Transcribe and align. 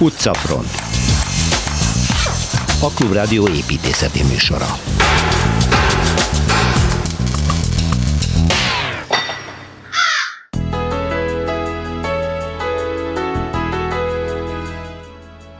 Utcafront 0.00 0.70
A 2.82 2.90
Klubrádió 2.94 3.48
építészeti 3.48 4.22
műsora 4.22 4.66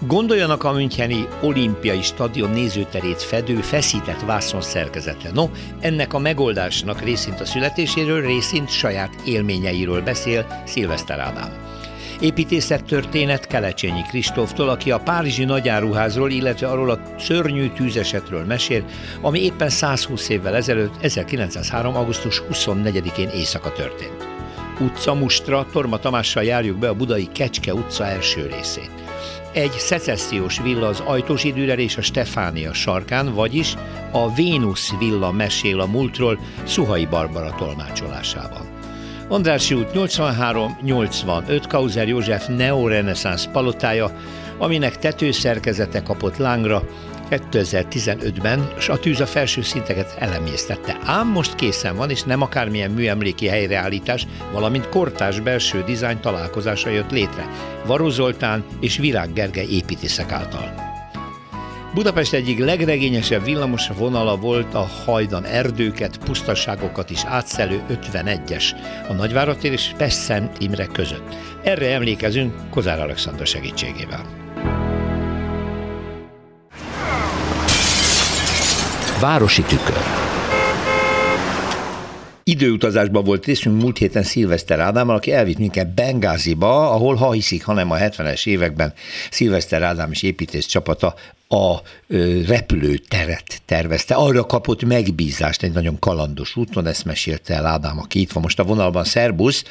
Gondoljanak 0.06 0.64
a 0.64 0.72
Müncheni 0.72 1.26
olimpiai 1.40 2.02
stadion 2.02 2.50
nézőterét 2.50 3.22
fedő 3.22 3.56
feszített 3.56 4.20
vászon 4.20 4.60
szerkezetre. 4.60 5.30
No, 5.32 5.48
ennek 5.80 6.14
a 6.14 6.18
megoldásnak 6.18 7.02
részint 7.02 7.40
a 7.40 7.44
születéséről, 7.44 8.20
részint 8.20 8.70
saját 8.70 9.14
élményeiről 9.24 10.02
beszél 10.02 10.62
Szilveszter 10.66 11.18
Ádám. 11.18 11.67
Építészettörténet 12.20 13.46
Kelecsényi 13.46 14.02
Kristóftól, 14.02 14.68
aki 14.68 14.90
a 14.90 14.98
Párizsi 14.98 15.44
nagyáruházról, 15.44 16.30
illetve 16.30 16.66
arról 16.66 16.90
a 16.90 17.00
szörnyű 17.18 17.68
tűzesetről 17.68 18.44
mesél, 18.44 18.84
ami 19.20 19.44
éppen 19.44 19.68
120 19.68 20.28
évvel 20.28 20.56
ezelőtt, 20.56 20.94
1903. 21.00 21.96
augusztus 21.96 22.42
24-én 22.52 23.28
éjszaka 23.28 23.72
történt. 23.72 24.26
Utca 24.80 25.14
Mustra, 25.14 25.66
Torma 25.72 25.98
Tamással 25.98 26.42
járjuk 26.42 26.78
be 26.78 26.88
a 26.88 26.94
budai 26.94 27.28
Kecske 27.32 27.74
utca 27.74 28.06
első 28.06 28.46
részét. 28.46 28.90
Egy 29.52 29.72
szecessziós 29.72 30.60
villa 30.60 30.86
az 30.86 31.00
Ajtós 31.00 31.44
időre 31.44 31.74
és 31.74 31.96
a 31.96 32.02
Stefánia 32.02 32.72
sarkán, 32.72 33.34
vagyis 33.34 33.74
a 34.12 34.34
Vénusz 34.34 34.92
villa 34.98 35.32
mesél 35.32 35.80
a 35.80 35.86
múltról 35.86 36.38
Szuhai 36.64 37.06
Barbara 37.06 37.54
tolmácsolásában. 37.58 38.77
Andrássy 39.28 39.74
út 39.74 39.90
83-85 39.94 41.64
Kauzer 41.68 42.08
József 42.08 42.46
neoreneszánsz 42.46 43.46
palotája, 43.52 44.10
aminek 44.58 44.98
tetőszerkezete 44.98 46.02
kapott 46.02 46.36
lángra 46.36 46.82
2015-ben, 47.30 48.68
és 48.78 48.88
a 48.88 48.98
tűz 48.98 49.20
a 49.20 49.26
felső 49.26 49.62
szinteket 49.62 50.16
elemésztette. 50.18 50.96
Ám 51.04 51.28
most 51.28 51.54
készen 51.54 51.96
van, 51.96 52.10
és 52.10 52.22
nem 52.22 52.42
akármilyen 52.42 52.90
műemléki 52.90 53.46
helyreállítás, 53.46 54.26
valamint 54.52 54.88
kortás 54.88 55.40
belső 55.40 55.82
dizájn 55.86 56.20
találkozása 56.20 56.90
jött 56.90 57.10
létre. 57.10 57.48
Varó 57.86 58.08
Zoltán 58.08 58.64
és 58.80 58.96
Virág 58.96 59.32
Gergely 59.32 59.68
építészek 59.70 60.32
által. 60.32 60.87
Budapest 61.98 62.32
egyik 62.32 62.58
legregényesebb 62.58 63.44
villamos 63.44 63.88
vonala 63.88 64.36
volt 64.36 64.74
a 64.74 64.88
hajdan 65.04 65.44
erdőket, 65.44 66.18
pusztaságokat 66.18 67.10
is 67.10 67.24
átszelő 67.24 67.82
51-es 67.90 68.64
a 69.08 69.12
Nagyváratér 69.12 69.72
és 69.72 69.90
Pest-Szent 69.96 70.56
Imre 70.58 70.86
között. 70.86 71.34
Erre 71.62 71.94
emlékezünk 71.94 72.54
Kozár 72.70 73.00
Alexandra 73.00 73.44
segítségével. 73.44 74.26
Városi 79.20 79.62
tükör 79.62 80.27
időutazásban 82.48 83.24
volt 83.24 83.46
részünk 83.46 83.82
múlt 83.82 83.98
héten 83.98 84.22
Szilveszter 84.22 84.80
Ádámmal, 84.80 85.16
aki 85.16 85.32
elvitt 85.32 85.58
minket 85.58 85.94
Bengáziba, 85.94 86.90
ahol 86.90 87.14
ha 87.14 87.32
hiszik, 87.32 87.64
hanem 87.64 87.90
a 87.90 87.96
70-es 87.96 88.46
években 88.46 88.92
Szilveszter 89.30 89.82
Ádám 89.82 90.10
és 90.10 90.22
építész 90.22 90.66
csapata 90.66 91.14
a 91.48 91.76
repülőteret 92.46 93.62
tervezte. 93.64 94.14
Arra 94.14 94.44
kapott 94.44 94.84
megbízást 94.84 95.62
egy 95.62 95.72
nagyon 95.72 95.98
kalandos 95.98 96.56
úton, 96.56 96.86
ezt 96.86 97.04
mesélte 97.04 97.54
el 97.54 97.66
Ádám, 97.66 97.98
aki 97.98 98.20
itt 98.20 98.32
van 98.32 98.42
most 98.42 98.58
a 98.58 98.64
vonalban. 98.64 99.04
Szerbusz! 99.04 99.64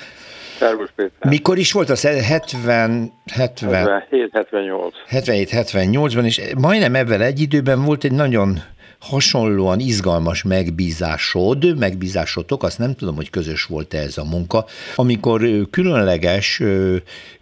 Szervusz 0.60 0.90
Péter. 0.96 1.30
Mikor 1.30 1.58
is 1.58 1.72
volt 1.72 1.90
az? 1.90 2.02
70, 2.02 3.12
70 3.34 4.04
77-78. 4.12 4.92
77-78-ban, 5.10 6.26
és 6.26 6.42
majdnem 6.58 6.96
ebben 6.96 7.22
egy 7.22 7.40
időben 7.40 7.84
volt 7.84 8.04
egy 8.04 8.12
nagyon 8.12 8.62
hasonlóan 9.00 9.80
izgalmas 9.80 10.44
megbízásod, 10.44 11.78
megbízásotok, 11.78 12.64
azt 12.64 12.80
nem 12.80 12.96
tudom, 12.96 13.16
hogy 13.16 13.30
közös 13.30 13.66
volt-e 13.66 13.98
ez 13.98 14.18
a 14.18 14.24
munka, 14.24 14.66
amikor 14.96 15.42
különleges, 15.72 16.62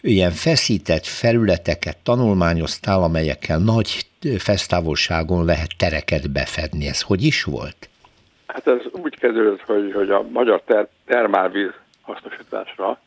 ilyen 0.01 0.31
feszített 0.31 1.05
felületeket 1.05 1.97
tanulmányoztál, 1.97 3.03
amelyekkel 3.03 3.57
nagy 3.57 4.05
fesztávolságon 4.37 5.45
lehet 5.45 5.69
tereket 5.77 6.31
befedni. 6.31 6.87
Ez 6.87 7.01
hogy 7.01 7.23
is 7.23 7.43
volt? 7.43 7.89
Hát 8.47 8.67
ez 8.67 8.81
úgy 8.91 9.19
kezdődött, 9.19 9.61
hogy, 9.61 9.91
hogy 9.93 10.09
a 10.09 10.21
magyar 10.21 10.61
ter- 10.65 10.89
termálvíz 11.05 11.71
hasznosításra 12.01 12.99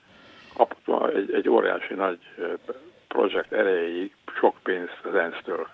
kapott 0.54 1.14
egy, 1.14 1.32
egy 1.32 1.48
óriási 1.48 1.94
nagy 1.94 2.18
projekt 3.08 3.52
erejéig 3.52 4.14
sok 4.40 4.56
pénzt 4.62 5.00
az 5.02 5.14
ENSZ-től. 5.14 5.68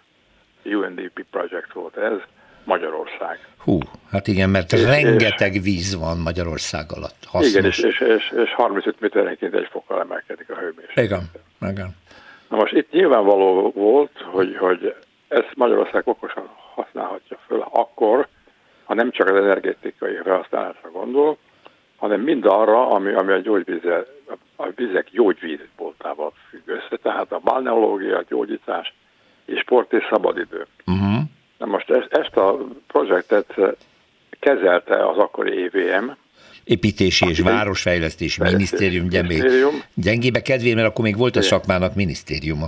UNDP 0.64 1.24
projekt 1.30 1.72
volt 1.72 1.96
ez, 1.96 2.18
Magyarország. 2.64 3.38
Hú, 3.58 3.78
hát 4.10 4.26
igen, 4.28 4.50
mert 4.50 4.72
és, 4.72 4.84
rengeteg 4.84 5.54
és, 5.54 5.62
víz 5.62 5.98
van 5.98 6.18
Magyarország 6.18 6.84
alatt. 6.96 7.24
Hasznos. 7.26 7.50
Igen, 7.50 7.64
és, 7.64 7.78
és, 7.78 8.00
és, 8.00 8.32
és 8.44 8.54
35 8.54 9.00
méterenként 9.00 9.54
egy 9.54 9.68
fokkal 9.70 10.00
emelkedik 10.00 10.50
a 10.50 10.54
hőmérséklet. 10.54 11.04
Igen, 11.04 11.22
igen. 11.70 11.96
Na 12.48 12.56
most 12.56 12.72
itt 12.72 12.90
nyilvánvaló 12.90 13.70
volt, 13.74 14.20
hogy, 14.32 14.56
hogy 14.56 14.94
ezt 15.28 15.52
Magyarország 15.54 16.02
okosan 16.08 16.48
használhatja 16.74 17.38
föl 17.46 17.64
akkor, 17.70 18.28
ha 18.84 18.94
nem 18.94 19.10
csak 19.10 19.28
az 19.28 19.36
energetikai 19.36 20.14
felhasználásra 20.22 20.90
gondol, 20.90 21.38
hanem 21.96 22.20
mind 22.20 22.44
arra, 22.46 22.88
ami, 22.90 23.12
ami 23.12 23.32
a 23.32 23.38
gyógyvíze, 23.38 24.06
a 24.56 24.68
vizek 24.74 25.08
gyógyvízboltával 25.10 26.32
függ 26.48 26.68
össze, 26.68 26.96
tehát 27.02 27.32
a 27.32 27.40
balneológia, 27.44 28.24
gyógyítás 28.28 28.94
és 29.44 29.60
sport 29.60 29.92
és 29.92 30.06
szabadidő. 30.10 30.66
Uh-huh. 30.86 31.22
Na 31.64 31.70
most 31.70 31.90
ezt, 31.90 32.12
ezt 32.12 32.36
a 32.36 32.58
projektet 32.86 33.54
kezelte 34.40 35.08
az 35.08 35.18
akkori 35.18 35.70
EVM, 35.72 36.10
Építési 36.64 37.28
és 37.28 37.40
Városfejlesztési 37.40 38.42
Minisztérium, 38.42 39.06
minisztérium. 39.06 39.82
gyengébe 39.94 40.40
kedvé, 40.42 40.74
mert 40.74 40.86
akkor 40.86 41.04
még 41.04 41.16
volt 41.16 41.36
a 41.36 41.42
szakmának 41.42 41.94
minisztériuma. 41.94 42.66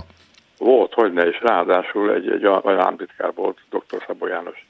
Volt, 0.57 0.93
hogy 0.93 1.13
ne 1.13 1.27
is. 1.27 1.41
Ráadásul 1.41 2.13
egy, 2.13 2.29
egy 2.29 2.45
olyan 2.45 2.61
államtitkár 2.65 3.31
volt, 3.35 3.57
dr. 3.69 4.03
Szabó 4.07 4.27
János 4.27 4.65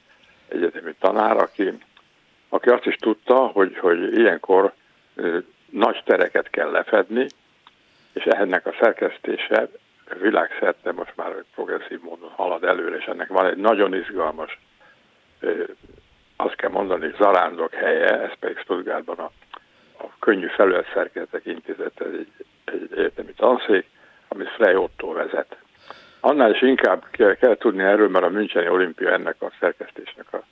egyetemi 0.48 0.94
tanár, 1.00 1.36
aki, 1.36 1.72
aki 2.48 2.68
azt 2.68 2.86
is 2.86 2.96
tudta, 2.96 3.34
hogy, 3.34 3.78
hogy 3.78 4.18
ilyenkor 4.18 4.72
nagy 5.70 6.02
tereket 6.04 6.50
kell 6.50 6.70
lefedni, 6.70 7.26
és 8.12 8.24
ennek 8.24 8.66
a 8.66 8.74
szerkesztése 8.80 9.68
világszerte 10.20 10.92
most 10.92 11.12
már 11.16 11.44
progresszív 11.54 12.00
módon 12.00 12.30
halad 12.30 12.64
előre, 12.64 12.96
és 12.96 13.04
ennek 13.04 13.28
van 13.28 13.46
egy 13.46 13.56
nagyon 13.56 13.94
izgalmas, 13.94 14.58
azt 16.36 16.54
kell 16.54 16.70
mondani, 16.70 17.14
zarándok 17.18 17.74
helye, 17.74 18.20
ez 18.22 18.32
pedig 18.38 18.58
Stuttgartban 18.58 19.18
a, 19.18 19.30
a 19.98 20.08
könnyű 20.18 20.46
felületszerkezetek 20.46 21.46
intézete 21.46 22.04
egy, 22.04 22.32
egy 22.64 22.88
egyetemi 22.96 23.32
tanszék, 23.32 23.86
amit 24.28 24.48
Frey 24.48 24.74
Otto 24.74 25.12
vezet. 25.12 25.56
Annál 26.20 26.50
is 26.50 26.62
inkább 26.62 27.04
kell, 27.10 27.34
kell 27.34 27.56
tudni 27.56 27.82
erről, 27.82 28.08
mert 28.08 28.24
a 28.24 28.28
Müncheni 28.28 28.68
olimpia 28.68 29.12
ennek 29.12 29.42
a 29.42 29.52
szerkesztésnek 29.60 30.32
a, 30.32 30.42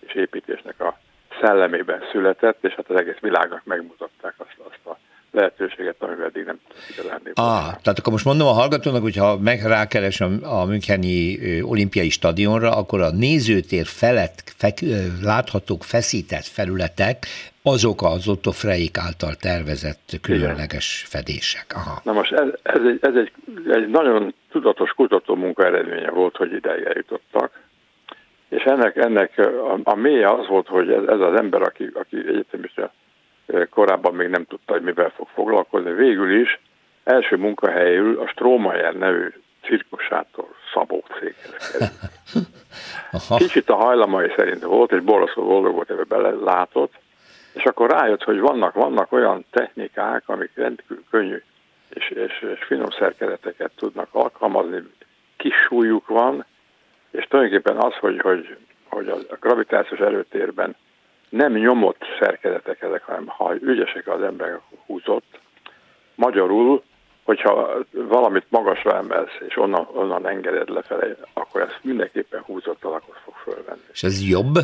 és 0.00 0.14
építésnek 0.14 0.80
a 0.80 0.98
szellemében 1.40 2.02
született, 2.10 2.64
és 2.64 2.72
hát 2.72 2.90
az 2.90 2.96
egész 2.96 3.18
világnak 3.20 3.64
megmutatták 3.64 4.34
azt, 4.36 4.56
azt 4.58 4.86
a 4.86 4.98
lehetőséget, 5.32 5.96
amivel 5.98 6.26
eddig 6.26 6.44
nem 6.44 6.58
igazán 6.90 7.20
ah, 7.34 7.62
Tehát 7.62 7.98
akkor 7.98 8.12
most 8.12 8.24
mondom 8.24 8.46
a 8.46 8.52
hallgatónak, 8.52 9.02
hogyha 9.02 9.38
meg 9.38 9.62
rákeres 9.62 10.20
a, 10.20 10.28
a 10.42 10.64
Müncheni 10.64 11.38
olimpiai 11.62 12.10
stadionra, 12.10 12.70
akkor 12.70 13.00
a 13.00 13.10
nézőtér 13.10 13.86
felett 13.86 14.42
fek, 14.56 14.78
láthatók 15.22 15.82
feszített 15.84 16.44
felületek, 16.44 17.26
azok 17.62 18.02
az 18.02 18.28
Otto 18.28 18.50
Freik 18.50 18.98
által 18.98 19.34
tervezett 19.34 20.18
különleges 20.22 21.04
fedések. 21.08 21.66
Aha. 21.74 22.00
Na 22.04 22.12
most 22.12 22.32
ez, 22.32 22.48
ez, 22.62 22.80
egy, 22.84 22.98
ez 23.00 23.14
egy, 23.14 23.32
egy 23.68 23.88
nagyon 23.88 24.34
tudatos 24.50 24.90
kutató 24.90 25.34
munka 25.34 25.64
eredménye 25.64 26.10
volt, 26.10 26.36
hogy 26.36 26.52
ideig 26.52 26.84
eljutottak, 26.84 27.60
és 28.48 28.62
ennek, 28.62 28.96
ennek 28.96 29.38
a, 29.38 29.80
a 29.82 29.94
mélye 29.94 30.30
az 30.30 30.46
volt, 30.46 30.66
hogy 30.66 30.90
ez, 30.90 31.02
ez 31.06 31.20
az 31.20 31.34
ember, 31.34 31.62
aki, 31.62 31.90
aki 31.94 32.16
egyetemista 32.16 32.92
korábban 33.70 34.14
még 34.14 34.28
nem 34.28 34.44
tudta, 34.44 34.72
hogy 34.72 34.82
mivel 34.82 35.12
fog 35.16 35.28
foglalkozni. 35.34 35.92
Végül 35.92 36.40
is 36.40 36.60
első 37.04 37.36
munkahelyül 37.36 38.20
a 38.20 38.26
Stromayer 38.26 38.94
nevű 38.94 39.28
cirkusától 39.62 40.48
Szabó 40.74 41.04
céghez 41.18 41.90
Kicsit 43.36 43.68
a 43.68 43.74
hajlamai 43.74 44.32
szerint 44.36 44.62
volt, 44.62 44.92
és 44.92 45.00
borzasztó 45.00 45.46
boldog 45.46 45.74
volt, 45.74 45.90
ebbe 45.90 46.04
belelátott, 46.04 46.92
és 47.52 47.64
akkor 47.64 47.90
rájött, 47.90 48.22
hogy 48.22 48.38
vannak, 48.38 48.74
vannak 48.74 49.12
olyan 49.12 49.44
technikák, 49.50 50.28
amik 50.28 50.50
rendkívül 50.54 51.04
könnyű 51.10 51.42
és, 51.94 52.10
és, 52.10 52.46
és 52.54 52.64
finom 52.64 52.90
szerkezeteket 52.90 53.70
tudnak 53.76 54.08
alkalmazni, 54.10 54.82
kis 55.36 55.54
súlyuk 55.54 56.06
van, 56.06 56.44
és 57.10 57.24
tulajdonképpen 57.24 57.76
az, 57.76 57.94
hogy, 57.94 58.20
hogy, 58.20 58.56
hogy 58.88 59.08
a 59.08 59.36
gravitációs 59.40 60.00
erőtérben 60.00 60.76
nem 61.32 61.52
nyomott 61.52 62.04
szerkezetek 62.20 62.82
ezek, 62.82 63.04
hanem 63.04 63.26
ha 63.26 63.54
ügyesek 63.60 64.08
az 64.08 64.22
emberek 64.22 64.60
húzott, 64.86 65.40
magyarul 66.14 66.82
hogyha 67.22 67.68
valamit 67.90 68.46
magasra 68.48 68.96
emelsz, 68.96 69.36
és 69.48 69.56
onnan, 69.56 69.88
onnan 69.94 70.28
engeded 70.28 70.68
lefelé, 70.68 71.14
akkor 71.32 71.60
ez 71.60 71.70
mindenképpen 71.82 72.40
húzott 72.40 72.84
alakot 72.84 73.16
fog 73.24 73.34
fölvenni. 73.34 73.82
És 73.92 74.02
ez 74.02 74.28
jobb? 74.28 74.56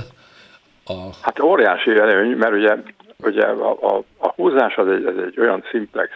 A... 0.85 0.95
Hát 1.23 1.41
óriási 1.41 1.91
előny, 1.91 2.37
mert 2.37 2.53
ugye, 2.53 2.77
ugye 3.23 3.45
a, 3.45 3.97
a, 3.97 4.03
a 4.19 4.29
húzás 4.29 4.77
az 4.77 4.89
egy, 4.89 5.07
ez 5.07 5.17
egy 5.17 5.41
olyan 5.41 5.65
szimplex 5.71 6.11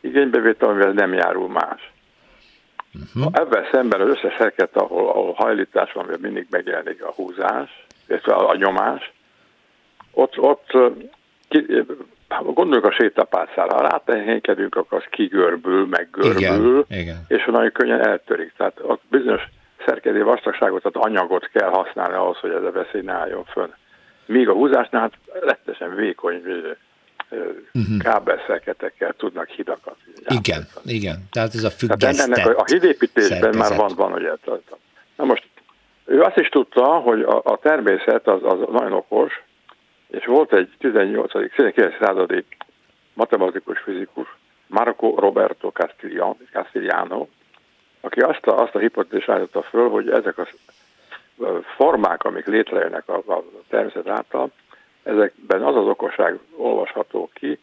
igénybevétel, 0.00 0.68
amivel 0.68 0.92
nem 0.92 1.12
járul 1.12 1.48
más. 1.48 1.92
Uh-huh. 3.14 3.32
Ebben 3.32 3.64
szemben 3.72 4.00
az 4.00 4.08
összes 4.08 4.34
szerket, 4.38 4.76
ahol, 4.76 5.08
ahol 5.08 5.32
hajlítás 5.32 5.92
van, 5.92 6.06
mindig 6.20 6.46
megjelenik 6.50 7.02
a 7.02 7.12
húzás, 7.12 7.86
illetve 8.08 8.34
a, 8.34 8.48
a 8.48 8.56
nyomás, 8.56 9.12
ott, 10.16 10.38
ott 10.38 10.70
ki, 11.48 11.66
gondoljuk 12.44 12.84
a 12.84 12.92
sétapászára, 12.92 13.74
ha 13.74 13.88
rátehénkedünk, 13.88 14.74
akkor 14.76 14.98
az 14.98 15.04
kigörbül, 15.10 15.86
meg 15.86 16.08
görbül, 16.12 16.84
igen, 16.88 17.00
igen. 17.00 17.24
és 17.28 17.44
nagyon 17.44 17.72
könnyen 17.72 18.06
eltörik. 18.06 18.52
Tehát 18.56 18.78
ott 18.82 19.02
bizonyos 19.10 19.42
szerkezeti 19.86 20.22
vastagságot, 20.22 20.82
tehát 20.82 21.08
anyagot 21.08 21.48
kell 21.52 21.68
használni 21.68 22.14
ahhoz, 22.14 22.36
hogy 22.36 22.50
ez 22.50 22.62
a 22.62 22.70
veszély 22.70 23.00
ne 23.00 23.12
álljon 23.12 23.44
fönn. 23.44 23.70
Míg 24.26 24.48
a 24.48 24.52
húzásnál 24.52 25.00
hát 25.00 25.42
rettesen 25.42 25.94
vékony 25.94 26.42
uh-huh. 27.72 27.98
kábelszerketekkel 27.98 29.14
tudnak 29.16 29.48
hidakat. 29.48 29.96
Igen, 30.26 30.66
igen. 30.84 31.16
Tehát 31.30 31.54
ez 31.54 31.64
a 31.64 31.70
függesztett 31.70 32.16
Tehát 32.16 32.38
ennek 32.38 32.58
a, 32.58 32.60
a 32.60 32.64
hídépítésben 32.64 33.40
szerkezet. 33.40 33.68
már 33.68 33.78
van, 33.78 33.92
van 33.96 34.12
ugye. 34.12 34.30
Na 35.16 35.24
most 35.24 35.48
ő 36.04 36.22
azt 36.22 36.36
is 36.36 36.48
tudta, 36.48 36.84
hogy 36.84 37.22
a, 37.22 37.40
a 37.44 37.58
természet 37.62 38.26
az, 38.28 38.40
az 38.42 38.58
nagyon 38.72 38.92
okos, 38.92 39.42
és 40.16 40.24
volt 40.24 40.52
egy 40.52 40.70
18. 40.78 41.32
19. 41.32 41.96
századi 42.00 42.44
matematikus 43.14 43.78
fizikus, 43.78 44.36
Marco 44.66 45.14
Roberto 45.18 45.72
Castigliano, 46.52 47.26
aki 48.00 48.20
azt 48.20 48.46
a, 48.46 48.62
azt 48.62 48.74
a 48.74 48.78
hipotézist 48.78 49.28
állította 49.28 49.62
föl, 49.62 49.88
hogy 49.88 50.10
ezek 50.10 50.38
a 50.38 50.48
formák, 51.76 52.24
amik 52.24 52.46
létrejönnek 52.46 53.08
a, 53.08 53.16
a 53.16 53.44
természet 53.68 54.08
által, 54.08 54.50
ezekben 55.02 55.62
az 55.62 55.76
az 55.76 55.86
okosság 55.86 56.38
olvasható 56.56 57.30
ki, 57.32 57.58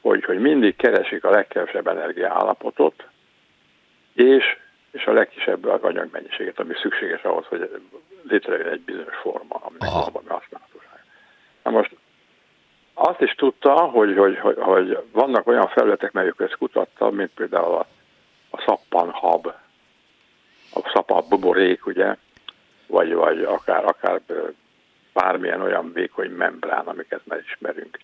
hogy, 0.00 0.24
hogy 0.24 0.38
mindig 0.38 0.76
keresik 0.76 1.24
a 1.24 1.30
legkevesebb 1.30 1.86
energia 1.86 2.32
állapotot, 2.32 3.06
és, 4.12 4.44
és 4.90 5.04
a 5.04 5.12
legkisebb 5.12 5.64
anyagmennyiséget, 5.64 6.58
ami 6.58 6.74
szükséges 6.82 7.22
ahhoz, 7.22 7.46
hogy 7.46 7.70
létrejön 8.22 8.66
egy 8.66 8.80
bizonyos 8.80 9.16
forma, 9.16 9.60
valami 9.78 9.78
használatosság. 9.78 10.65
Na 11.66 11.72
most 11.72 11.96
azt 12.94 13.20
is 13.20 13.34
tudta, 13.34 13.74
hogy, 13.74 14.16
hogy, 14.16 14.38
hogy, 14.38 14.56
hogy 14.58 14.98
vannak 15.12 15.46
olyan 15.46 15.68
felületek, 15.68 16.12
melyek 16.12 16.34
ezt 16.38 16.56
kutatta, 16.56 17.10
mint 17.10 17.30
például 17.34 17.74
a, 17.74 17.86
a 18.50 18.62
szappanhab, 18.66 19.46
a 20.74 20.90
szappan 20.92 21.24
buborék, 21.28 21.86
ugye, 21.86 22.16
vagy, 22.86 23.14
vagy 23.14 23.42
akár, 23.42 23.84
akár 23.84 24.20
bármilyen 25.12 25.60
olyan 25.60 25.92
vékony 25.92 26.30
membrán, 26.30 26.86
amiket 26.86 27.20
már 27.24 27.42
ismerünk. 27.46 27.98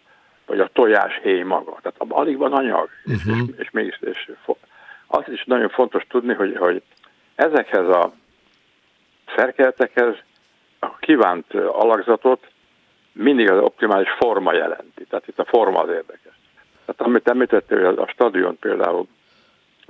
Vagy 0.47 0.61
a 0.61 0.70
tojás 0.73 1.19
héj 1.23 1.43
maga. 1.43 1.79
Tehát 1.82 1.97
alig 2.08 2.37
van 2.37 2.53
anyag, 2.53 2.88
uh-huh. 3.05 3.37
és, 3.37 3.55
és 3.56 3.70
mégis 3.70 3.99
és 4.00 4.32
azt 5.06 5.29
is 5.29 5.44
nagyon 5.44 5.69
fontos 5.69 6.06
tudni, 6.08 6.35
hogy, 6.35 6.56
hogy 6.56 6.82
ezekhez 7.35 7.88
a 7.88 8.12
szerkezetekhez 9.37 10.15
a 10.79 10.97
kívánt 10.97 11.55
alakzatot 11.55 12.52
mindig 13.12 13.50
az 13.50 13.62
optimális 13.62 14.11
forma 14.19 14.53
jelenti. 14.53 15.05
Tehát 15.05 15.29
itt 15.29 15.38
a 15.38 15.44
forma 15.44 15.81
az 15.81 15.88
érdekes. 15.88 16.38
Tehát 16.85 17.00
amit 17.00 17.29
említettél, 17.29 17.85
hogy 17.85 17.99
a 17.99 18.06
stadion 18.06 18.59
például 18.59 19.06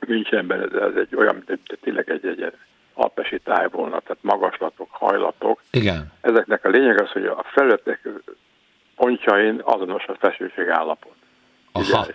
Münchenben 0.07 0.61
ez, 0.61 0.73
ez 0.73 0.95
egy 0.97 1.17
olyan, 1.17 1.45
mint 1.47 1.79
tényleg 1.81 2.11
egy, 2.11 2.27
egy 2.27 2.53
alpesi 2.95 3.39
táj 3.39 3.69
volna, 3.71 4.01
tehát 4.01 4.23
magaslatok, 4.23 4.89
hajlatok. 4.91 5.61
Igen. 5.71 6.13
Ezeknek 6.21 6.65
a 6.65 6.69
lényeg 6.69 7.01
az, 7.01 7.11
hogy 7.11 7.27
a 7.27 7.45
felületek 7.53 8.09
pontjain 8.97 9.61
azonos 9.65 10.07
a 10.07 10.15
feszültség 10.19 10.69
állapot. 10.69 11.15
Aha. 11.73 12.07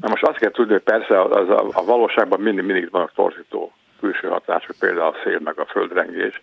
Na 0.00 0.08
most 0.08 0.22
azt 0.22 0.38
kell 0.38 0.50
tudni, 0.50 0.72
hogy 0.72 0.82
persze 0.82 1.22
az 1.22 1.48
a, 1.48 1.68
a 1.72 1.84
valóságban 1.84 2.40
mindig, 2.40 2.64
mindig 2.64 2.90
vannak 2.90 3.12
torzító 3.14 3.72
külső 4.00 4.28
hatások, 4.28 4.76
például 4.78 5.06
a 5.06 5.16
szél 5.24 5.38
meg 5.38 5.58
a 5.58 5.66
földrengés, 5.66 6.42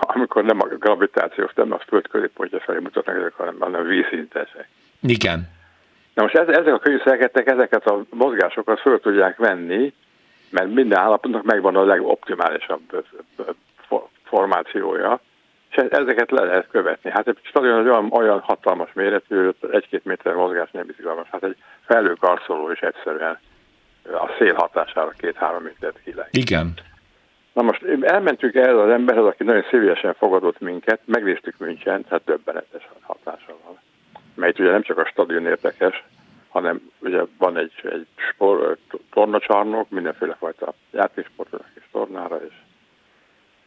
amikor 0.00 0.44
nem 0.44 0.60
a 0.60 0.66
gravitációs, 0.66 1.52
nem 1.54 1.72
a 1.72 1.78
föld 1.78 2.08
középpontja 2.08 2.60
felé 2.60 2.78
mutatnak 2.78 3.16
ezek, 3.16 3.34
hanem, 3.34 3.56
hanem 3.58 3.86
vízszintesek. 3.86 4.68
Igen. 5.00 5.48
Na 6.14 6.22
most 6.22 6.34
ezek 6.34 6.74
a 6.74 6.78
könyvszerketek 6.78 7.46
ezeket 7.46 7.86
a 7.86 8.04
mozgásokat 8.10 8.80
föl 8.80 9.00
tudják 9.00 9.36
venni, 9.36 9.92
mert 10.50 10.74
minden 10.74 10.98
állapotnak 10.98 11.42
megvan 11.42 11.76
a 11.76 11.84
legoptimálisabb 11.84 13.04
formációja, 14.24 15.20
és 15.70 15.76
ezeket 15.76 16.30
le 16.30 16.44
lehet 16.44 16.68
követni. 16.70 17.10
Hát 17.10 17.28
egy 17.28 17.38
stadion 17.42 17.86
olyan, 17.86 18.12
olyan 18.12 18.40
hatalmas 18.40 18.92
méretű, 18.92 19.44
hogy 19.44 19.54
egy-két 19.70 20.04
méter 20.04 20.34
mozgás 20.34 20.70
nem 20.70 20.88
izgalmas. 20.88 21.28
Hát 21.30 21.44
egy 21.44 21.56
felőkarszoló 21.84 22.70
is 22.70 22.80
egyszerűen 22.80 23.38
a 24.04 24.28
szél 24.38 24.54
hatására 24.54 25.12
két-három 25.18 25.62
métert 25.62 26.00
kileg. 26.04 26.28
Igen. 26.30 26.74
Na 27.52 27.62
most 27.62 27.82
elmentünk 28.00 28.54
el 28.54 28.78
az 28.78 28.90
emberhez, 28.90 29.24
aki 29.24 29.44
nagyon 29.44 29.64
szívesen 29.70 30.14
fogadott 30.14 30.60
minket, 30.60 31.00
megnéztük 31.04 31.58
München, 31.58 32.04
tehát 32.04 32.24
döbbenetes 32.24 32.88
hatása 33.00 33.56
van. 33.64 33.78
Mert 34.34 34.58
ugye 34.58 34.70
nem 34.70 34.82
csak 34.82 34.98
a 34.98 35.06
stadion 35.06 35.46
érdekes, 35.46 36.04
hanem 36.48 36.90
ugye 36.98 37.22
van 37.38 37.56
egy, 37.56 37.72
egy 37.82 38.06
spor, 38.16 38.76
tornacsarnok, 39.10 39.90
mindenféle 39.90 40.34
fajta 40.34 40.74
játéksportra 40.90 41.58
és 41.74 41.82
tornára, 41.92 42.40
és, 42.46 42.54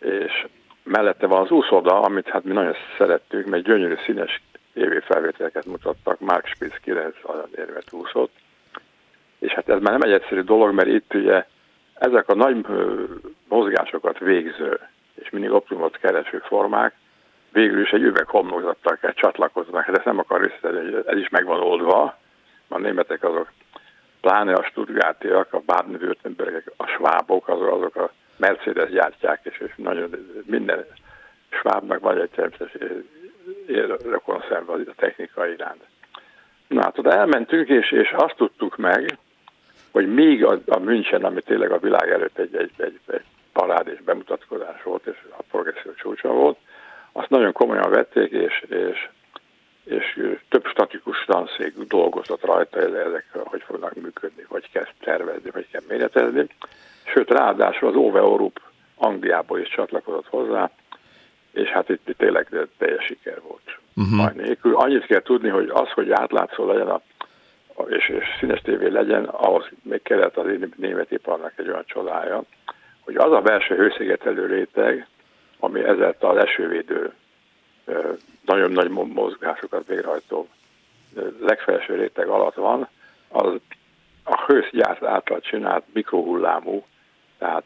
és 0.10 0.48
mellette 0.84 1.28
van 1.28 1.42
az 1.42 1.52
úszoda, 1.52 2.02
amit 2.02 2.30
hát 2.30 2.44
mi 2.44 2.54
nagyon 2.54 2.76
szerettük, 2.98 3.46
mert 3.46 3.64
gyönyörű 3.64 3.96
színes 4.06 4.42
évi 4.74 5.00
felvételeket 5.00 5.66
mutattak, 5.66 6.20
Mark 6.20 6.46
Spitz 6.46 6.78
9 6.82 7.16
érvet 7.56 7.94
úszott, 7.94 8.32
és 9.40 9.52
hát 9.52 9.70
ez 9.70 9.82
már 9.82 10.00
nem 10.00 10.10
egy 10.10 10.22
egyszerű 10.22 10.42
dolog, 10.42 10.74
mert 10.74 10.88
itt 10.88 11.14
ugye 11.14 11.46
ezek 12.02 12.30
a 12.30 12.36
nagy 12.36 12.66
mozgásokat 13.48 14.20
végző 14.20 14.80
és 15.14 15.30
mindig 15.30 15.52
optimumot 15.52 15.98
kereső 15.98 16.38
formák 16.38 16.94
végül 17.52 17.82
is 17.82 17.90
egy 17.90 18.02
üveghomlokzattal 18.02 18.96
kell 18.96 19.14
csatlakoznak. 19.14 19.84
Hát 19.84 19.96
ezt 19.98 20.06
nem 20.06 20.20
akar 20.20 20.52
hogy 20.62 21.04
ez 21.06 21.18
is 21.18 21.30
megvan 21.30 21.60
oldva. 21.60 22.18
A 22.68 22.78
németek 22.78 23.24
azok, 23.24 23.52
pláne 24.22 24.54
a 24.54 24.64
Stuttgartiak, 24.64 25.54
a 25.54 25.62
Baden-Württembergek, 25.66 26.72
a 26.78 26.86
svábok, 26.86 27.48
azok, 27.48 27.72
azok 27.72 27.96
a 27.96 28.12
Mercedes 28.36 28.90
gyártják, 28.90 29.40
és, 29.44 29.58
és 29.58 29.74
nagyon 29.76 30.10
minden 30.46 30.86
svábnak 31.50 32.00
van 32.00 32.22
egy 32.22 32.30
természetes 32.30 32.82
rokonszerve 34.04 34.74
a 34.74 34.94
technika 34.96 35.48
iránt. 35.48 35.84
Na 36.68 36.82
hát 36.82 36.98
oda 36.98 37.12
elmentünk, 37.12 37.68
és, 37.68 37.92
és 37.92 38.12
azt 38.12 38.36
tudtuk 38.36 38.78
meg, 38.78 39.18
hogy 39.92 40.14
még 40.14 40.46
a, 40.46 40.60
a 40.66 40.80
München, 40.80 41.24
ami 41.24 41.42
tényleg 41.42 41.72
a 41.72 41.80
világ 41.80 42.10
előtt 42.10 42.38
egy, 42.38 42.56
egy, 42.56 42.72
egy, 42.78 43.00
egy 43.08 43.24
parád 43.54 43.88
és 43.88 44.02
bemutatkozás 44.02 44.84
volt, 44.84 45.06
és 45.06 45.18
a 45.38 45.44
progresszió 45.52 45.94
csúcsa 45.94 46.30
volt, 46.30 46.58
azt 47.12 47.30
nagyon 47.30 47.52
komolyan 47.52 47.90
vették, 47.90 48.32
és, 48.32 48.66
és, 48.70 49.10
és 49.84 50.30
több 50.50 50.66
statikus 50.66 51.24
tanszék 51.26 51.78
dolgozott 51.78 52.46
rajta, 52.46 52.80
ezek 52.80 53.26
hogy 53.44 53.62
fognak 53.62 53.94
működni, 53.94 54.46
hogy 54.48 54.70
kell 54.72 54.88
tervezni, 55.00 55.50
hogy 55.54 55.68
kell 55.72 55.82
méretezni. 55.88 56.48
Sőt, 57.04 57.30
ráadásul 57.30 57.88
az 57.88 57.96
Ove 57.96 58.22
Orup 58.22 58.62
Angliából 58.96 59.60
is 59.60 59.70
csatlakozott 59.70 60.28
hozzá, 60.28 60.72
és 61.52 61.70
hát 61.70 61.90
itt, 61.90 62.10
itt 62.10 62.18
tényleg 62.18 62.68
teljes 62.78 63.06
siker 63.06 63.42
volt. 63.42 63.80
Uh-huh. 63.96 64.34
nélkül. 64.34 64.76
Annyit 64.76 65.06
kell 65.06 65.22
tudni, 65.22 65.50
hogy 65.50 65.70
az, 65.74 65.90
hogy 65.90 66.12
átlátszó 66.12 66.66
legyen 66.66 66.88
a 66.88 67.02
és, 67.88 68.10
és 68.10 68.24
színes 68.40 68.62
tévé 68.62 68.88
legyen, 68.88 69.24
ahhoz 69.24 69.70
még 69.84 70.02
kellett 70.02 70.38
az 70.38 70.48
német 70.76 71.12
iparnak 71.12 71.54
egy 71.56 71.68
olyan 71.68 71.86
csodája, 71.86 72.44
hogy 73.00 73.16
az 73.16 73.32
a 73.32 73.42
belső 73.42 73.76
hőszigetelő 73.76 74.46
réteg, 74.46 75.08
ami 75.60 75.84
ezáltal 75.84 76.38
az 76.38 76.44
esővédő 76.44 77.14
nagyon 78.46 78.72
nagy 78.72 78.90
mozgásokat 78.90 79.88
végrehajtó 79.88 80.48
legfelső 81.40 81.96
réteg 81.96 82.28
alatt 82.28 82.56
van, 82.56 82.88
az 83.28 83.54
a 84.24 84.44
hőszgyárt 84.46 85.04
által 85.04 85.40
csinált 85.40 85.84
mikrohullámú, 85.94 86.86
tehát 87.38 87.64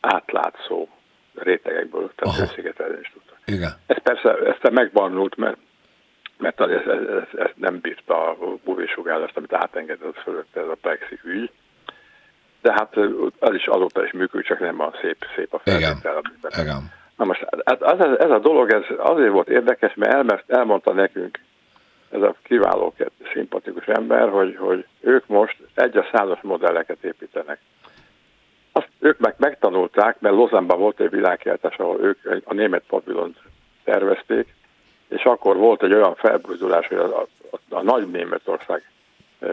átlátszó 0.00 0.88
rétegekből, 1.34 2.12
tehát 2.16 2.36
hőszigetelni 2.36 2.98
is 3.00 3.10
tudtak. 3.12 3.38
Igen. 3.44 3.70
Ez 3.86 4.02
persze 4.02 4.36
ezt 4.36 4.70
megbarnult, 4.70 5.36
mert 5.36 5.56
mert 6.38 6.60
ez, 6.60 6.68
ez, 6.68 7.08
ez, 7.08 7.38
ez 7.38 7.50
nem 7.54 7.80
bírta 7.80 8.30
a 8.30 8.36
UV-sugárzást, 8.64 9.36
amit 9.36 9.52
átengedett 9.52 10.18
fölött 10.22 10.56
ez 10.56 10.68
a 10.68 10.76
plexi 10.80 11.18
ügy. 11.24 11.50
De 12.62 12.72
hát 12.72 12.96
az 13.38 13.54
is 13.54 13.66
azóta 13.66 14.04
is 14.04 14.12
működik, 14.12 14.46
csak 14.46 14.58
nem 14.58 14.80
a 14.80 14.92
szép, 15.00 15.16
szép 15.36 15.54
a 15.54 15.58
felvétel. 15.58 16.22
Igen. 16.46 16.64
Igen. 16.64 16.90
Na 17.16 17.24
most 17.24 17.46
hát 17.64 17.82
ez, 17.82 18.18
ez 18.18 18.30
a 18.30 18.38
dolog 18.38 18.70
ez 18.72 18.82
azért 18.98 19.32
volt 19.32 19.48
érdekes, 19.48 19.94
mert 19.94 20.12
el, 20.12 20.42
elmondta 20.46 20.92
nekünk 20.92 21.38
ez 22.10 22.22
a 22.22 22.34
kiváló, 22.42 22.94
szimpatikus 23.32 23.86
ember, 23.86 24.28
hogy, 24.28 24.56
hogy 24.56 24.86
ők 25.00 25.26
most 25.26 25.56
egy 25.74 25.96
a 25.96 26.08
százas 26.12 26.40
modelleket 26.42 27.04
építenek. 27.04 27.60
Azt 28.72 28.88
ők 28.98 29.18
meg 29.18 29.34
megtanulták, 29.38 30.20
mert 30.20 30.34
Lozánban 30.34 30.78
volt 30.78 31.00
egy 31.00 31.10
világkeltes, 31.10 31.76
ahol 31.76 32.00
ők 32.00 32.42
a 32.44 32.54
német 32.54 32.84
pavilont 32.86 33.36
tervezték, 33.84 34.54
és 35.08 35.22
akkor 35.22 35.56
volt 35.56 35.82
egy 35.82 35.92
olyan 35.92 36.14
felbúzdulás, 36.14 36.86
hogy 36.86 36.98
a, 36.98 37.20
a, 37.20 37.28
a 37.68 37.82
nagy 37.82 38.10
Németország 38.10 38.82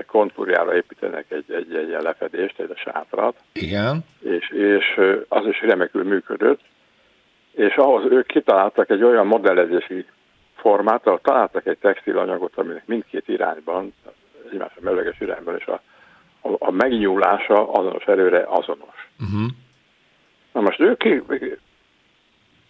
kontúrjára 0.08 0.76
építenek 0.76 1.32
egy, 1.32 1.52
egy, 1.54 1.76
egy 1.76 1.98
lefedést, 2.02 2.60
egy 2.60 2.78
sátrat. 2.78 3.36
Igen. 3.54 4.06
És, 4.20 4.50
és 4.50 5.02
az 5.28 5.46
is 5.46 5.62
remekül 5.62 6.04
működött, 6.04 6.62
és 7.52 7.76
ahhoz 7.76 8.12
ők 8.12 8.28
kitaláltak 8.28 8.90
egy 8.90 9.04
olyan 9.04 9.28
modellezési 9.28 10.06
formát, 10.56 11.06
ahol 11.08 11.20
találtak 11.22 11.66
egy 11.66 11.78
textilanyagot, 11.78 12.52
aminek 12.56 12.86
mindkét 12.86 13.28
irányban, 13.28 13.94
egymásra 14.52 14.82
melleges 14.82 15.20
irányban, 15.20 15.56
és 15.58 15.66
a, 15.66 15.82
a, 16.42 16.56
a 16.60 16.72
megnyúlása 16.72 17.72
azonos 17.72 18.04
erőre 18.04 18.46
azonos. 18.48 19.10
Uh-huh. 19.20 19.50
Na 20.52 20.62
most 20.62 20.80
ők 20.80 21.04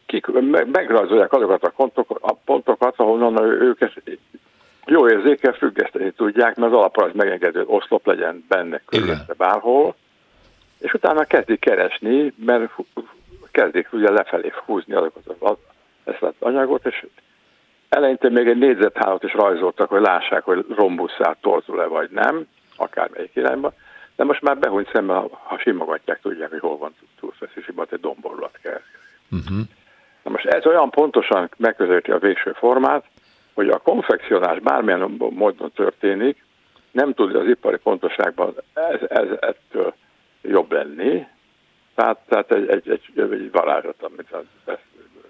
ki, 0.05 0.21
ki, 0.21 0.31
meg, 0.31 0.69
megrajzolják 0.69 1.33
azokat 1.33 1.63
a, 1.63 1.71
kontok, 1.71 2.17
a 2.21 2.33
pontokat, 2.33 2.93
ahonnan 2.97 3.43
ők 3.43 3.81
ezt 3.81 4.01
jó 4.85 5.09
érzékel 5.09 5.53
függeszteni 5.53 6.12
tudják, 6.12 6.55
mert 6.55 6.71
az 6.71 6.77
alaprajz 6.77 7.13
megengedő 7.13 7.63
oszlop 7.65 8.05
legyen 8.05 8.45
benne 8.47 8.81
körülötte 8.85 9.33
bárhol, 9.38 9.95
és 10.79 10.93
utána 10.93 11.24
kezdik 11.24 11.59
keresni, 11.59 12.33
mert 12.45 12.71
kezdik 13.51 13.93
ugye 13.93 14.12
lefelé 14.12 14.51
húzni 14.65 14.93
azokat 14.93 15.35
az, 15.39 15.57
ezt 16.03 16.21
az 16.21 16.33
anyagot, 16.39 16.85
és 16.85 17.05
eleinte 17.89 18.29
még 18.29 18.47
egy 18.47 18.57
négyzethálót 18.57 19.24
is 19.24 19.33
rajzoltak, 19.33 19.89
hogy 19.89 20.01
lássák, 20.01 20.43
hogy 20.43 20.65
rombuszát 20.75 21.38
torzul-e 21.41 21.85
vagy 21.85 22.09
nem, 22.09 22.47
akármelyik 22.75 23.35
irányba, 23.35 23.74
de 24.15 24.24
most 24.24 24.41
már 24.41 24.57
behúny 24.57 24.88
szemben, 24.91 25.27
ha, 25.31 25.57
simogatják, 25.57 26.21
tudják, 26.21 26.50
hogy 26.50 26.59
hol 26.59 26.77
van 26.77 26.95
túlfeszési, 27.19 27.71
mert 27.75 27.93
egy 27.93 28.00
domborulat 28.00 28.59
kell. 28.62 28.81
Uh-huh. 29.31 29.59
Na 30.25 30.32
most 30.32 30.46
ez 30.46 30.65
olyan 30.65 30.89
pontosan 30.89 31.50
megközelíti 31.58 32.12
a 32.12 32.17
végső 32.17 32.51
formát, 32.51 33.05
hogy 33.53 33.70
a 33.70 33.77
konfekcionás 33.77 34.60
bármilyen 34.60 35.15
módon 35.17 35.72
történik, 35.72 36.46
nem 36.91 37.13
tud 37.13 37.36
az 37.36 37.48
ipari 37.48 37.77
pontoságban 37.77 38.53
ez, 38.74 39.00
ez 39.08 39.27
ettől 39.39 39.94
jobb 40.41 40.72
lenni, 40.72 41.27
tehát, 41.96 42.17
tehát 42.27 42.51
egy, 42.51 42.70
egy, 42.70 42.89
egy, 42.89 43.32
egy 43.32 43.51
varázslat, 43.51 44.03
amit 44.03 44.36
ezt 44.65 44.86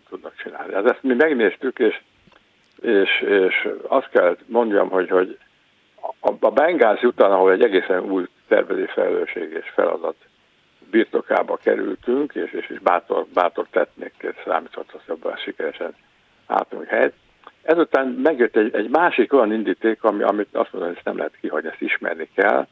tudnak 0.10 0.36
csinálni. 0.44 0.74
Hát 0.74 0.90
ezt 0.90 1.04
mi 1.04 1.14
megnéztük, 1.14 1.80
és, 1.80 2.02
és, 2.82 3.22
és 3.22 3.70
azt 3.88 4.10
kell 4.10 4.38
mondjam, 4.46 4.90
hogy, 4.90 5.10
hogy 5.10 5.38
a, 6.22 6.32
a 6.40 6.52
Bengázi 6.52 7.06
után, 7.06 7.32
ahol 7.32 7.52
egy 7.52 7.64
egészen 7.64 8.00
új 8.00 8.26
tervezés 8.48 8.92
felelősség 8.92 9.52
és 9.52 9.70
feladat 9.70 10.16
birtokába 10.90 11.58
kerültünk, 11.58 12.34
és, 12.34 12.52
és, 12.52 12.70
és 12.70 12.80
bátor, 12.80 13.26
bátor 13.34 13.68
tettnek 13.70 14.36
számíthat, 14.46 14.92
hogy 14.92 15.02
abban 15.08 15.38
sikeresen 15.38 15.96
álltunk 16.46 16.88
helyet. 16.88 17.14
Ezután 17.62 18.08
megjött 18.08 18.56
egy, 18.56 18.76
egy 18.76 18.90
másik 18.90 19.34
olyan 19.34 19.54
indíték, 19.54 20.04
ami, 20.04 20.24
amit 20.24 20.56
azt 20.56 20.72
mondom, 20.72 20.90
hogy 20.90 20.98
ezt 20.98 21.06
nem 21.06 21.18
lehet 21.18 21.38
kihagyni, 21.42 21.70
ezt 21.70 21.82
ismerni 21.82 22.30
kell, 22.36 22.68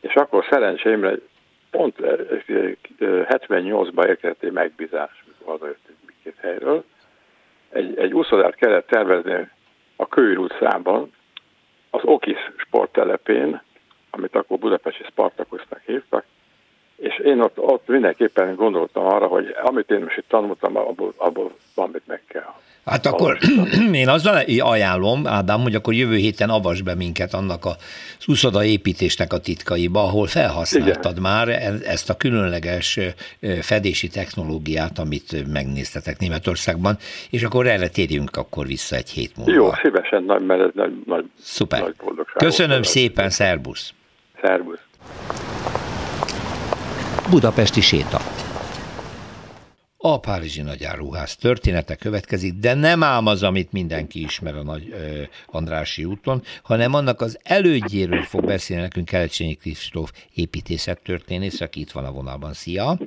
és 0.00 0.14
akkor 0.14 0.46
szerencsémre 0.50 1.14
pont 1.70 1.96
78-ban 1.98 3.98
eh, 3.98 4.02
eh, 4.02 4.08
érkezett 4.08 4.42
egy 4.42 4.52
megbízás, 4.52 5.24
mikor 5.26 5.52
hazajöttünk 5.52 5.98
mindkét 6.06 6.36
helyről. 6.40 6.84
Egy, 7.68 7.98
egy 7.98 8.12
úszodát 8.12 8.54
kellett 8.54 8.86
tervezni 8.86 9.48
a 9.96 10.08
Kőr 10.08 10.38
utcában, 10.38 11.12
az 11.90 12.00
Okis 12.04 12.38
sporttelepén, 12.56 13.62
amit 14.10 14.36
akkor 14.36 14.58
Budapesti 14.58 15.04
Spartakusznak 15.04 15.80
hívtak, 15.86 16.24
és 16.96 17.18
én 17.18 17.40
ott, 17.40 17.58
ott 17.58 17.88
mindenképpen 17.88 18.54
gondoltam 18.54 19.06
arra, 19.06 19.26
hogy 19.26 19.54
amit 19.62 19.90
én 19.90 20.00
most 20.00 20.16
itt 20.16 20.28
tanultam, 20.28 20.76
abból, 20.76 21.14
abból 21.16 21.50
valamit 21.74 22.06
meg 22.06 22.22
kell 22.28 22.54
Hát 22.86 23.06
akkor 23.06 23.38
én 23.92 24.08
azzal 24.08 24.42
ajánlom, 24.58 25.26
Ádám, 25.26 25.60
hogy 25.60 25.74
akkor 25.74 25.94
jövő 25.94 26.16
héten 26.16 26.50
avas 26.50 26.82
be 26.82 26.94
minket 26.94 27.34
annak 27.34 27.64
a 27.64 27.76
úszoda 28.26 28.64
építésnek 28.64 29.32
a 29.32 29.38
titkaiba, 29.38 30.02
ahol 30.02 30.26
felhasználtad 30.26 31.10
Igen. 31.10 31.22
már 31.22 31.48
e- 31.48 31.78
ezt 31.84 32.10
a 32.10 32.16
különleges 32.16 32.98
fedési 33.60 34.08
technológiát, 34.08 34.98
amit 34.98 35.52
megnéztetek 35.52 36.18
Németországban, 36.18 36.96
és 37.30 37.42
akkor 37.42 37.66
erre 37.66 37.88
térjünk 37.88 38.36
akkor 38.36 38.66
vissza 38.66 38.96
egy 38.96 39.10
hét 39.10 39.36
múlva. 39.36 39.52
Jó, 39.52 39.72
szívesen, 39.82 40.22
nagy, 40.22 40.46
mert 40.46 40.60
ez 40.60 40.70
nagy, 40.74 40.92
nagy, 41.06 41.24
Szuper. 41.40 41.80
nagy 41.80 41.94
boldogság. 42.04 42.36
Köszönöm 42.36 42.82
szépen, 42.82 43.30
szervusz! 43.30 43.92
Szervusz! 44.42 44.80
Budapesti 47.30 47.80
séta. 47.80 48.20
A 49.98 50.20
Párizsi 50.20 50.62
Nagyáruház 50.62 51.36
története 51.36 51.94
következik, 51.96 52.52
de 52.52 52.74
nem 52.74 53.02
ám 53.02 53.26
az, 53.26 53.42
amit 53.42 53.72
mindenki 53.72 54.22
ismer 54.22 54.54
a 54.54 54.62
Nagy 54.62 54.90
ö, 54.90 55.22
Andrási 55.46 56.04
úton, 56.04 56.42
hanem 56.62 56.94
annak 56.94 57.20
az 57.20 57.38
elődjéről 57.42 58.22
fog 58.22 58.44
beszélni 58.44 58.82
nekünk 58.82 59.06
Kelecsényi 59.06 59.54
Kristóf 59.54 60.12
építészettörténész, 60.34 61.60
aki 61.60 61.80
itt 61.80 61.90
van 61.90 62.04
a 62.04 62.12
vonalban. 62.12 62.52
Szia! 62.52 62.98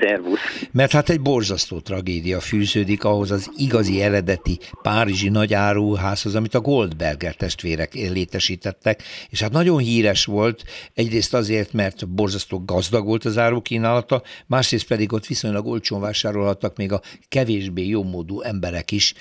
Szervusz. 0.00 0.38
Mert 0.72 0.92
hát 0.92 1.08
egy 1.08 1.20
borzasztó 1.20 1.80
tragédia 1.80 2.40
fűződik 2.40 3.04
ahhoz 3.04 3.30
az 3.30 3.50
igazi 3.56 4.02
eredeti 4.02 4.58
párizsi 4.82 5.28
nagyáruházhoz, 5.28 6.34
amit 6.34 6.54
a 6.54 6.60
Goldberger 6.60 7.34
testvérek 7.34 7.94
létesítettek, 7.94 9.02
és 9.30 9.40
hát 9.40 9.52
nagyon 9.52 9.78
híres 9.78 10.24
volt, 10.24 10.64
egyrészt 10.94 11.34
azért, 11.34 11.72
mert 11.72 12.08
borzasztó 12.08 12.62
gazdag 12.64 13.06
volt 13.06 13.24
az 13.24 13.38
árukínálata, 13.38 14.22
másrészt 14.46 14.86
pedig 14.86 15.12
ott 15.12 15.26
viszonylag 15.26 15.66
olcsón 15.66 16.00
vásárolhattak 16.00 16.76
még 16.76 16.92
a 16.92 17.02
kevésbé 17.28 17.86
jómódú 17.86 18.40
emberek 18.40 18.90
is, 18.90 19.14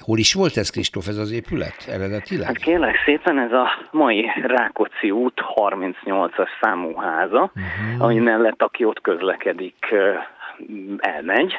Hol 0.00 0.18
is 0.18 0.34
volt 0.34 0.56
ez, 0.56 0.70
Kristóf, 0.70 1.08
ez 1.08 1.16
az 1.16 1.32
épület 1.32 1.86
eredetileg? 1.88 2.46
Hát 2.46 2.58
kérlek 2.58 2.96
szépen, 3.04 3.38
ez 3.38 3.52
a 3.52 3.68
mai 3.90 4.30
Rákóczi 4.42 5.10
út 5.10 5.40
38-as 5.54 6.48
számú 6.60 6.96
háza, 6.96 7.52
uh-huh. 7.54 8.04
ami 8.04 8.18
mellett 8.18 8.62
aki 8.62 8.84
ott 8.84 9.00
közlekedik, 9.00 9.94
elmegy. 10.98 11.54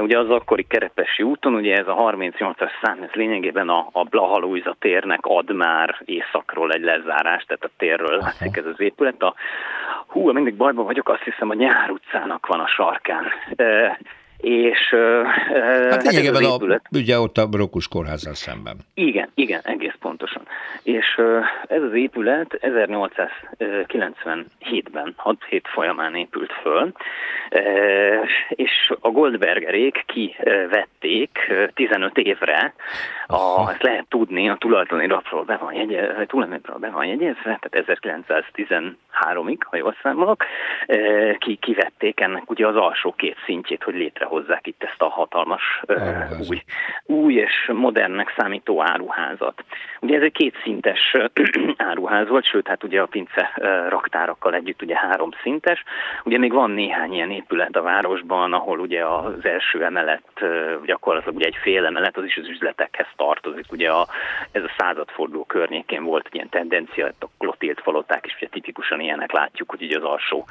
Ugye 0.00 0.18
az 0.18 0.30
akkori 0.30 0.66
Kerepesi 0.66 1.22
úton, 1.22 1.54
ugye 1.54 1.76
ez 1.76 1.86
a 1.86 1.94
38-as 1.94 2.70
szám, 2.82 3.02
ez 3.02 3.10
lényegében 3.12 3.68
a, 3.68 3.88
a 3.92 4.04
Blahalújza 4.04 4.76
térnek 4.78 5.20
ad 5.22 5.54
már 5.54 6.00
északról 6.04 6.72
egy 6.72 6.82
lezárást, 6.82 7.46
tehát 7.46 7.64
a 7.64 7.70
térről 7.76 8.18
látszik 8.18 8.56
ez 8.56 8.66
az 8.66 8.80
épület. 8.80 9.22
A, 9.22 9.34
hú, 10.06 10.32
mindig 10.32 10.54
bajban 10.54 10.84
vagyok, 10.84 11.08
azt 11.08 11.22
hiszem 11.22 11.50
a 11.50 11.54
Nyár 11.54 11.90
utcának 11.90 12.46
van 12.46 12.60
a 12.60 12.66
sarkán 12.66 13.24
és 14.42 14.94
hát 15.90 16.02
lényegében 16.02 16.42
hát 16.42 16.52
épület, 16.52 16.82
a, 16.84 16.88
ugye 16.96 17.18
ott 17.18 17.38
a 17.38 17.46
Brokus 17.46 17.88
kórházzal 17.88 18.34
szemben. 18.34 18.76
Igen, 18.94 19.30
igen, 19.34 19.60
egész 19.64 19.94
pontosan. 20.00 20.42
És 20.82 21.20
ez 21.68 21.82
az 21.82 21.94
épület 21.94 22.58
1897-ben, 22.60 25.14
6 25.16 25.36
hét 25.48 25.68
folyamán 25.68 26.14
épült 26.14 26.52
föl, 26.52 26.92
és 28.48 28.92
a 29.00 29.08
Goldbergerék 29.08 30.04
kivették 30.06 31.52
15 31.74 32.18
évre, 32.18 32.74
a, 33.26 33.70
ezt 33.70 33.82
lehet 33.82 34.06
tudni, 34.08 34.48
a 34.48 34.56
tulajdoni 34.56 35.06
rapról 35.06 35.44
be 35.44 35.56
van, 35.56 35.74
jegye, 35.74 36.26
tulajdonról 36.26 36.78
be 36.78 36.90
van 36.90 37.04
jegyezve, 37.04 37.58
tehát 37.60 38.00
1913-ig, 38.02 39.58
ha 39.58 39.76
jól 39.76 39.96
számolok, 40.02 40.44
ki, 41.38 41.58
kivették 41.60 42.20
ennek 42.20 42.50
ugye 42.50 42.66
az 42.66 42.76
alsó 42.76 43.14
két 43.16 43.36
szintjét, 43.44 43.82
hogy 43.82 43.94
létre 43.94 44.24
hozzák 44.32 44.66
itt 44.66 44.82
ezt 44.82 45.02
a 45.02 45.08
hatalmas 45.08 45.82
uh, 45.88 46.48
új, 46.48 46.62
új 47.06 47.34
és 47.34 47.70
modernnek 47.72 48.34
számító 48.36 48.82
áruházat. 48.82 49.64
Ugye 50.00 50.16
ez 50.16 50.22
egy 50.22 50.32
kétszintes 50.32 51.16
áruház 51.90 52.28
volt, 52.28 52.44
sőt, 52.44 52.66
hát 52.66 52.84
ugye 52.84 53.00
a 53.00 53.06
pince 53.06 53.52
raktárakkal 53.88 54.54
együtt 54.54 54.82
ugye 54.82 54.96
három 54.96 55.30
szintes. 55.42 55.82
Ugye 56.24 56.38
még 56.38 56.52
van 56.52 56.70
néhány 56.70 57.12
ilyen 57.12 57.30
épület 57.30 57.76
a 57.76 57.82
városban, 57.82 58.52
ahol 58.52 58.78
ugye 58.78 59.06
az 59.06 59.44
első 59.44 59.84
emelet, 59.84 60.44
gyakorlatilag 60.84 61.36
ugye 61.36 61.46
egy 61.46 61.56
fél 61.62 61.86
emelet, 61.86 62.16
az 62.16 62.24
is 62.24 62.36
az 62.36 62.48
üzletekhez 62.48 63.06
tartozik. 63.16 63.72
Ugye 63.72 63.90
a, 63.90 64.06
ez 64.52 64.62
a 64.62 64.74
századforduló 64.78 65.44
környékén 65.44 66.04
volt 66.04 66.28
ilyen 66.30 66.48
tendencia, 66.48 67.06
a 67.06 67.26
klotilt 67.38 67.80
faloták 67.80 68.26
is 68.26 68.34
ugye 68.36 68.48
tipikusan 68.48 69.00
ilyenek 69.00 69.32
látjuk, 69.32 69.70
hogy 69.70 69.82
ugye 69.82 69.96
az 69.96 70.04
alsó 70.04 70.46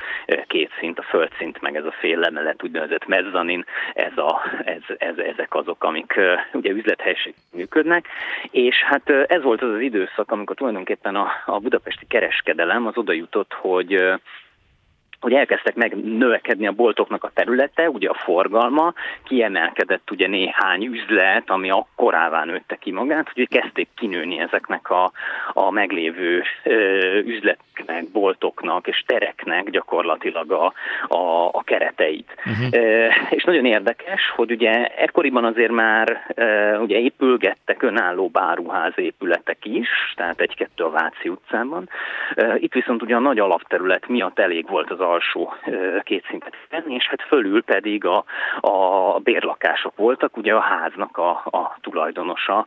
két 0.48 0.72
szint, 0.80 1.00
a 1.00 1.04
földszint, 1.04 1.62
meg 1.62 1.76
ez 1.76 1.86
a 1.86 1.96
fél 2.00 2.24
emelet, 2.24 2.64
úgynevezett 2.64 3.08
mezzanin, 3.08 3.66
ez 3.94 4.18
a, 4.18 4.42
ez, 4.64 4.82
ez, 4.98 5.18
ezek 5.18 5.56
azok, 5.56 5.84
amik 5.84 6.20
ugye 6.54 6.72
üzlethelyiség 6.72 7.34
működnek, 7.52 8.08
és 8.52 8.76
hát 8.76 9.10
ez 9.10 9.42
volt 9.42 9.62
az 9.62 9.74
az 9.74 9.80
időszak, 9.80 10.32
amikor 10.32 10.56
tulajdonképpen 10.56 11.16
a, 11.16 11.28
a 11.46 11.60
budapesti 11.60 12.06
kereskedelem 12.08 12.88
az 12.88 12.98
oda 12.98 13.12
jutott, 13.12 13.54
hogy 13.54 14.20
hogy 15.22 15.34
elkezdtek 15.34 15.76
meg 15.76 15.96
növekedni 16.04 16.68
a 16.68 16.72
boltoknak 16.72 17.24
a 17.24 17.32
területe, 17.34 17.90
ugye 17.90 18.10
a 18.10 18.14
forgalma, 18.14 18.94
kiemelkedett 19.24 20.12
ugye 20.12 20.28
néhány 20.28 20.86
üzlet, 20.86 21.50
ami 21.50 21.70
akkorává 21.70 22.44
nőtte 22.46 22.76
ki 22.76 22.92
magát, 22.92 23.32
hogy 23.34 23.48
kezdték 23.48 23.88
kinőni 23.96 24.40
ezeknek 24.40 24.90
a, 24.90 25.12
a 25.54 25.72
meglévő 25.72 26.44
ö, 26.64 26.74
üzleteknek, 27.20 28.10
boltoknak 28.12 28.88
és 28.88 29.04
tereknek 29.06 29.70
gyakorlatilag 29.70 30.52
a, 30.52 30.74
a, 31.08 31.48
a 31.48 31.64
kereteit. 31.64 32.36
Uh-huh. 32.46 32.68
Ö, 32.72 33.08
és 33.30 33.44
nagyon 33.44 33.66
érdekes, 33.66 34.32
hogy 34.36 34.52
ugye 34.52 34.86
ekkoriban 34.86 35.46
azért 35.46 35.72
már 35.72 36.34
ö, 36.36 36.78
ugye 36.78 36.98
épülgettek 36.98 37.84
önálló 37.84 38.28
báruház 38.28 38.94
épületek 38.96 39.66
is, 39.66 39.90
tehát 40.16 40.40
egy-kettő 40.40 40.84
a 40.84 40.90
Váci 40.90 41.30
utcában. 41.30 41.90
Ö, 42.36 42.56
itt 42.56 42.74
viszont 42.74 43.02
ugye 43.02 43.16
a 43.16 43.20
nagy 43.20 43.40
alapterület 43.40 44.08
miatt 44.08 44.40
elég 44.40 44.70
volt 44.70 44.92
az 44.92 45.00
alsó 45.12 45.54
két 46.04 46.26
szintet 46.30 46.56
venni, 46.70 46.94
és 46.94 47.08
hát 47.08 47.22
fölül 47.28 47.64
pedig 47.64 48.06
a, 48.06 48.26
a 48.60 49.20
bérlakások 49.20 49.96
voltak, 49.96 50.38
ugye 50.38 50.54
a 50.54 50.60
háznak 50.60 51.18
a, 51.18 51.30
a 51.30 51.78
tulajdonosa, 51.82 52.66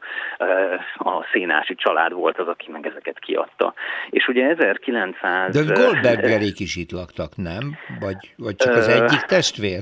a 0.94 1.24
Szénási 1.32 1.74
család 1.74 2.12
volt 2.12 2.38
az, 2.38 2.48
aki 2.48 2.70
meg 2.70 2.86
ezeket 2.86 3.18
kiadta. 3.18 3.74
És 4.10 4.28
ugye 4.28 4.48
1900... 4.48 5.66
De 5.66 5.72
Goldbergerék 5.72 6.60
is 6.60 6.76
itt 6.76 6.90
laktak, 6.90 7.36
nem? 7.36 7.76
Vagy, 8.00 8.34
vagy 8.36 8.56
csak 8.56 8.74
az 8.74 8.88
egyik 8.88 9.20
testvér? 9.20 9.80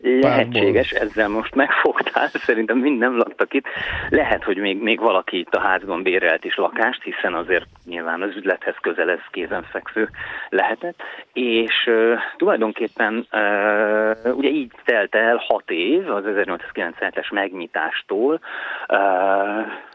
Lehetséges, 0.00 0.90
ezzel 0.90 1.28
most 1.28 1.54
megfogtál, 1.54 2.28
szerintem 2.48 2.78
mind 2.78 2.98
nem 2.98 3.16
laktak 3.16 3.54
itt. 3.54 3.66
Lehet, 4.08 4.44
hogy 4.44 4.56
még, 4.56 4.82
még 4.82 5.00
valaki 5.00 5.38
itt 5.38 5.54
a 5.54 5.60
házban 5.60 6.02
bérelt 6.02 6.44
is 6.44 6.56
lakást, 6.56 7.02
hiszen 7.02 7.34
azért 7.34 7.66
nyilván 7.84 8.22
az 8.22 8.36
üzlethez 8.36 8.74
közel 8.80 9.10
ez 9.10 9.18
kézenfekvő 9.30 10.08
lehetett, 10.48 11.02
és 11.32 11.90
uh, 11.94 12.18
tulajdonképpen 12.36 13.26
ugye 14.24 14.48
így 14.48 14.72
telt 14.84 15.14
el 15.14 15.36
hat 15.48 15.70
év 15.70 16.10
az 16.10 16.24
1897-es 16.26 17.32
megnyitástól, 17.32 18.40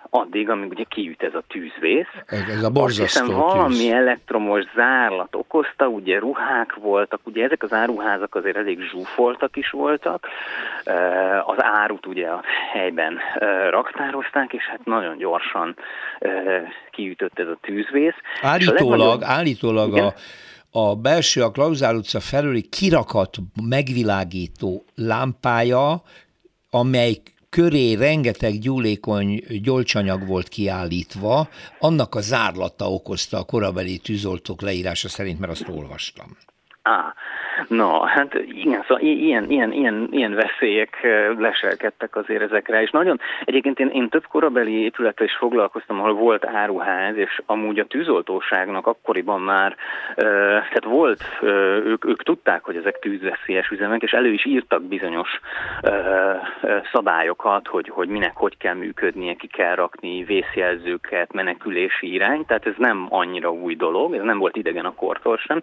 addig, 0.10 0.50
amíg 0.50 0.70
ugye 0.70 0.84
kiüt 0.84 1.24
ez 1.24 1.34
a 1.34 1.44
tűzvész. 1.48 2.08
Ez 2.25 2.63
a 2.63 2.70
borzasztó 2.70 3.24
Azt 3.24 3.53
valami 3.53 3.75
tűz. 3.75 3.91
elektromos 3.91 4.63
zárlat 4.75 5.36
okozta, 5.36 5.88
ugye 5.88 6.20
ruhák 6.20 6.74
voltak, 6.74 7.20
ugye 7.24 7.44
ezek 7.44 7.63
az 7.63 7.74
áruházak 7.74 8.36
azért 8.36 8.58
elég 8.58 8.79
zsúfoltak 8.91 9.56
is 9.56 9.70
voltak, 9.70 10.27
az 11.46 11.58
árut 11.58 12.06
ugye 12.06 12.27
a 12.27 12.41
helyben 12.72 13.18
raktározták, 13.70 14.53
és 14.53 14.63
hát 14.63 14.86
nagyon 14.86 15.18
gyorsan 15.18 15.75
kiütött 16.91 17.39
ez 17.39 17.48
a 17.48 17.58
tűzvész. 17.62 18.18
Állítólag, 18.41 19.22
a 19.22 19.25
állítólag 19.25 19.98
a 19.98 20.13
a 20.72 20.96
belső, 20.96 21.44
a 21.44 21.52
Klauzál 21.52 21.96
utca 21.96 22.20
felüli 22.20 22.62
kirakat 22.62 23.38
megvilágító 23.64 24.84
lámpája, 24.96 26.04
amely 26.70 27.22
köré 27.50 27.94
rengeteg 27.94 28.60
gyúlékony 28.60 29.44
gyolcsanyag 29.62 30.28
volt 30.28 30.48
kiállítva, 30.48 31.50
annak 31.80 32.16
a 32.16 32.22
zárlata 32.22 32.92
okozta 32.92 33.38
a 33.38 33.44
korabeli 33.44 33.98
tűzoltók 33.98 34.62
leírása 34.62 35.10
szerint, 35.10 35.40
mert 35.40 35.52
azt 35.52 35.68
olvastam. 35.68 36.38
Á, 36.82 37.14
No, 37.68 38.00
hát 38.00 38.34
igen, 38.34 38.82
szóval 38.88 39.04
ilyen, 39.04 39.50
ilyen, 39.50 39.72
ilyen, 39.72 40.08
ilyen 40.12 40.34
veszélyek 40.34 41.08
leselkedtek 41.38 42.16
azért 42.16 42.42
ezekre, 42.42 42.82
és 42.82 42.89
nagyon, 42.89 43.20
egyébként 43.46 43.80
én, 43.80 43.88
én 43.88 44.10
több 44.10 44.25
korabeli 44.28 44.84
épülettel 44.84 45.25
is 45.25 45.36
foglalkoztam, 45.36 46.00
ahol 46.00 46.13
volt 46.13 46.46
áruház, 46.46 47.18
és 47.18 47.42
amúgy 47.46 47.80
a 47.80 47.86
tűzoltóságnak 47.86 48.88
akkoriban 48.88 49.42
már, 49.42 49.75
tehát 50.16 50.84
volt, 50.84 51.24
ők, 51.86 52.06
ők 52.06 52.24
tudták, 52.24 52.63
hogy 52.63 52.75
ezek 52.75 53.00
tűzveszélyes 53.00 53.70
üzemek, 53.70 54.01
és 54.01 54.12
elő 54.12 54.32
is 54.32 54.46
írtak 54.46 54.84
bizonyos 54.84 55.39
szabályokat, 56.92 57.68
hogy, 57.68 57.89
hogy 57.89 58.08
minek 58.08 58.36
hogy 58.36 58.58
kell 58.58 58.74
működnie, 58.74 59.34
ki 59.34 59.48
kell 59.48 59.75
rakni 59.75 60.24
vészjelzőket, 60.24 61.34
menekülési 61.34 62.13
irány, 62.13 62.46
tehát 62.46 62.66
ez 62.66 62.74
nem 62.78 63.08
annyira 63.10 63.51
új 63.51 63.75
dolog, 63.75 64.13
ez 64.13 64.24
nem 64.24 64.38
volt 64.38 64.56
idegen 64.56 64.86
a 64.86 64.94
kortól 64.94 65.38
sem, 65.38 65.62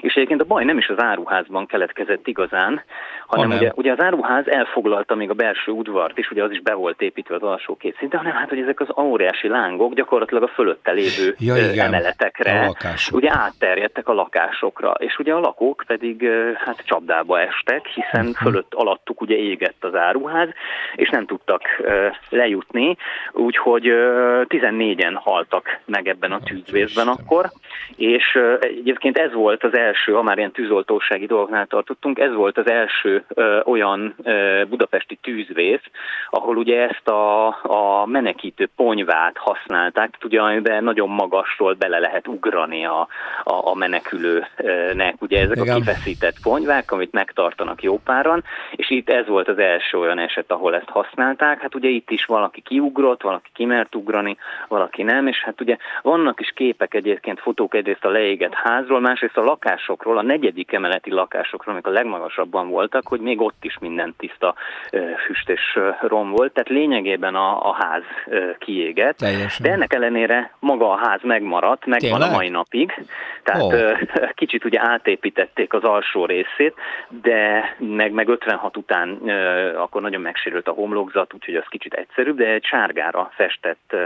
és 0.00 0.14
egyébként 0.14 0.40
a 0.40 0.44
baj 0.44 0.64
nem 0.64 0.78
is 0.78 0.88
az 0.88 1.02
áruház, 1.02 1.27
áruházban 1.28 1.66
keletkezett 1.66 2.26
igazán, 2.26 2.82
hanem 3.26 3.50
ugye, 3.50 3.72
ugye 3.74 3.92
az 3.92 4.00
áruház 4.00 4.48
elfoglalta 4.48 5.14
még 5.14 5.30
a 5.30 5.34
belső 5.34 5.72
udvart 5.72 6.18
is, 6.18 6.30
ugye 6.30 6.42
az 6.42 6.50
is 6.50 6.60
be 6.60 6.74
volt 6.74 7.02
építve 7.02 7.34
az 7.34 7.42
alsó 7.42 7.76
két 7.76 7.96
szint, 7.98 8.14
hanem 8.14 8.32
hát, 8.32 8.48
hogy 8.48 8.60
ezek 8.60 8.80
az 8.80 8.88
óriási 8.96 9.48
lángok 9.48 9.94
gyakorlatilag 9.94 10.42
a 10.42 10.48
fölötte 10.48 10.92
lévő 10.92 11.34
ja, 11.38 11.56
igen, 11.56 11.86
emeletekre 11.86 12.70
ugye 13.12 13.30
átterjedtek 13.32 14.08
a 14.08 14.12
lakásokra, 14.12 14.90
és 14.98 15.18
ugye 15.18 15.32
a 15.32 15.40
lakók 15.40 15.84
pedig 15.86 16.28
hát 16.64 16.82
csapdába 16.84 17.40
estek, 17.40 17.86
hiszen 17.86 18.26
uh-huh. 18.26 18.34
fölött 18.34 18.74
alattuk 18.74 19.20
ugye 19.20 19.36
égett 19.36 19.84
az 19.84 19.94
áruház, 19.94 20.48
és 20.94 21.08
nem 21.08 21.26
tudtak 21.26 21.62
lejutni, 22.28 22.96
úgyhogy 23.32 23.84
14-en 24.48 25.14
haltak 25.14 25.78
meg 25.84 26.08
ebben 26.08 26.32
a 26.32 26.40
tűzvészben 26.40 27.08
akkor, 27.08 27.50
és 27.96 28.38
egyébként 28.60 29.18
ez 29.18 29.32
volt 29.32 29.64
az 29.64 29.76
első, 29.76 30.12
ha 30.12 30.22
már 30.22 30.38
ilyen 30.38 30.52
tűzoltóság 30.52 31.07
biztonsági 31.08 31.26
dolgoknál 31.26 31.66
tartottunk. 31.66 32.18
Ez 32.18 32.34
volt 32.34 32.58
az 32.58 32.70
első 32.70 33.24
ö, 33.28 33.60
olyan 33.64 34.14
ö, 34.22 34.62
budapesti 34.68 35.18
tűzvész, 35.22 35.80
ahol 36.30 36.56
ugye 36.56 36.88
ezt 36.88 37.08
a, 37.08 37.46
a 37.46 38.06
menekítő 38.06 38.68
ponyvát 38.76 39.36
használták, 39.36 40.18
ugye 40.24 40.40
amiben 40.40 40.84
nagyon 40.84 41.08
magasról 41.08 41.74
bele 41.74 41.98
lehet 41.98 42.28
ugrani 42.28 42.84
a, 42.84 43.08
a, 43.44 43.70
a 43.70 43.74
menekülőnek. 43.74 45.14
Ugye 45.18 45.40
ezek 45.40 45.56
Igen. 45.56 45.74
a 45.74 45.78
kifeszített 45.78 46.36
ponyvák, 46.42 46.92
amit 46.92 47.12
megtartanak 47.12 47.82
jó 47.82 47.98
páran, 48.04 48.44
és 48.76 48.90
itt 48.90 49.10
ez 49.10 49.26
volt 49.26 49.48
az 49.48 49.58
első 49.58 49.98
olyan 49.98 50.18
eset, 50.18 50.50
ahol 50.50 50.74
ezt 50.74 50.88
használták. 50.88 51.60
Hát 51.60 51.74
ugye 51.74 51.88
itt 51.88 52.10
is 52.10 52.24
valaki 52.24 52.60
kiugrott, 52.60 53.22
valaki 53.22 53.50
kimert 53.54 53.94
ugrani, 53.94 54.36
valaki 54.68 55.02
nem, 55.02 55.26
és 55.26 55.42
hát 55.42 55.60
ugye 55.60 55.76
vannak 56.02 56.40
is 56.40 56.52
képek 56.54 56.94
egyébként, 56.94 57.40
fotók 57.40 57.74
egyrészt 57.74 58.04
a 58.04 58.10
leégett 58.10 58.54
házról, 58.54 59.00
másrészt 59.00 59.36
a 59.36 59.44
lakásokról, 59.44 60.18
a 60.18 60.22
negyedik 60.22 60.72
emeleti 60.98 61.10
lakásokról, 61.10 61.74
amik 61.74 61.86
a 61.86 61.90
legmagasabban 61.90 62.68
voltak, 62.68 63.08
hogy 63.08 63.20
még 63.20 63.40
ott 63.40 63.64
is 63.64 63.78
minden 63.80 64.14
tiszta 64.18 64.54
füst 65.26 65.48
és 65.48 65.78
rom 66.00 66.30
volt, 66.30 66.52
tehát 66.52 66.68
lényegében 66.68 67.34
a, 67.34 67.68
a 67.68 67.76
ház 67.78 68.02
kiégett. 68.58 69.16
Teljesen. 69.16 69.66
De 69.66 69.72
ennek 69.72 69.92
ellenére 69.92 70.54
maga 70.58 70.90
a 70.90 70.96
ház 70.96 71.20
megmaradt, 71.22 71.86
megvan 71.86 72.10
Tényleg? 72.10 72.32
a 72.32 72.34
mai 72.34 72.48
napig, 72.48 73.04
tehát 73.42 73.62
oh. 73.62 73.98
kicsit 74.40 74.64
ugye 74.64 74.80
átépítették 74.82 75.72
az 75.72 75.82
alsó 75.82 76.24
részét, 76.24 76.74
de 77.08 77.74
meg, 77.78 78.12
meg 78.12 78.28
56 78.28 78.76
után 78.76 79.08
akkor 79.76 80.02
nagyon 80.02 80.20
megsérült 80.20 80.68
a 80.68 80.72
homlokzat, 80.72 81.34
úgyhogy 81.34 81.54
az 81.54 81.66
kicsit 81.68 81.94
egyszerűbb, 81.94 82.36
de 82.36 82.46
egy 82.46 82.64
sárgára 82.64 83.30
festett 83.34 83.96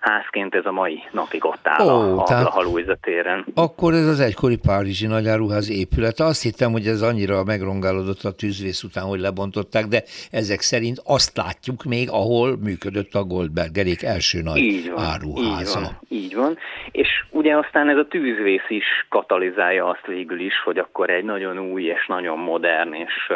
házként 0.00 0.54
ez 0.54 0.66
a 0.66 0.72
mai 0.72 1.02
napig 1.10 1.44
ott 1.44 1.60
áll 1.68 1.86
oh, 1.86 2.30
a, 2.30 2.40
a 2.40 2.50
Halújza 2.50 2.96
téren. 3.00 3.44
Akkor 3.54 3.92
ez 3.92 4.06
az 4.06 4.20
egykori 4.20 4.56
Párizsi 4.56 5.06
nagyáruház 5.06 5.70
épület. 5.70 6.20
Azt 6.20 6.41
hittem, 6.42 6.72
hogy 6.72 6.86
ez 6.86 7.02
annyira 7.02 7.44
megrongálódott 7.44 8.22
a 8.22 8.32
tűzvész 8.32 8.82
után, 8.82 9.04
hogy 9.04 9.20
lebontották, 9.20 9.84
de 9.86 10.02
ezek 10.30 10.60
szerint 10.60 10.98
azt 11.04 11.36
látjuk 11.36 11.84
még, 11.84 12.08
ahol 12.10 12.56
működött 12.56 13.14
a 13.14 13.24
Goldbergerék 13.24 14.02
első 14.02 14.42
nagy 14.42 14.58
így 14.58 14.90
van, 14.90 15.04
áruháza. 15.04 15.78
Így 15.78 15.84
van, 15.84 15.98
így 16.08 16.34
van. 16.34 16.58
És 16.90 17.08
ugye 17.30 17.56
aztán 17.56 17.88
ez 17.88 17.96
a 17.96 18.06
tűzvész 18.06 18.68
is 18.68 18.84
katalizálja 19.08 19.86
azt 19.86 20.06
végül 20.06 20.40
is, 20.40 20.62
hogy 20.64 20.78
akkor 20.78 21.10
egy 21.10 21.24
nagyon 21.24 21.58
új 21.58 21.82
és 21.82 22.06
nagyon 22.06 22.38
modern 22.38 22.92
és 22.92 23.32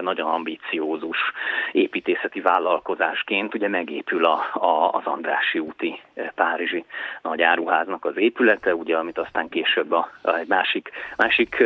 nagyon 0.00 0.30
ambiciózus 0.30 1.18
építészeti 1.72 2.40
vállalkozásként 2.40 3.54
ugye 3.54 3.68
megépül 3.68 4.24
a, 4.24 4.38
a, 4.52 4.90
az 4.92 5.02
Andrási 5.04 5.58
úti 5.58 6.00
Párizsi 6.34 6.84
nagy 7.22 7.42
áruháznak 7.42 8.04
az 8.04 8.16
épülete, 8.16 8.74
ugye, 8.74 8.96
amit 8.96 9.18
aztán 9.18 9.48
később 9.48 9.92
a, 9.92 10.10
a 10.22 10.36
egy 10.36 10.48
másik, 10.48 10.90
másik 11.16 11.64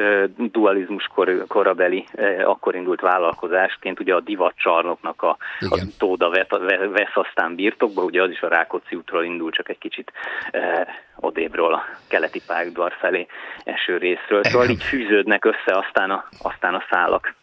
dualizmus 0.63 1.07
kor, 1.15 1.45
korabeli 1.49 2.05
eh, 2.15 2.49
akkor 2.49 2.75
indult 2.75 3.01
vállalkozásként, 3.01 4.01
ugye 4.01 4.15
a 4.15 4.21
divatcsarnoknak 4.21 5.23
a, 5.23 5.37
a 5.61 5.81
tóda 5.99 6.31
vesz 6.93 7.15
aztán 7.15 7.55
birtokba, 7.55 8.03
ugye 8.03 8.23
az 8.23 8.31
is 8.31 8.41
a 8.41 8.49
Rákóczi 8.49 8.97
útról 8.97 9.25
indul, 9.25 9.51
csak 9.51 9.69
egy 9.69 9.79
kicsit 9.79 10.13
eh, 10.51 10.87
odébről 11.17 11.75
a 11.75 11.83
keleti 12.09 12.43
pályadvar 12.47 12.93
felé 13.01 13.27
eső 13.65 13.97
részről. 13.97 14.43
Szóval 14.45 14.69
így 14.69 14.83
fűződnek 14.83 15.45
össze 15.45 15.79
aztán 15.79 16.11
a, 16.11 16.29
aztán 16.43 16.75
a 16.75 16.85
szálak. 16.91 17.35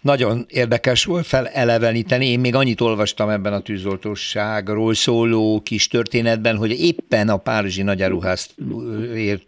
Nagyon 0.00 0.44
érdekes 0.48 1.04
volt 1.04 1.26
feleleveníteni. 1.26 2.26
Én 2.26 2.40
még 2.40 2.54
annyit 2.54 2.80
olvastam 2.80 3.28
ebben 3.28 3.52
a 3.52 3.60
tűzoltóságról 3.60 4.94
szóló 4.94 5.60
kis 5.64 5.88
történetben, 5.88 6.56
hogy 6.56 6.80
éppen 6.80 7.28
a 7.28 7.36
Párizsi 7.36 7.82
nagyáruház 7.82 8.54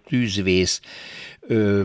tűzvész 0.08 0.80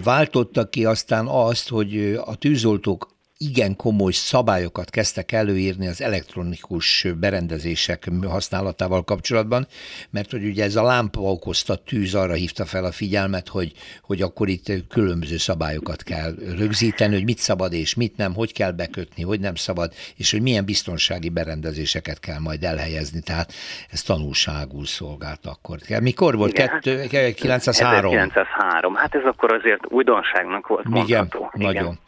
váltotta 0.04 0.69
ki 0.69 0.86
aztán 0.86 1.28
azt, 1.28 1.69
hogy 1.69 2.19
a 2.26 2.36
tűzoltók 2.36 3.17
igen 3.41 3.75
komoly 3.75 4.12
szabályokat 4.12 4.89
kezdtek 4.89 5.32
előírni 5.32 5.88
az 5.88 6.02
elektronikus 6.02 7.08
berendezések 7.19 8.10
használatával 8.28 9.04
kapcsolatban, 9.04 9.67
mert 10.10 10.32
hogy 10.32 10.45
ugye 10.45 10.63
ez 10.63 10.75
a 10.75 10.84
lámpa 10.84 11.21
okozta 11.21 11.75
tűz 11.75 12.15
arra 12.15 12.34
hívta 12.34 12.65
fel 12.65 12.86
a 12.86 12.91
figyelmet, 12.91 13.47
hogy, 13.47 13.71
hogy 14.02 14.21
akkor 14.21 14.47
itt 14.47 14.88
különböző 14.89 15.38
szabályokat 15.38 16.04
kell 16.04 16.36
rögzíteni, 16.58 17.13
hogy 17.13 17.23
mit 17.23 17.38
szabad 17.38 17.73
és 17.73 17.95
mit 17.95 18.17
nem, 18.17 18.34
hogy 18.34 18.54
kell 18.54 18.71
bekötni, 18.71 19.23
hogy 19.23 19.39
nem 19.39 19.56
szabad, 19.56 19.93
és 20.15 20.32
hogy 20.32 20.41
milyen 20.41 20.65
biztonsági 20.65 21.30
berendezéseket 21.30 22.19
kell 22.19 22.39
majd 22.39 22.63
elhelyezni. 22.63 23.21
Tehát 23.21 23.54
ez 23.89 24.02
tanulságul 24.02 24.86
szolgált 24.86 25.45
akkor. 25.45 25.78
Mikor 26.02 26.36
volt? 26.36 26.52
Igen, 26.52 26.67
Kettő, 26.67 27.06
903. 27.34 28.13
1903. 28.13 28.95
Hát 28.95 29.15
ez 29.15 29.23
akkor 29.23 29.54
azért 29.54 29.91
újdonságnak 29.91 30.67
volt 30.67 30.86
mondható. 30.86 31.49
Igen, 31.54 31.69
Igen. 31.69 31.73
nagyon. 31.73 31.99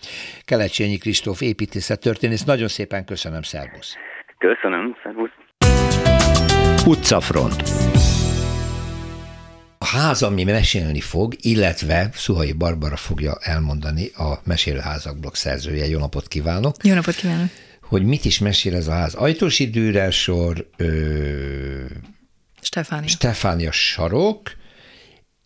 Kelecsényi 0.46 0.98
Kristóf 1.22 1.42
építészet 1.42 2.00
történész, 2.00 2.44
nagyon 2.44 2.68
szépen 2.68 3.06
köszönöm, 3.06 3.42
szervusz. 3.42 3.96
Köszönöm, 4.38 4.96
szervusz. 5.04 5.30
Utcafront. 6.86 7.62
A 9.78 9.86
ház, 9.86 10.22
ami 10.24 10.44
mesélni 10.44 11.00
fog, 11.00 11.34
illetve 11.42 12.10
Szuhai 12.14 12.54
Barbara 12.54 12.96
fogja 12.96 13.34
elmondani 13.42 14.08
a 14.18 14.42
Mesélőházak 14.44 15.20
blog 15.20 15.36
szerzője. 15.36 15.86
Jó 15.86 16.00
napot 16.00 16.28
kívánok! 16.28 16.76
Jó 16.84 16.94
napot 16.94 17.16
kívánok! 17.16 17.50
Hogy 17.82 18.04
mit 18.04 18.26
is 18.26 18.40
mesél 18.40 18.76
ez 18.76 18.88
a 18.88 18.92
ház. 18.92 19.14
Ajtósi 19.14 19.70
Dűrel 19.70 20.12
sor, 20.12 20.68
ö... 20.78 21.86
Stefánia. 22.62 23.08
Stefánia 23.08 23.72
sarok, 23.72 24.52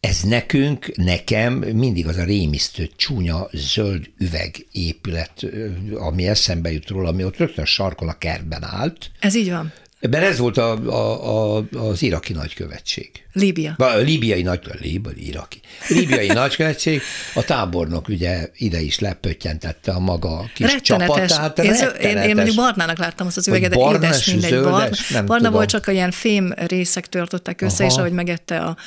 ez 0.07 0.21
nekünk, 0.21 0.91
nekem 0.95 1.53
mindig 1.53 2.07
az 2.07 2.17
a 2.17 2.23
rémisztő, 2.23 2.89
csúnya, 2.95 3.47
zöld 3.51 4.09
üvegépület, 4.17 5.45
ami 5.93 6.27
eszembe 6.27 6.71
jut 6.71 6.89
róla, 6.89 7.09
ami 7.09 7.23
ott 7.23 7.37
rögtön 7.37 7.63
a 7.63 7.67
sarkon 7.67 8.07
a 8.07 8.17
kertben 8.17 8.63
állt. 8.63 9.11
Ez 9.19 9.35
így 9.35 9.49
van. 9.49 9.73
Ebben 9.99 10.23
ez 10.23 10.37
volt 10.37 10.57
a, 10.57 10.71
a, 10.71 11.57
a, 11.57 11.65
az 11.71 12.01
iraki 12.01 12.33
nagykövetség. 12.33 13.11
Líbia. 13.33 13.75
A 13.77 13.95
líbiai 13.95 14.41
nagy, 14.41 14.59
Líbia, 14.79 15.11
iraki. 15.15 15.59
Líbiai 15.87 16.27
nagykövetség, 16.43 17.01
a 17.33 17.43
tábornok 17.43 18.07
ugye 18.07 18.49
ide 18.57 18.81
is 18.81 18.99
lepöttyentette 18.99 19.91
a 19.91 19.99
maga 19.99 20.49
kis 20.53 20.71
rettenetes. 20.71 21.31
csapatát. 21.31 21.59
Én, 21.59 21.73
én, 22.09 22.17
én 22.17 22.35
mondjuk 22.35 22.55
barnának 22.55 22.97
láttam 22.97 23.27
azt 23.27 23.37
az 23.37 23.47
üveget, 23.47 23.69
de 23.75 23.89
édes, 23.93 24.25
mindegy. 24.25 24.49
Zöldes, 24.49 25.11
barna, 25.11 25.27
barna 25.27 25.51
volt, 25.51 25.69
csak 25.69 25.87
ilyen 25.87 26.11
fém 26.11 26.53
részek 26.55 27.07
törtöttek 27.07 27.61
össze, 27.61 27.83
Aha. 27.83 27.93
és 27.93 27.97
ahogy 27.99 28.11
megette 28.11 28.59
a 28.59 28.77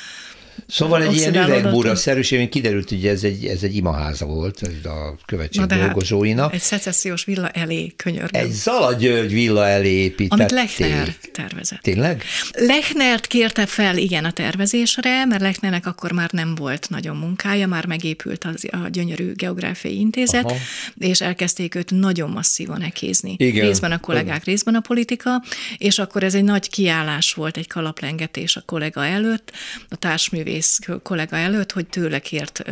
Szóval 0.67 1.03
egy 1.03 1.15
ilyen 1.15 1.35
üvegbúra 1.35 1.95
szerűség, 1.95 2.49
kiderült, 2.49 2.89
hogy 2.89 3.07
ez 3.07 3.23
egy, 3.23 3.45
ez 3.45 3.63
egy 3.63 3.75
imaháza 3.75 4.25
volt 4.25 4.61
ez 4.61 4.91
a 4.91 5.15
követség 5.25 5.61
Na 5.61 5.75
dolgozóinak. 5.75 6.53
Egy 6.53 6.59
szecessziós 6.59 7.23
villa 7.23 7.49
elé 7.49 7.93
könyörgöm. 7.95 8.41
Egy 8.41 8.51
Zala 8.51 8.93
György 8.93 9.33
villa 9.33 9.67
elé 9.67 9.89
építették. 9.89 10.31
Amit 10.31 10.51
Lechner 10.51 11.15
tervezett. 11.31 11.81
Tényleg? 11.81 12.23
Lechnert 12.51 13.27
kérte 13.27 13.65
fel, 13.65 13.97
igen, 13.97 14.25
a 14.25 14.31
tervezésre, 14.31 15.25
mert 15.25 15.41
Lechnernek 15.41 15.85
akkor 15.85 16.11
már 16.11 16.31
nem 16.31 16.55
volt 16.55 16.89
nagyon 16.89 17.15
munkája, 17.15 17.67
már 17.67 17.85
megépült 17.85 18.43
az, 18.43 18.67
a 18.71 18.87
gyönyörű 18.87 19.33
geográfiai 19.33 19.99
intézet, 19.99 20.45
Aha. 20.45 20.55
és 20.97 21.21
elkezdték 21.21 21.75
őt 21.75 21.91
nagyon 21.91 22.29
masszívan 22.29 22.81
ekézni. 22.81 23.35
Igen. 23.37 23.65
Részben 23.65 23.91
a 23.91 23.99
kollégák, 23.99 24.43
részben 24.43 24.75
a 24.75 24.79
politika, 24.79 25.43
és 25.77 25.99
akkor 25.99 26.23
ez 26.23 26.33
egy 26.33 26.43
nagy 26.43 26.69
kiállás 26.69 27.33
volt, 27.33 27.57
egy 27.57 27.67
kalaplengetés 27.67 28.55
a 28.55 28.61
kollega 28.65 29.05
előtt, 29.05 29.51
a 29.89 29.95
társművész 29.95 30.48
művész 30.49 30.79
kollega 31.03 31.35
előtt, 31.35 31.71
hogy 31.71 31.87
tőle 31.87 32.19
kért 32.19 32.63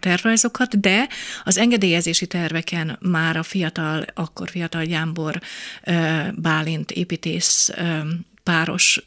tervrajzokat, 0.00 0.80
de 0.80 1.08
az 1.44 1.58
engedélyezési 1.58 2.26
terveken 2.26 2.98
már 3.00 3.36
a 3.36 3.42
fiatal, 3.42 4.04
akkor 4.14 4.48
fiatal 4.48 4.82
Jámbor 4.82 5.40
Bálint 6.34 6.90
építész 6.90 7.70
páros 8.50 9.04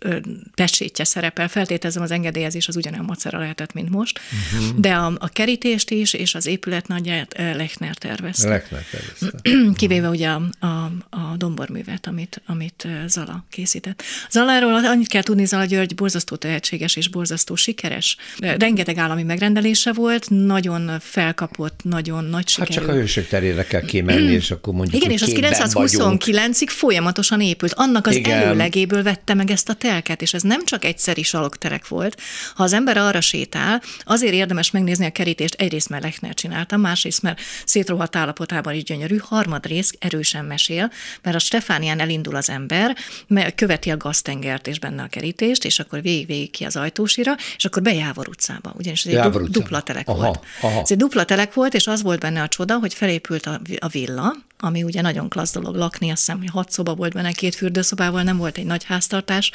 pecsétje 0.55 1.03
szerepel. 1.03 1.47
Feltételezem 1.47 2.03
az 2.03 2.11
engedélyezés 2.11 2.67
az 2.67 2.75
ugyanolyan 2.75 3.05
macera 3.05 3.39
lehetett, 3.39 3.73
mint 3.73 3.89
most, 3.89 4.19
uh-huh. 4.53 4.79
de 4.79 4.93
a, 4.93 5.13
a 5.17 5.27
kerítést 5.27 5.89
is 5.89 6.13
és 6.13 6.35
az 6.35 6.45
épület 6.45 6.87
nagyját 6.87 7.35
Lechner 7.37 7.95
tervezte. 7.95 8.49
Lechner 8.49 8.83
tervezte. 8.91 9.49
Kivéve 9.79 10.09
ugye 10.09 10.29
a, 10.29 10.41
a, 10.59 10.91
a 11.09 11.35
domborművet, 11.37 12.07
amit, 12.07 12.41
amit 12.45 12.87
Zala 13.07 13.45
készített. 13.49 14.03
Zaláról 14.29 14.85
annyit 14.85 15.07
kell 15.07 15.21
tudni, 15.21 15.45
Zala 15.45 15.65
György 15.65 15.95
borzasztó 15.95 16.35
tehetséges 16.35 16.95
és 16.95 17.07
borzasztó 17.07 17.55
sikeres. 17.55 18.17
Rengeteg 18.37 18.97
állami 18.97 19.23
megrendelése 19.23 19.93
volt, 19.93 20.29
nagyon 20.29 20.91
felkapott, 20.99 21.79
nagyon 21.83 22.23
nagy 22.23 22.47
sikerű. 22.47 22.73
Hát 22.73 22.83
csak 22.83 22.95
a 22.95 22.97
hősök 22.97 23.27
terére 23.27 23.63
kell 23.63 23.81
kimenni, 23.81 24.31
és 24.31 24.51
akkor 24.51 24.73
mondjuk, 24.73 25.03
Igen, 25.03 25.13
és 25.13 25.21
az 25.21 25.31
929-ig 25.35 26.67
folyamatosan 26.67 27.41
épült. 27.41 27.73
Annak 27.73 28.07
az 28.07 28.15
Igen. 28.15 28.41
előlegéből 28.41 29.03
vett 29.03 29.21
vette 29.33 29.35
meg 29.35 29.51
ezt 29.51 29.69
a 29.69 29.73
telket, 29.73 30.21
és 30.21 30.33
ez 30.33 30.41
nem 30.41 30.65
csak 30.65 30.85
egyszeri 30.85 31.23
salokterek 31.23 31.87
volt. 31.87 32.21
Ha 32.55 32.63
az 32.63 32.73
ember 32.73 32.97
arra 32.97 33.21
sétál, 33.21 33.81
azért 34.03 34.33
érdemes 34.33 34.71
megnézni 34.71 35.05
a 35.05 35.11
kerítést, 35.11 35.53
egyrészt 35.53 35.89
mert 35.89 36.03
Lechner 36.03 36.33
csinálta, 36.33 36.77
másrészt 36.77 37.21
mert 37.21 37.39
szétrohadt 37.65 38.15
állapotában 38.15 38.73
is 38.73 38.83
gyönyörű, 38.83 39.17
harmadrészt 39.17 39.95
erősen 39.99 40.45
mesél, 40.45 40.91
mert 41.21 41.35
a 41.35 41.39
Stefánián 41.39 41.99
elindul 41.99 42.35
az 42.35 42.49
ember, 42.49 42.95
mert 43.27 43.55
követi 43.55 43.89
a 43.89 43.97
gaztengert 43.97 44.67
és 44.67 44.79
benne 44.79 45.03
a 45.03 45.07
kerítést, 45.07 45.65
és 45.65 45.79
akkor 45.79 46.01
végig-végig 46.01 46.51
ki 46.51 46.63
az 46.63 46.75
ajtósira, 46.75 47.35
és 47.57 47.65
akkor 47.65 47.81
be 47.81 47.93
Jávor 47.93 48.27
utcába, 48.27 48.73
ugyanis 48.77 49.05
ez 49.05 49.13
egy 49.13 49.31
dupla 49.31 49.81
telek 49.81 50.07
aha, 50.07 50.17
volt. 50.17 50.39
Aha. 50.61 50.79
Ez 50.79 50.91
egy 50.91 50.97
dupla 50.97 51.23
telek 51.23 51.53
volt, 51.53 51.73
és 51.73 51.87
az 51.87 52.01
volt 52.01 52.19
benne 52.19 52.41
a 52.41 52.47
csoda, 52.47 52.77
hogy 52.77 52.93
felépült 52.93 53.45
a, 53.45 53.61
a 53.79 53.87
villa, 53.87 54.35
ami 54.63 54.83
ugye 54.83 55.01
nagyon 55.01 55.29
klassz 55.29 55.53
dolog 55.53 55.75
lakni, 55.75 56.09
azt 56.09 56.19
hiszem, 56.19 56.37
hogy 56.37 56.49
hat 56.49 56.71
szoba 56.71 56.95
volt 56.95 57.13
benne, 57.13 57.31
két 57.31 57.55
fürdőszobával, 57.55 58.23
nem 58.23 58.37
volt 58.37 58.57
egy 58.57 58.65
nagy 58.65 58.83
háztartás. 59.13 59.51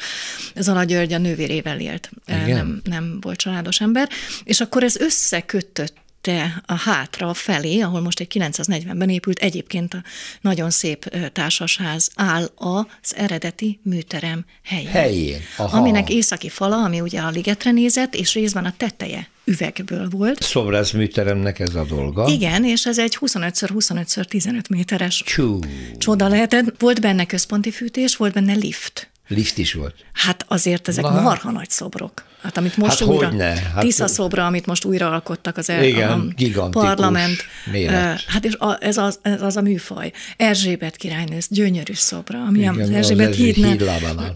Ez 0.55 0.68
a 0.68 0.85
György 0.85 1.12
a 1.12 1.18
nővérével 1.18 1.81
élt, 1.81 2.11
nem, 2.27 2.81
nem 2.85 3.18
volt 3.21 3.38
családos 3.38 3.81
ember, 3.81 4.09
és 4.44 4.61
akkor 4.61 4.83
ez 4.83 4.97
összekötött 4.97 5.94
te 6.21 6.62
a 6.66 6.75
hátra, 6.75 7.35
felé, 7.35 7.81
ahol 7.81 8.01
most 8.01 8.21
egy 8.21 8.27
940-ben 8.35 9.09
épült, 9.09 9.38
egyébként 9.38 9.94
a 9.94 10.03
nagyon 10.40 10.71
szép 10.71 11.16
társasház 11.33 12.11
áll 12.14 12.51
az 12.55 13.16
eredeti 13.16 13.81
műterem 13.83 14.44
helyén. 14.64 14.90
Helyén, 14.90 15.40
aha. 15.57 15.77
Aminek 15.77 16.11
északi 16.11 16.49
fala, 16.49 16.85
ami 16.85 17.01
ugye 17.01 17.21
a 17.21 17.31
ligetre 17.31 17.71
nézett, 17.71 18.14
és 18.14 18.35
részben 18.35 18.64
a 18.64 18.75
teteje 18.77 19.29
üvegből 19.44 20.09
volt. 20.09 20.42
Szobrász 20.42 20.90
műteremnek 20.90 21.59
ez 21.59 21.75
a 21.75 21.85
dolga. 21.85 22.29
Igen, 22.29 22.64
és 22.64 22.87
ez 22.87 22.99
egy 22.99 23.18
25x25x15 23.21 24.71
méteres 24.71 25.23
Csú. 25.27 25.59
csoda 25.99 26.29
lehetett. 26.29 26.75
Volt 26.79 27.01
benne 27.01 27.27
központi 27.27 27.71
fűtés, 27.71 28.16
volt 28.16 28.33
benne 28.33 28.53
lift. 28.53 29.11
Lift 29.28 29.58
is 29.58 29.72
volt? 29.72 29.94
Hát 30.12 30.44
azért 30.48 30.88
ezek 30.88 31.04
Na. 31.04 31.20
marha 31.20 31.50
nagy 31.50 31.70
szobrok. 31.70 32.24
Hát 32.42 32.57
amit 32.57 32.77
most 32.77 32.98
hát 32.98 33.09
újra, 33.09 33.33
hát, 33.74 33.79
Tisza 33.81 34.07
szobra, 34.07 34.46
amit 34.46 34.66
most 34.66 34.85
újra 34.85 35.11
alkottak 35.11 35.57
az 35.57 35.70
el, 35.70 35.85
igen, 35.85 36.35
a 36.57 36.68
parlament. 36.68 37.44
Méret. 37.70 38.24
Hát 38.27 38.44
és 38.44 38.55
a, 38.55 38.77
ez, 38.81 38.96
az, 38.96 39.18
ez 39.22 39.42
az 39.42 39.57
a 39.57 39.61
műfaj. 39.61 40.12
Erzsébet 40.37 40.96
királynő, 40.96 41.38
gyönyörű 41.48 41.92
szobra, 41.94 42.44
ami 42.44 42.59
igen, 42.59 42.81
az 42.81 42.90
Erzsébet 42.90 43.35
hídne, 43.35 43.77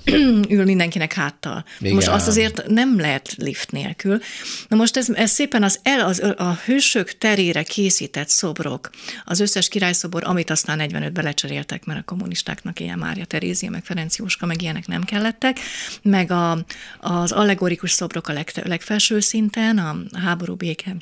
ül 0.56 0.64
mindenkinek 0.64 1.12
háttal. 1.12 1.64
Igen. 1.80 1.94
Most 1.94 2.08
azt 2.08 2.26
azért 2.26 2.62
nem 2.66 3.00
lehet 3.00 3.34
lift 3.36 3.70
nélkül. 3.70 4.20
Na 4.68 4.76
most 4.76 4.96
ez, 4.96 5.06
ez 5.14 5.30
szépen 5.30 5.62
az, 5.62 5.80
el, 5.82 6.00
az, 6.00 6.20
a 6.36 6.58
hősök 6.64 7.18
terére 7.18 7.62
készített 7.62 8.28
szobrok, 8.28 8.90
az 9.24 9.40
összes 9.40 9.68
királyszobor, 9.68 10.22
amit 10.24 10.50
aztán 10.50 10.80
45-ben 10.82 11.24
lecseréltek, 11.24 11.84
mert 11.84 12.00
a 12.00 12.02
kommunistáknak 12.04 12.80
ilyen 12.80 12.98
Mária 12.98 13.24
Terézia, 13.24 13.70
meg 13.70 13.84
Ferenc 13.84 14.16
Jóska, 14.16 14.46
meg 14.46 14.62
ilyenek 14.62 14.86
nem 14.86 15.02
kellettek, 15.02 15.58
meg 16.02 16.30
a, 16.30 16.58
az 17.00 17.32
allegorikus 17.32 17.91
szobrok 17.92 18.28
a 18.28 18.32
leg, 18.32 18.50
legfelső 18.54 19.20
szinten, 19.20 19.78
a 19.78 20.18
háború 20.18 20.54
béke 20.54 20.96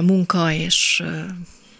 munka 0.00 0.52
és 0.52 1.02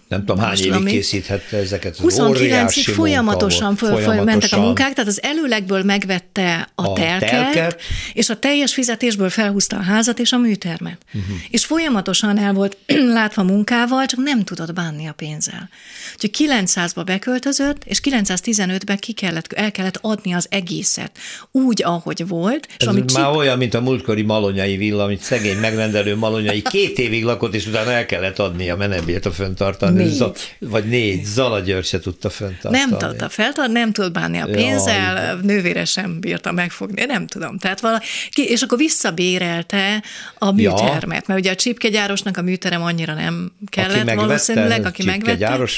nem 0.08 0.18
tudom, 0.24 0.38
hány 0.38 0.58
évig 0.58 0.84
készíthette 0.84 1.56
ezeket. 1.56 1.96
29-ig 2.02 2.90
folyamatosan, 2.94 3.76
föl, 3.76 3.88
folyamatosan 3.88 4.24
mentek 4.24 4.52
a 4.52 4.60
munkák, 4.60 4.92
tehát 4.92 5.10
az 5.10 5.22
előlegből 5.22 5.82
megvette 5.82 6.68
a, 6.74 6.86
a 6.86 6.92
telket, 6.92 7.30
telket, 7.30 7.80
és 8.12 8.28
a 8.28 8.38
teljes 8.38 8.74
fizetésből 8.74 9.30
felhúzta 9.30 9.76
a 9.76 9.82
házat 9.82 10.18
és 10.18 10.32
a 10.32 10.38
műtermet. 10.38 10.98
Uh-huh. 11.06 11.36
És 11.50 11.64
folyamatosan 11.64 12.38
el 12.38 12.52
volt 12.52 12.76
látva 13.18 13.42
munkával, 13.42 14.06
csak 14.06 14.20
nem 14.22 14.44
tudott 14.44 14.72
bánni 14.72 15.06
a 15.06 15.12
pénzzel. 15.12 15.68
Úgyhogy 16.12 16.48
900-ba 16.48 17.02
beköltözött, 17.04 17.84
és 17.84 18.00
915-ben 18.02 18.98
ki 18.98 19.12
kellett, 19.12 19.52
el 19.52 19.70
kellett 19.70 19.98
adni 20.00 20.32
az 20.32 20.46
egészet 20.50 21.18
úgy, 21.50 21.82
ahogy 21.84 22.28
volt. 22.28 22.66
És 22.66 22.74
Ez 22.76 22.86
amit 22.86 23.12
már 23.12 23.26
csip... 23.26 23.36
olyan, 23.36 23.58
mint 23.58 23.74
a 23.74 23.80
múltkori 23.80 24.22
malonyai 24.22 24.76
villa, 24.76 25.04
amit 25.04 25.20
szegény 25.20 25.58
megrendelő 25.58 26.16
malonyai 26.16 26.62
két 26.62 26.98
évig 26.98 27.24
lakott, 27.24 27.54
és 27.54 27.66
utána 27.66 27.90
el 27.90 28.06
kellett 28.06 28.38
adni 28.38 28.70
a 28.70 28.76
menebért 28.76 29.26
a 29.26 29.30
föntartani 29.30 29.95
négy. 29.96 30.12
Z- 30.12 30.56
vagy 30.58 30.84
négy. 30.84 31.24
Zala 31.24 31.60
György 31.60 31.86
se 31.86 32.00
tudta 32.00 32.30
föntartani. 32.30 32.76
Nem 32.76 32.88
tudta 32.98 33.28
feltartani, 33.28 33.72
nem 33.78 33.92
tud 33.92 34.12
bánni 34.12 34.38
a 34.38 34.46
pénzzel, 34.46 35.24
Jaj. 35.24 35.40
nővére 35.42 35.84
sem 35.84 36.20
bírta 36.20 36.52
megfogni, 36.52 37.04
nem 37.04 37.26
tudom. 37.26 37.58
Tehát 37.58 37.80
vala, 37.80 38.02
és 38.34 38.62
akkor 38.62 38.78
visszabérelte 38.78 40.02
a 40.38 40.52
műtermet, 40.52 41.02
ja. 41.02 41.24
mert 41.26 41.40
ugye 41.40 41.50
a 41.50 41.54
csipkegyárosnak 41.54 42.36
a 42.36 42.42
műterem 42.42 42.82
annyira 42.82 43.14
nem 43.14 43.52
kellett 43.66 44.08
aki 44.08 44.14
valószínűleg, 44.14 44.84
aki 44.84 45.04
megvette. 45.04 45.56
volt? 45.56 45.70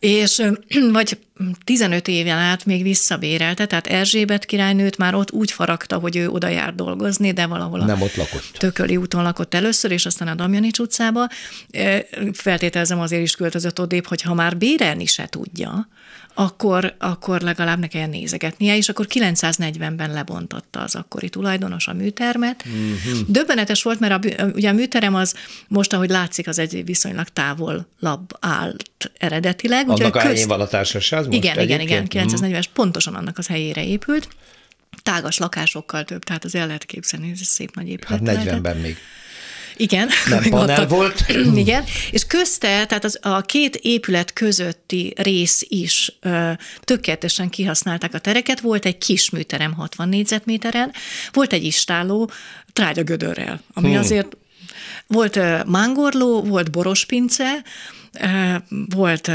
És 0.00 0.42
vagy 0.92 1.18
15 1.64 2.08
éven 2.08 2.38
át 2.38 2.64
még 2.64 2.82
visszabérelte, 2.82 3.66
tehát 3.66 3.86
Erzsébet 3.86 4.44
királynőt 4.44 4.96
már 4.96 5.14
ott 5.14 5.32
úgy 5.32 5.50
faragta, 5.50 5.98
hogy 5.98 6.16
ő 6.16 6.28
oda 6.28 6.48
jár 6.48 6.74
dolgozni, 6.74 7.32
de 7.32 7.46
valahol 7.46 7.80
a 7.80 7.84
Nem 7.84 8.02
ott 8.02 8.14
lakott. 8.14 8.50
Tököli 8.58 8.96
úton 8.96 9.22
lakott 9.22 9.54
először, 9.54 9.90
és 9.90 10.06
aztán 10.06 10.28
a 10.28 10.34
Damjanics 10.34 10.78
utcába. 10.78 11.28
Feltételezem 12.32 13.00
azért 13.00 13.22
is 13.22 13.36
költözött 13.36 13.80
odébb, 13.80 14.06
hogy 14.06 14.22
ha 14.22 14.34
már 14.34 14.56
bérelni 14.56 15.06
se 15.06 15.26
tudja, 15.26 15.88
akkor, 16.34 16.94
akkor 16.98 17.40
legalább 17.40 17.78
ne 17.78 17.86
kelljen 17.86 18.10
nézegetnie, 18.10 18.76
és 18.76 18.88
akkor 18.88 19.06
940-ben 19.08 20.12
lebontotta 20.12 20.80
az 20.80 20.94
akkori 20.94 21.28
tulajdonos 21.28 21.88
a 21.88 21.92
műtermet. 21.92 22.64
Mm-hmm. 22.68 23.20
Döbbenetes 23.26 23.82
volt, 23.82 24.00
mert 24.00 24.24
a, 24.24 24.44
ugye 24.44 24.68
a 24.68 24.72
műterem 24.72 25.14
az 25.14 25.34
most, 25.68 25.92
ahogy 25.92 26.10
látszik, 26.10 26.48
az 26.48 26.58
egy 26.58 26.84
viszonylag 26.84 27.26
lab 27.98 28.32
állt 28.40 29.10
eredetileg. 29.18 29.88
Annak 29.88 30.16
a 30.16 30.20
helyén 30.20 30.48
van 30.48 30.60
a 30.60 30.66
társaság 30.66 31.24
most 31.24 31.32
Igen, 31.32 31.60
igen, 31.60 31.80
igen, 31.80 32.06
940-es, 32.10 32.68
mm. 32.68 32.72
pontosan 32.72 33.14
annak 33.14 33.38
az 33.38 33.46
helyére 33.46 33.84
épült 33.84 34.28
tágas 35.02 35.38
lakásokkal 35.38 36.04
több, 36.04 36.24
tehát 36.24 36.44
az 36.44 36.54
el 36.54 36.66
lehet 36.66 36.84
képzelni, 36.84 37.30
ez 37.30 37.38
egy 37.40 37.46
szép 37.46 37.74
nagy 37.74 37.88
épület. 37.88 38.26
Hát 38.26 38.44
40-ben 38.44 38.76
még. 38.76 38.96
Igen. 39.80 40.08
Nem 40.28 40.42
panel 40.50 40.86
volt. 40.86 41.24
Igen, 41.54 41.84
és 42.10 42.24
közte, 42.26 42.86
tehát 42.86 43.04
az, 43.04 43.18
a 43.22 43.40
két 43.40 43.76
épület 43.76 44.32
közötti 44.32 45.12
rész 45.16 45.64
is 45.68 46.12
ö, 46.20 46.50
tökéletesen 46.80 47.48
kihasználták 47.48 48.14
a 48.14 48.18
tereket. 48.18 48.60
Volt 48.60 48.84
egy 48.84 48.98
kis 48.98 49.30
műterem 49.30 49.72
60 49.72 50.08
négyzetméteren, 50.08 50.92
volt 51.32 51.52
egy 51.52 51.64
istáló 51.64 52.30
trágyagödörrel, 52.72 53.60
ami 53.74 53.88
hmm. 53.88 53.98
azért 53.98 54.36
volt 55.10 55.64
mángorló, 55.66 56.42
volt 56.42 56.70
borospince, 56.70 57.62
volt 58.88 59.30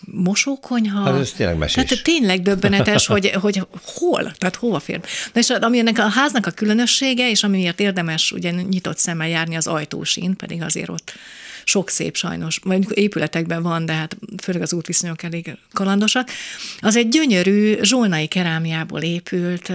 mosókonyha. 0.00 1.02
Hát 1.02 1.20
ez 1.20 1.32
tényleg 1.32 1.56
mesés. 1.56 1.84
Tehát 1.88 2.04
tényleg 2.04 2.42
döbbenetes, 2.42 3.06
hogy, 3.06 3.30
hogy 3.30 3.66
hol, 3.84 4.32
tehát 4.38 4.56
hova 4.56 4.80
fér. 4.80 5.00
Na 5.32 5.40
és 5.40 5.50
ami 5.50 5.78
ennek 5.78 5.98
a 5.98 6.08
háznak 6.08 6.46
a 6.46 6.50
különössége, 6.50 7.30
és 7.30 7.42
amiért 7.42 7.80
érdemes 7.80 8.32
ugye 8.32 8.50
nyitott 8.50 8.98
szemmel 8.98 9.28
járni 9.28 9.56
az 9.56 9.66
ajtósint, 9.66 10.36
pedig 10.36 10.62
azért 10.62 10.88
ott 10.88 11.12
sok 11.64 11.90
szép 11.90 12.16
sajnos, 12.16 12.60
vagy 12.64 12.86
épületekben 12.98 13.62
van, 13.62 13.86
de 13.86 13.92
hát 13.92 14.16
főleg 14.42 14.62
az 14.62 14.72
útviszonyok 14.72 15.22
elég 15.22 15.56
kalandosak, 15.72 16.28
az 16.80 16.96
egy 16.96 17.08
gyönyörű 17.08 17.76
zsolnai 17.82 18.26
kerámiából 18.26 19.02
épült 19.02 19.72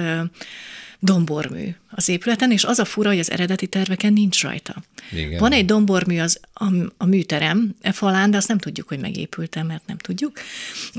dombormű 0.99 1.75
az 1.89 2.09
épületen, 2.09 2.51
és 2.51 2.63
az 2.63 2.79
a 2.79 2.85
fura, 2.85 3.09
hogy 3.09 3.19
az 3.19 3.31
eredeti 3.31 3.67
terveken 3.67 4.13
nincs 4.13 4.41
rajta. 4.41 4.75
Igen. 5.11 5.39
Van 5.39 5.51
egy 5.51 5.65
dombormű 5.65 6.19
az, 6.19 6.39
a, 6.53 6.65
a 6.97 7.05
műterem 7.05 7.75
e 7.81 7.91
falán, 7.91 8.31
de 8.31 8.37
azt 8.37 8.47
nem 8.47 8.57
tudjuk, 8.57 8.87
hogy 8.87 8.99
megépült 8.99 9.63
mert 9.63 9.85
nem 9.85 9.97
tudjuk. 9.97 10.39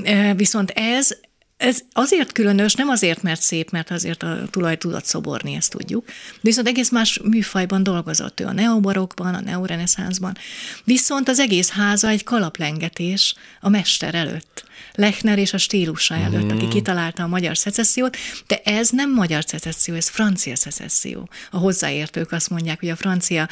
E, 0.03 0.33
viszont 0.33 0.69
ez 0.69 1.17
ez 1.59 1.79
azért 1.93 2.31
különös, 2.31 2.73
nem 2.73 2.89
azért, 2.89 3.21
mert 3.21 3.41
szép, 3.41 3.69
mert 3.71 3.91
azért 3.91 4.23
a 4.23 4.47
tulaj 4.49 4.77
tudott 4.77 5.05
szoborni, 5.05 5.53
ezt 5.53 5.71
tudjuk. 5.71 6.05
Viszont 6.41 6.67
egész 6.67 6.89
más 6.89 7.19
műfajban 7.23 7.83
dolgozott 7.83 8.39
ő 8.39 8.45
a 8.45 8.51
neobarokban, 8.51 9.33
a 9.33 9.41
neoreneszánszban. 9.41 10.37
Viszont 10.83 11.29
az 11.29 11.39
egész 11.39 11.69
háza 11.69 12.07
egy 12.07 12.23
kalaplengetés 12.23 13.35
a 13.61 13.69
mester 13.69 14.15
előtt. 14.15 14.68
Lechner 14.99 15.37
és 15.37 15.53
a 15.53 15.57
stílusa 15.57 16.15
előtt, 16.15 16.51
aki 16.51 16.65
mm. 16.65 16.69
kitalálta 16.69 17.23
a 17.23 17.27
magyar 17.27 17.57
szecessziót, 17.57 18.17
de 18.47 18.61
ez 18.63 18.89
nem 18.89 19.13
magyar 19.13 19.43
szecesszió, 19.47 19.95
ez 19.95 20.09
francia 20.09 20.55
szecesszió. 20.55 21.29
A 21.51 21.57
hozzáértők 21.57 22.31
azt 22.31 22.49
mondják, 22.49 22.79
hogy 22.79 22.89
a 22.89 22.95
francia, 22.95 23.49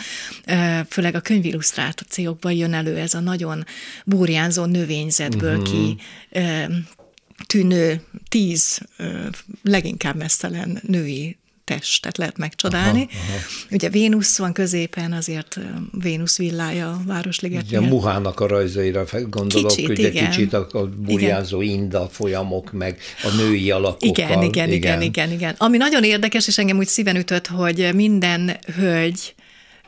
főleg 0.90 1.16
a 1.16 1.20
könyvillusztrációkban 1.20 2.52
jön 2.52 2.74
elő 2.74 2.98
ez 2.98 3.14
a 3.14 3.20
nagyon 3.20 3.66
burjánzó 4.06 4.66
növényzetből 4.66 5.58
mm-hmm. 5.58 5.64
ki 5.64 5.98
tűnő 7.46 8.02
tíz 8.30 8.80
leginkább 9.64 10.16
mesztelen 10.16 10.80
női 10.88 11.38
testet 11.68 12.18
lehet 12.18 12.38
megcsodálni. 12.38 13.08
Aha, 13.12 13.24
aha. 13.30 13.40
Ugye 13.72 13.90
Vénusz 13.90 14.38
van 14.38 14.54
középen, 14.54 15.14
azért 15.14 15.60
Vénusz 15.92 16.38
villája 16.38 16.90
a 16.90 17.02
Városligetnél. 17.06 17.80
Ugye 17.80 17.90
Muhának 17.90 18.40
a 18.40 18.48
rajzaira 18.48 19.04
gondolok, 19.30 19.68
kicsit, 19.68 19.90
ugye 19.90 20.08
igen. 20.08 20.30
kicsit 20.30 20.54
a, 20.54 20.68
a 20.72 20.90
burjánzó 20.98 21.62
inda 21.62 22.08
folyamok, 22.12 22.72
meg 22.72 22.98
a 23.24 23.36
női 23.36 23.72
alakokkal. 23.72 24.08
Igen, 24.10 24.30
igen, 24.30 24.48
igen, 24.50 24.72
igen, 24.72 25.02
igen, 25.02 25.32
igen. 25.32 25.56
Ami 25.58 25.78
nagyon 25.78 26.04
érdekes, 26.04 26.48
és 26.48 26.58
engem 26.58 26.78
úgy 26.78 26.88
szíven 26.88 27.16
ütött, 27.16 27.48
hogy 27.48 27.90
minden 27.94 28.58
hölgy 28.76 29.36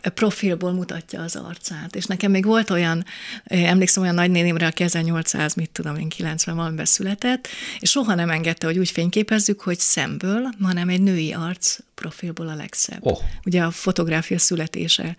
profilból 0.01 0.71
mutatja 0.71 1.21
az 1.21 1.35
arcát. 1.35 1.95
És 1.95 2.05
nekem 2.05 2.31
még 2.31 2.45
volt 2.45 2.69
olyan, 2.69 3.05
emlékszem 3.43 4.03
olyan 4.03 4.15
nagynénémre, 4.15 4.67
aki 4.67 4.83
1800, 4.83 5.53
mit 5.53 5.69
tudom 5.69 5.95
én, 5.95 6.09
90 6.09 6.55
valamiben 6.55 6.85
született, 6.85 7.47
és 7.79 7.89
soha 7.89 8.15
nem 8.15 8.29
engedte, 8.29 8.67
hogy 8.67 8.77
úgy 8.77 8.89
fényképezzük, 8.89 9.61
hogy 9.61 9.79
szemből, 9.79 10.49
hanem 10.61 10.89
egy 10.89 11.01
női 11.01 11.33
arc 11.33 11.77
profilból 11.95 12.47
a 12.47 12.55
legszebb. 12.55 13.05
Oh. 13.05 13.17
Ugye 13.45 13.63
a 13.63 13.71
fotográfia 13.71 14.39
születése 14.39 15.15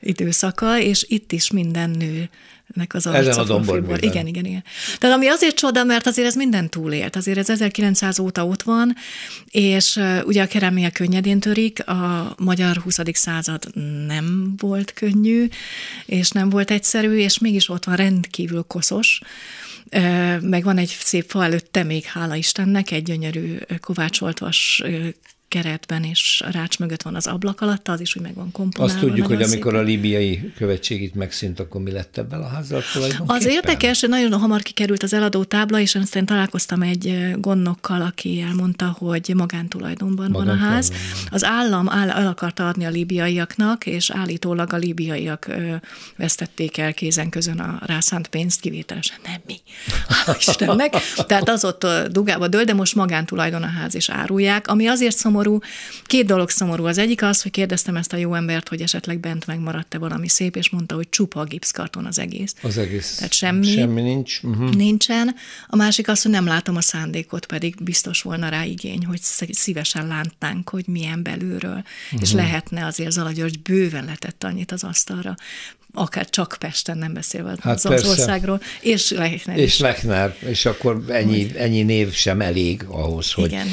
időszaka, 0.00 0.78
és 0.78 1.04
itt 1.08 1.32
is 1.32 1.50
minden 1.50 1.90
nő 1.90 2.28
nek 2.74 2.94
az 2.94 3.06
Ezen 3.06 3.38
a 3.38 3.44
domborban. 3.44 3.98
Igen, 4.00 4.26
igen, 4.26 4.44
igen. 4.44 4.64
Tehát 4.98 5.16
ami 5.16 5.26
azért 5.26 5.56
csoda, 5.56 5.84
mert 5.84 6.06
azért 6.06 6.26
ez 6.26 6.34
minden 6.34 6.68
túlélt. 6.68 7.16
Azért 7.16 7.38
ez 7.38 7.50
1900 7.50 8.18
óta 8.18 8.46
ott 8.46 8.62
van, 8.62 8.96
és 9.50 10.00
ugye 10.24 10.42
a 10.42 10.46
kerámia 10.46 10.90
könnyedén 10.90 11.40
törik, 11.40 11.88
a 11.88 12.34
magyar 12.38 12.76
20. 12.76 12.98
század 13.12 13.64
nem 14.06 14.54
volt 14.56 14.92
könnyű, 14.92 15.48
és 16.06 16.30
nem 16.30 16.50
volt 16.50 16.70
egyszerű, 16.70 17.16
és 17.16 17.38
mégis 17.38 17.68
ott 17.68 17.84
van 17.84 17.96
rendkívül 17.96 18.62
koszos, 18.62 19.20
meg 20.40 20.64
van 20.64 20.78
egy 20.78 20.96
szép 21.00 21.24
fa 21.28 21.44
előtte 21.44 21.82
még, 21.82 22.04
hála 22.04 22.34
Istennek, 22.34 22.90
egy 22.90 23.02
gyönyörű 23.02 23.56
kovácsolt 23.80 24.38
vas 24.38 24.82
keretben, 25.50 26.04
és 26.04 26.42
a 26.46 26.50
rács 26.50 26.78
mögött 26.78 27.02
van 27.02 27.14
az 27.14 27.26
ablak 27.26 27.60
alatt, 27.60 27.88
az 27.88 28.00
is 28.00 28.16
úgy 28.16 28.22
meg 28.22 28.34
van 28.34 28.52
komponálva. 28.52 28.94
Azt 28.94 29.04
tudjuk, 29.04 29.26
hogy 29.26 29.42
amikor 29.42 29.72
szépen. 29.72 29.78
a 29.78 29.82
libiai 29.82 30.52
követség 30.56 31.02
itt 31.02 31.14
megszűnt, 31.14 31.60
akkor 31.60 31.80
mi 31.80 31.90
lett 31.90 32.18
ebből 32.18 32.42
a 32.42 32.48
házzal 32.48 32.82
Az 33.26 33.46
érdekes, 33.46 34.00
hogy 34.00 34.08
nagyon 34.08 34.32
hamar 34.32 34.62
kikerült 34.62 35.02
az 35.02 35.12
eladó 35.12 35.44
tábla, 35.44 35.80
és 35.80 35.94
aztán 35.94 36.26
találkoztam 36.26 36.82
egy 36.82 37.34
gondnokkal, 37.36 38.02
aki 38.02 38.40
elmondta, 38.40 38.96
hogy 38.98 39.32
magántulajdonban 39.36 40.32
van 40.32 40.48
a 40.48 40.56
ház. 40.56 40.92
Az 41.30 41.44
állam 41.44 41.88
áll, 41.88 42.10
el 42.10 42.26
akarta 42.26 42.68
adni 42.68 42.84
a 42.84 42.90
libiaiaknak, 42.90 43.86
és 43.86 44.10
állítólag 44.10 44.72
a 44.72 44.76
libiaiak 44.76 45.46
ö, 45.46 45.74
vesztették 46.16 46.78
el 46.78 46.94
kézen 46.94 47.28
közön 47.28 47.58
a 47.58 47.78
rászánt 47.86 48.28
pénzt, 48.28 48.60
kivételesen 48.60 49.16
nem 49.24 49.40
mi. 49.46 49.56
Istennek. 50.46 50.94
Tehát 51.26 51.48
az 51.48 51.64
ott 51.64 51.86
dugába 52.10 52.48
dől, 52.48 52.64
de 52.64 52.74
most 52.74 52.94
magántulajdon 52.94 53.62
a 53.62 53.70
ház, 53.70 53.94
és 53.94 54.08
árulják, 54.10 54.68
ami 54.68 54.86
azért 54.86 55.16
szomorú, 55.16 55.39
szomorú. 55.42 55.58
Két 56.06 56.26
dolog 56.26 56.50
szomorú. 56.50 56.84
Az 56.84 56.98
egyik 56.98 57.22
az, 57.22 57.42
hogy 57.42 57.50
kérdeztem 57.50 57.96
ezt 57.96 58.12
a 58.12 58.16
jó 58.16 58.34
embert, 58.34 58.68
hogy 58.68 58.80
esetleg 58.80 59.20
bent 59.20 59.46
megmaradt-e 59.46 59.98
valami 59.98 60.28
szép, 60.28 60.56
és 60.56 60.70
mondta, 60.70 60.94
hogy 60.94 61.08
csupa 61.08 61.40
a 61.40 61.44
gipszkarton 61.44 62.06
az 62.06 62.18
egész. 62.18 62.54
Az 62.62 62.78
egész. 62.78 63.14
Tehát 63.14 63.32
semmi, 63.32 63.66
semmi 63.66 64.00
nincs. 64.00 64.40
Uh-huh. 64.42 64.74
Nincsen. 64.74 65.34
A 65.66 65.76
másik 65.76 66.08
az, 66.08 66.22
hogy 66.22 66.30
nem 66.30 66.46
látom 66.46 66.76
a 66.76 66.80
szándékot, 66.80 67.46
pedig 67.46 67.74
biztos 67.82 68.22
volna 68.22 68.48
rá 68.48 68.64
igény, 68.64 69.06
hogy 69.06 69.20
szívesen 69.50 70.06
látnánk, 70.06 70.68
hogy 70.68 70.84
milyen 70.86 71.22
belülről. 71.22 71.82
Uh-huh. 72.04 72.20
És 72.20 72.32
lehetne 72.32 72.86
azért 72.86 73.10
Zala 73.10 73.32
György 73.32 73.62
bőven 73.62 74.04
letett 74.04 74.44
annyit 74.44 74.72
az 74.72 74.84
asztalra, 74.84 75.34
akár 75.92 76.30
csak 76.30 76.56
Pesten, 76.58 76.98
nem 76.98 77.12
beszélve 77.12 77.56
hát 77.60 77.84
az 77.84 78.04
országról, 78.04 78.60
és 78.80 79.10
Lechner 79.10 79.58
És 79.58 79.78
Lechner, 79.78 80.36
és 80.38 80.66
akkor 80.66 81.04
ennyi, 81.08 81.50
ennyi 81.56 81.82
név 81.82 82.12
sem 82.12 82.40
elég 82.40 82.84
ahhoz, 82.88 83.32
hogy 83.32 83.44
Igen. 83.44 83.66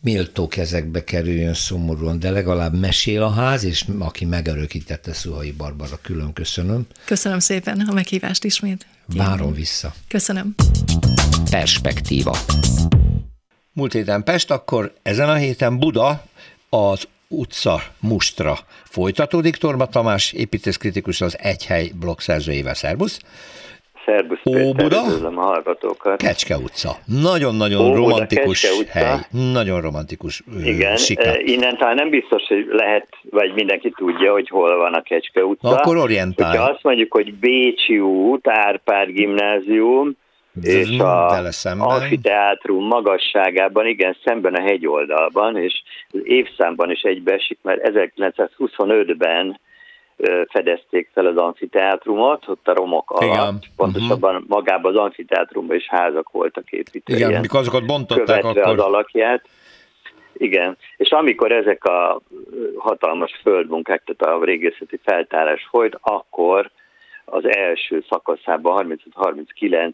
méltó 0.00 0.48
kezekbe 0.48 1.04
kerüljön 1.04 1.54
szomorúan, 1.54 2.18
de 2.18 2.30
legalább 2.30 2.78
mesél 2.78 3.22
a 3.22 3.30
ház, 3.30 3.64
és 3.64 3.84
aki 3.98 4.24
megörökítette 4.24 5.12
Szuhai 5.12 5.50
Barbara, 5.50 5.98
külön 6.02 6.32
köszönöm. 6.32 6.86
Köszönöm 7.04 7.38
szépen 7.38 7.80
a 7.80 7.92
meghívást 7.92 8.44
ismét. 8.44 8.86
Várom 9.06 9.52
vissza. 9.52 9.94
Köszönöm. 10.08 10.54
Perspektíva. 11.50 12.38
Múlt 13.72 13.92
héten 13.92 14.24
Pest, 14.24 14.50
akkor 14.50 14.94
ezen 15.02 15.28
a 15.28 15.34
héten 15.34 15.78
Buda 15.78 16.24
az 16.68 17.08
utca 17.28 17.80
mustra 18.00 18.54
folytatódik. 18.84 19.56
Torma 19.56 19.86
Tamás 19.86 20.32
építészkritikus 20.32 21.20
az 21.20 21.38
Egyhely 21.40 21.90
blog 22.00 22.20
szerzőjével. 22.20 22.74
Szervusz! 22.74 23.20
Szerbusz 24.04 24.38
Péter, 24.42 24.92
a 24.92 25.30
hallgatókat. 25.34 26.16
Kecske 26.16 26.56
utca. 26.56 26.90
Nagyon-nagyon 27.22 27.80
Óbuda, 27.80 27.96
romantikus 27.96 28.60
Kecske 28.60 28.80
utca. 28.80 28.98
hely. 28.98 29.18
Nagyon 29.52 29.80
romantikus 29.80 30.42
Igen, 30.64 30.96
sikat. 30.96 31.38
innen 31.40 31.76
talán 31.76 31.94
nem 31.94 32.10
biztos, 32.10 32.42
hogy 32.48 32.66
lehet, 32.70 33.06
vagy 33.30 33.52
mindenki 33.54 33.92
tudja, 33.96 34.32
hogy 34.32 34.48
hol 34.48 34.76
van 34.76 34.92
a 34.94 35.02
Kecske 35.02 35.44
utca. 35.44 35.68
Akkor 35.68 35.96
orientálj. 35.96 36.56
Ha 36.56 36.64
azt 36.64 36.82
mondjuk, 36.82 37.12
hogy 37.12 37.34
Bécsi 37.34 37.98
út, 37.98 38.48
Árpád 38.48 39.08
gimnázium, 39.08 40.16
és 40.62 40.98
a 40.98 41.44
amfiteátrum 41.78 42.86
magasságában, 42.86 43.86
igen, 43.86 44.16
szemben 44.24 44.54
a 44.54 44.60
hegyoldalban, 44.60 45.56
és 45.56 45.82
az 46.12 46.20
évszámban 46.22 46.90
is 46.90 47.02
egybeesik, 47.02 47.58
mert 47.62 47.90
1925-ben 48.16 49.60
fedezték 50.48 51.10
fel 51.12 51.26
az 51.26 51.36
amfiteátrumot, 51.36 52.48
ott 52.48 52.68
a 52.68 52.74
romok 52.74 53.10
alatt, 53.10 53.34
Igen. 53.34 53.58
pontosabban 53.76 54.34
uh-huh. 54.34 54.48
magában 54.48 54.96
az 54.96 55.00
amfiteátrumban 55.00 55.76
is 55.76 55.88
házak 55.88 56.30
voltak 56.30 56.70
építve. 56.70 57.16
Igen, 57.16 57.40
mikor 57.40 57.60
azokat 57.60 57.86
bontották, 57.86 58.44
akkor... 58.44 58.62
az 58.62 58.78
alakját. 58.78 59.48
Igen, 60.32 60.76
és 60.96 61.10
amikor 61.10 61.52
ezek 61.52 61.84
a 61.84 62.20
hatalmas 62.76 63.40
földmunkák, 63.42 64.02
tehát 64.04 64.36
a 64.36 64.44
régészeti 64.44 65.00
feltárás 65.04 65.66
folyt, 65.70 65.98
akkor 66.00 66.70
az 67.24 67.44
első 67.48 68.04
szakaszában 68.08 68.98
35-39 69.14 69.92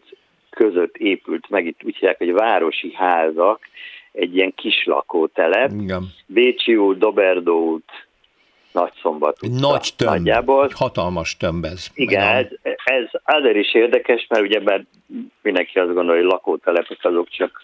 között 0.51 0.97
épült 0.97 1.49
meg, 1.49 1.65
itt 1.65 1.79
úgy 1.83 1.93
hívják, 1.93 2.17
hogy 2.17 2.33
városi 2.33 2.93
házak, 2.93 3.59
egy 4.11 4.35
ilyen 4.35 4.53
kis 4.55 4.85
lakótelep. 4.85 5.71
Igen. 5.79 6.03
Bécsi 6.25 6.75
út, 6.75 6.97
Doberdó 6.97 7.71
út, 7.71 7.91
Nagyszombat 8.71 9.37
utca. 9.41 9.69
Nagy 9.69 9.89
tömb, 9.95 10.11
nagyjából. 10.11 10.65
Egy 10.65 10.73
hatalmas 10.73 11.37
tömb 11.37 11.63
ez. 11.63 11.87
Igen, 11.93 12.21
ez, 12.21 12.45
ez 12.83 13.09
azért 13.23 13.55
is 13.55 13.73
érdekes, 13.73 14.25
mert 14.29 14.43
ugye 14.43 14.61
mert 14.61 14.83
mindenki 15.41 15.79
azt 15.79 15.93
gondolja, 15.93 16.21
hogy 16.21 16.31
lakótelepek 16.31 16.97
azok 17.01 17.29
csak 17.29 17.63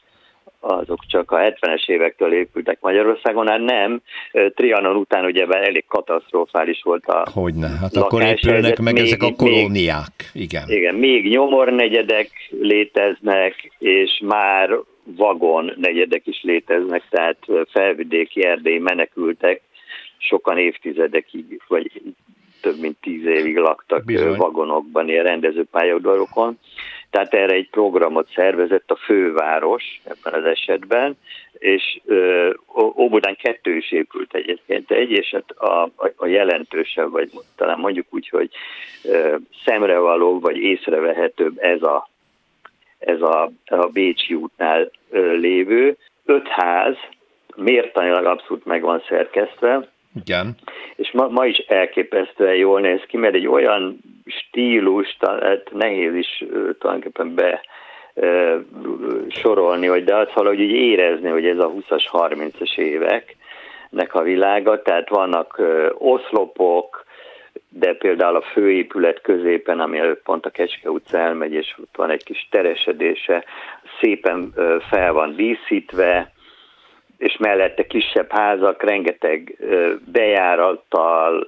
azok 0.67 0.99
csak 1.08 1.32
a 1.32 1.38
70-es 1.38 1.89
évektől 1.89 2.34
épültek 2.34 2.77
Magyarországon, 2.82 3.47
hát 3.47 3.63
nem. 3.63 4.01
Trianon 4.56 4.95
után 4.95 5.25
ugye 5.25 5.45
elég 5.45 5.86
katasztrofális 5.88 6.82
volt 6.84 7.06
a 7.06 7.27
Hogyne, 7.34 7.67
hát 7.67 7.95
akkor 7.95 8.21
épülnek 8.21 8.80
meg 8.80 8.93
még, 8.93 9.03
ezek 9.03 9.23
a 9.23 9.34
kolóniák. 9.36 10.30
Igen. 10.34 10.63
Igen, 10.67 10.95
még 10.95 11.30
nyomornegyedek 11.30 12.30
léteznek, 12.49 13.71
és 13.80 14.21
már 14.25 14.69
vagon 15.03 15.73
negyedek 15.75 16.27
is 16.27 16.41
léteznek, 16.43 17.03
tehát 17.10 17.38
felvidéki 17.71 18.45
erdélyi 18.45 18.80
menekültek, 18.80 19.62
sokan 20.17 20.58
évtizedekig, 20.58 21.62
vagy 21.67 22.01
több 22.62 22.80
mint 22.80 22.97
tíz 23.01 23.25
évig 23.25 23.58
laktak 23.58 24.06
Bizony. 24.06 24.38
vagonokban, 24.38 25.10
ilyen 25.10 25.23
rendezőpályaudvarokon. 25.23 26.60
Tehát 27.10 27.34
erre 27.34 27.54
egy 27.54 27.70
programot 27.70 28.30
szervezett 28.36 28.91
a 28.91 28.96
főváros 28.96 30.02
ebben 30.04 30.39
az 30.39 30.46
esetben, 30.46 31.17
és 31.54 32.00
Óbudán 32.98 33.36
kettő 33.36 33.76
is 33.76 33.91
épült 33.91 34.34
egyébként 34.34 34.91
egy, 34.91 35.12
és 35.12 35.30
hát 35.30 35.52
a, 35.52 35.84
a, 35.84 36.12
a 36.15 36.26
jelentősebb, 36.26 37.12
vagy 37.12 37.30
talán 37.56 37.80
mondjuk 37.80 38.06
úgy, 38.10 38.30
hogy 38.30 38.50
szemrevaló, 39.65 40.39
vagy 40.39 40.58
észrevehetőbb 40.58 41.58
ez 41.58 41.82
a, 41.82 42.10
ez 43.00 43.22
a, 43.22 43.52
a 43.65 43.88
Bécsi 43.88 44.34
útnál 44.34 44.91
lévő. 45.39 45.98
Öt 46.26 46.48
ház, 46.48 46.96
mértanilag 47.56 48.26
abszolút 48.26 48.65
meg 48.65 48.82
van 48.82 49.04
szerkesztve, 49.08 49.89
igen. 50.25 50.56
És 50.95 51.12
ma, 51.12 51.27
ma 51.27 51.45
is 51.45 51.58
elképesztően 51.58 52.56
jól 52.56 52.80
néz 52.80 53.01
ki, 53.08 53.17
mert 53.17 53.36
egy 53.36 53.47
olyan 53.47 53.99
stílus, 54.25 55.17
hát 55.19 55.71
nehéz 55.71 56.15
is 56.15 56.45
tulajdonképpen 56.80 57.36
be 57.36 57.62
sorolni, 59.30 59.88
hogy 59.88 60.03
de 60.03 60.15
azt 60.15 60.34
valahogy 60.34 60.60
így 60.60 60.71
érezni, 60.71 61.30
hogy 61.30 61.45
ez 61.45 61.60
a 61.60 61.71
20-as, 61.71 62.03
30-as 62.12 62.77
éveknek 62.77 64.13
a 64.13 64.21
világa, 64.21 64.82
tehát 64.82 65.10
vannak 65.10 65.62
oszlopok, 65.97 67.06
de 67.69 67.93
például 67.93 68.36
a 68.36 68.41
főépület 68.41 69.21
középen, 69.21 69.80
ami 69.80 69.97
előtt 69.97 70.23
pont 70.23 70.45
a 70.45 70.49
Kecske 70.49 70.89
utca 70.89 71.17
elmegy, 71.17 71.53
és 71.53 71.75
ott 71.77 71.95
van 71.95 72.10
egy 72.10 72.23
kis 72.23 72.47
teresedése, 72.51 73.43
szépen 74.01 74.53
fel 74.89 75.13
van 75.13 75.36
díszítve, 75.36 76.32
és 77.17 77.38
mellette 77.38 77.88
kisebb 77.88 78.32
házak, 78.32 78.84
rengeteg 78.84 79.58
bejárattal, 80.12 81.47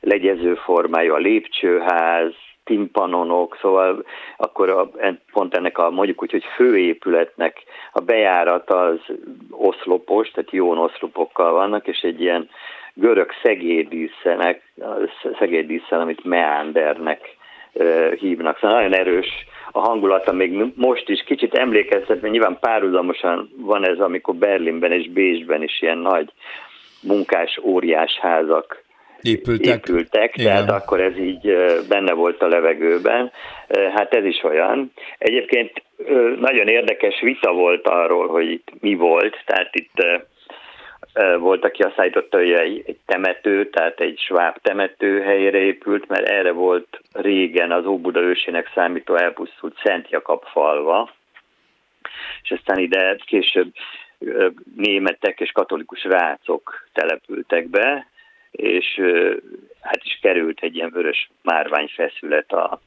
legyező 0.00 0.54
formájú 0.54 1.14
a 1.14 1.18
lépcsőház, 1.18 2.32
timpanonok, 2.64 3.58
szóval 3.60 4.04
akkor 4.36 4.70
a, 4.70 4.90
pont 5.32 5.54
ennek 5.54 5.78
a 5.78 5.90
mondjuk 5.90 6.22
úgy, 6.22 6.30
hogy 6.30 6.44
főépületnek 6.56 7.62
a 7.92 8.00
bejárat 8.00 8.70
az 8.70 8.98
oszlopos, 9.50 10.30
tehát 10.30 10.50
jó 10.50 10.70
oszlopokkal 10.70 11.52
vannak, 11.52 11.86
és 11.86 12.00
egy 12.00 12.20
ilyen 12.20 12.48
görög 12.94 13.30
szegédíszenek, 13.42 14.72
szegédíszen, 15.38 16.00
amit 16.00 16.24
meandernek 16.24 17.36
hívnak. 18.18 18.58
Szóval 18.58 18.76
nagyon 18.76 18.94
erős 18.94 19.28
a 19.72 19.80
hangulata 19.80 20.32
még 20.32 20.72
most 20.74 21.08
is 21.08 21.22
kicsit 21.26 21.54
emlékeztet, 21.54 22.20
mert 22.20 22.32
nyilván 22.32 22.58
párhuzamosan 22.60 23.50
van 23.56 23.86
ez, 23.86 23.98
amikor 23.98 24.34
Berlinben 24.34 24.92
és 24.92 25.10
Bécsben 25.10 25.62
is 25.62 25.82
ilyen 25.82 25.98
nagy 25.98 26.32
munkás 27.02 27.58
óriás 27.62 28.18
házak 28.20 28.82
épültek, 29.22 29.88
épültek 29.88 30.32
tehát 30.32 30.70
akkor 30.70 31.00
ez 31.00 31.18
így 31.18 31.56
benne 31.88 32.12
volt 32.12 32.42
a 32.42 32.48
levegőben. 32.48 33.32
Hát 33.94 34.14
ez 34.14 34.24
is 34.24 34.42
olyan. 34.42 34.92
Egyébként 35.18 35.82
nagyon 36.40 36.68
érdekes 36.68 37.20
vita 37.20 37.52
volt 37.52 37.88
arról, 37.88 38.28
hogy 38.28 38.50
itt 38.50 38.68
mi 38.80 38.94
volt, 38.94 39.36
tehát 39.46 39.70
itt 39.72 40.22
volt, 41.38 41.64
aki 41.64 41.82
azt 41.82 41.98
állította, 41.98 42.36
hogy 42.36 42.52
egy, 42.52 42.98
temető, 43.06 43.68
tehát 43.70 44.00
egy 44.00 44.18
sváb 44.18 44.56
temető 44.62 45.20
helyére 45.20 45.58
épült, 45.58 46.08
mert 46.08 46.28
erre 46.28 46.52
volt 46.52 47.00
régen 47.12 47.72
az 47.72 47.86
Óbuda 47.86 48.20
ősének 48.20 48.70
számító 48.74 49.14
elpusztult 49.14 49.78
Szent 49.82 50.10
Jakab 50.10 50.44
falva, 50.44 51.10
és 52.42 52.50
aztán 52.50 52.78
ide 52.78 53.16
később 53.26 53.72
németek 54.76 55.40
és 55.40 55.52
katolikus 55.52 56.04
rácok 56.04 56.88
települtek 56.92 57.68
be, 57.68 58.06
és 58.50 59.00
hát 59.80 60.04
is 60.04 60.18
került 60.22 60.60
egy 60.60 60.76
ilyen 60.76 60.90
vörös 60.90 61.30
márványfeszület 61.42 62.52
a, 62.52 62.80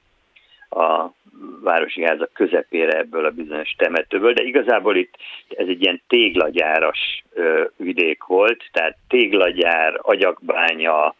a 0.73 1.13
városi 1.61 2.03
házak 2.03 2.33
közepére 2.33 2.97
ebből 2.97 3.25
a 3.25 3.29
bizonyos 3.29 3.75
temetőből, 3.77 4.33
de 4.33 4.43
igazából 4.43 4.95
itt 4.95 5.15
ez 5.49 5.67
egy 5.67 5.81
ilyen 5.81 6.01
téglagyáras 6.07 7.23
vidék 7.77 8.23
volt, 8.23 8.63
tehát 8.71 8.97
téglagyár, 9.07 9.99
agyakbánya, 10.01 11.15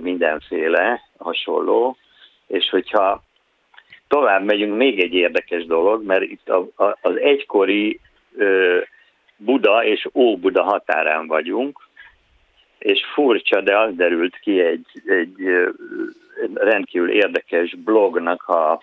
mindenféle 0.00 1.00
hasonló, 1.18 1.96
és 2.46 2.70
hogyha 2.70 3.22
tovább 4.08 4.44
megyünk, 4.44 4.76
még 4.76 5.00
egy 5.00 5.14
érdekes 5.14 5.64
dolog, 5.64 6.04
mert 6.04 6.22
itt 6.22 6.48
a, 6.48 6.84
a, 6.84 6.98
az 7.00 7.16
egykori 7.16 8.00
Buda 9.36 9.84
és 9.84 10.08
Óbuda 10.14 10.62
határán 10.62 11.26
vagyunk, 11.26 11.88
és 12.80 13.00
furcsa, 13.14 13.60
de 13.60 13.78
az 13.78 13.94
derült 13.94 14.38
ki 14.38 14.60
egy, 14.60 14.86
egy 15.06 15.34
rendkívül 16.54 17.10
érdekes 17.10 17.74
blognak 17.74 18.48
a, 18.48 18.82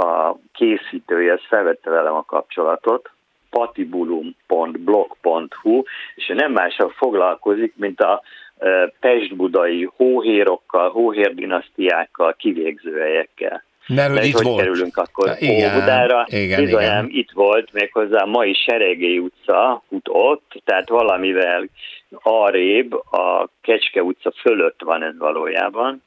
a 0.00 0.38
készítője, 0.52 1.40
felvette 1.48 1.90
velem 1.90 2.14
a 2.14 2.24
kapcsolatot, 2.24 3.10
patibulum.blog.hu, 3.50 5.82
és 6.14 6.26
nem 6.26 6.52
mással 6.52 6.88
foglalkozik, 6.88 7.74
mint 7.76 8.00
a 8.00 8.22
pestbudai 9.00 9.88
hóhérokkal, 9.96 10.90
hóhérdinasztiákkal, 10.90 12.34
kivégzőhelyekkel. 12.38 13.64
Mert 13.86 14.24
itt 14.24 14.34
hogy 14.34 14.44
volt. 14.44 14.60
kerülünk 14.60 14.96
akkor 14.96 15.36
igen, 15.38 15.76
Óbudára? 15.76 16.26
Igen, 16.28 16.64
Bizonyám, 16.64 17.04
igen. 17.04 17.18
itt 17.18 17.30
volt 17.30 17.72
méghozzá 17.72 18.22
a 18.22 18.26
mai 18.26 18.54
Seregély 18.54 19.18
utca 19.18 19.82
út 19.88 20.08
ott, 20.08 20.62
tehát 20.64 20.88
valamivel 20.88 21.68
arrébb 22.10 22.92
a 22.92 23.48
Kecske 23.60 24.02
utca 24.02 24.32
fölött 24.40 24.82
van 24.82 25.02
ez 25.02 25.18
valójában, 25.18 26.02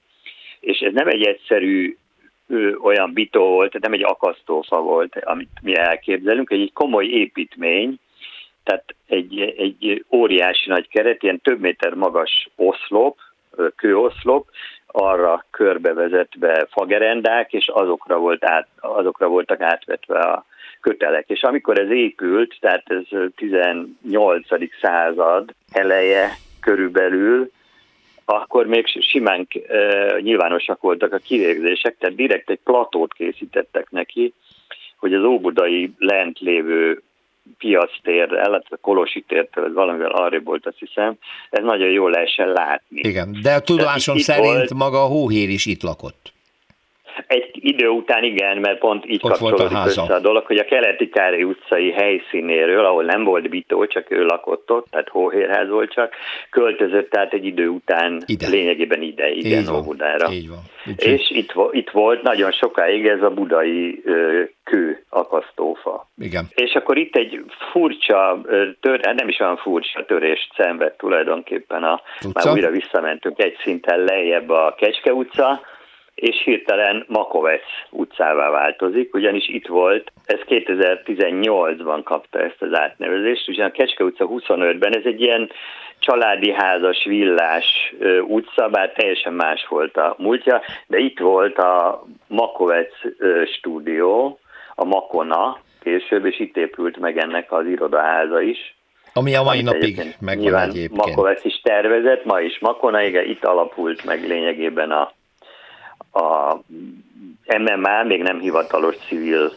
és 0.60 0.80
ez 0.80 0.94
nem 0.94 1.08
egy 1.08 1.24
egyszerű 1.24 1.98
ő, 2.48 2.78
olyan 2.82 3.14
bitó 3.14 3.44
volt, 3.44 3.80
nem 3.80 3.94
egy 3.94 4.04
akasztófa 4.04 4.82
volt, 4.82 5.16
amit 5.24 5.50
mi 5.62 5.76
elképzelünk, 5.76 6.50
egy 6.50 6.74
komoly 6.74 7.06
építmény, 7.06 8.00
tehát 8.64 8.96
egy, 9.08 9.40
egy 9.42 10.06
óriási 10.12 10.70
nagy 10.70 10.88
keret, 10.88 11.24
ilyen 11.24 11.42
több 11.42 11.60
méter 11.60 11.94
magas 11.94 12.50
oszlop, 12.56 13.18
kőoszlop, 13.76 14.48
arra 14.88 15.46
körbevezetve 15.52 16.68
fagerendák, 16.72 17.54
és 17.54 17.68
azokra, 17.68 18.18
volt 18.18 18.46
át, 18.46 18.68
azokra 18.80 19.28
voltak 19.28 19.62
átvetve 19.62 20.20
a 20.20 20.46
kötelek. 20.82 21.30
És 21.30 21.42
amikor 21.42 21.80
ez 21.80 21.90
épült, 21.90 22.58
tehát 22.60 22.84
ez 22.86 23.20
18. 23.36 24.46
század 24.82 25.54
eleje 25.72 26.30
körülbelül, 26.60 27.52
akkor 28.26 28.66
még 28.66 28.88
simán 29.02 29.48
e, 29.68 30.20
nyilvánosak 30.20 30.82
voltak 30.82 31.14
a 31.14 31.18
kivégzések, 31.18 31.96
tehát 31.98 32.16
direkt 32.16 32.50
egy 32.50 32.60
platót 32.64 33.14
készítettek 33.14 33.90
neki, 33.90 34.34
hogy 34.98 35.14
az 35.14 35.24
óbudai 35.24 35.94
lent 35.98 36.40
lévő 36.40 37.02
piactérrel, 37.58 38.48
illetve 38.48 38.78
Kolosi 38.82 39.24
tértől, 39.28 39.66
ez 39.66 39.74
valamivel 39.74 40.12
arra 40.12 40.40
volt, 40.40 40.66
azt 40.66 40.80
hiszem, 40.80 41.18
ez 41.50 41.64
nagyon 41.64 41.90
jól 41.90 42.12
lehessen 42.12 42.48
látni. 42.48 43.00
Igen, 43.00 43.38
de 43.42 43.54
a 43.54 43.60
tudomásom 43.60 44.18
szerint 44.18 44.54
volt, 44.54 44.74
maga 44.74 45.04
a 45.04 45.08
hóhér 45.08 45.50
is 45.50 45.66
itt 45.66 45.82
lakott. 45.82 46.34
Egy 47.28 47.50
idő 47.54 47.88
után 47.88 48.24
igen, 48.24 48.58
mert 48.58 48.80
pont 48.80 49.06
így 49.06 49.20
Ott 49.22 49.32
kapcsolódik 49.32 49.78
a 49.78 49.86
össze 49.86 50.14
a 50.14 50.20
dolog, 50.20 50.46
hogy 50.46 50.58
a 50.58 50.66
keleti 50.66 51.10
Károly 51.10 51.44
utcai 51.44 51.92
helyszínéről, 51.92 52.86
ahol 52.86 53.04
nem 53.04 53.24
volt 53.24 53.50
bitó, 53.50 53.86
csak 53.86 54.12
ő 54.12 54.26
lakott 54.26 54.72
ott, 54.72 54.88
tehát 54.90 55.10
hóhérház 55.10 55.70
volt 55.70 55.92
csak, 55.94 56.14
költözött 56.50 57.10
tehát 57.10 57.34
egy 57.34 57.46
idő 57.46 57.68
után 57.68 58.24
ide. 58.26 58.48
lényegében 58.48 59.02
ide, 59.02 59.30
igen, 59.30 59.62
így 59.62 59.70
Óbudára. 59.70 60.32
Így 60.32 60.50
van. 60.50 60.60
Úgy 60.86 61.04
És 61.04 61.30
itt, 61.30 61.54
itt 61.72 61.90
volt 61.90 62.22
nagyon 62.22 62.52
sokáig 62.52 63.06
ez 63.06 63.22
a 63.22 63.30
budai 63.30 64.02
ö, 64.06 64.44
kő 64.64 65.04
akasztófa. 65.10 66.08
Igen. 66.18 66.46
És 66.56 66.74
akkor 66.74 66.98
itt 66.98 67.16
egy 67.16 67.44
furcsa, 67.72 68.42
tör, 68.80 69.00
hát 69.06 69.16
nem 69.16 69.28
is 69.28 69.40
olyan 69.40 69.58
furcsa 69.58 70.06
törést 70.06 70.54
szenved 70.56 70.94
tulajdonképpen 70.94 71.84
a, 71.84 72.02
Utca? 72.26 72.30
már 72.44 72.54
újra 72.54 72.70
visszamentünk 72.70 73.44
egy 73.44 73.58
szinten 73.64 74.00
lejjebb 74.00 74.50
a 74.50 74.76
Kecske 74.78 75.14
utca, 75.14 75.62
és 76.20 76.42
hirtelen 76.44 77.06
Makovec 77.08 77.62
utcává 77.90 78.50
változik, 78.50 79.14
ugyanis 79.14 79.48
itt 79.48 79.68
volt, 79.68 80.12
ez 80.26 80.40
2018-ban 80.48 82.02
kapta 82.04 82.40
ezt 82.40 82.62
az 82.62 82.74
átnevezést, 82.74 83.50
ugyan 83.50 83.68
a 83.68 83.72
Kecske 83.72 84.04
utca 84.04 84.28
25-ben 84.30 84.96
ez 84.96 85.06
egy 85.06 85.22
ilyen 85.22 85.52
családi 86.00 86.52
házas, 86.52 87.06
villás 87.06 87.94
utca, 88.28 88.70
bár 88.70 88.92
teljesen 88.92 89.34
más 89.34 89.66
volt 89.70 89.98
a 89.98 90.16
múltja, 90.18 90.62
de 90.88 90.98
itt 90.98 91.20
volt 91.20 91.58
a 91.58 92.04
Makovec 92.28 92.94
stúdió, 93.58 94.40
a 94.76 94.86
Makona 94.86 95.58
később, 95.82 96.26
és 96.26 96.40
itt 96.40 96.58
épült 96.58 96.98
meg 96.98 97.18
ennek 97.18 97.52
az 97.52 97.66
irodaháza 97.66 98.42
is. 98.42 98.78
Ami 99.14 99.36
a 99.36 99.44
mai 99.44 99.62
napig 99.62 100.16
megvan 100.20 100.70
egyébként. 100.70 100.96
Makovec 100.96 101.46
is 101.46 101.62
tervezett, 101.64 102.26
ma 102.26 102.40
is 102.40 102.60
Makona, 102.60 103.02
igen, 103.02 103.26
itt 103.26 103.46
alapult 103.46 104.06
meg 104.06 104.28
lényegében 104.28 104.92
a 104.92 105.12
a 106.12 106.56
MMA 107.58 108.04
még 108.04 108.22
nem 108.22 108.40
hivatalos 108.40 108.96
civil 109.08 109.52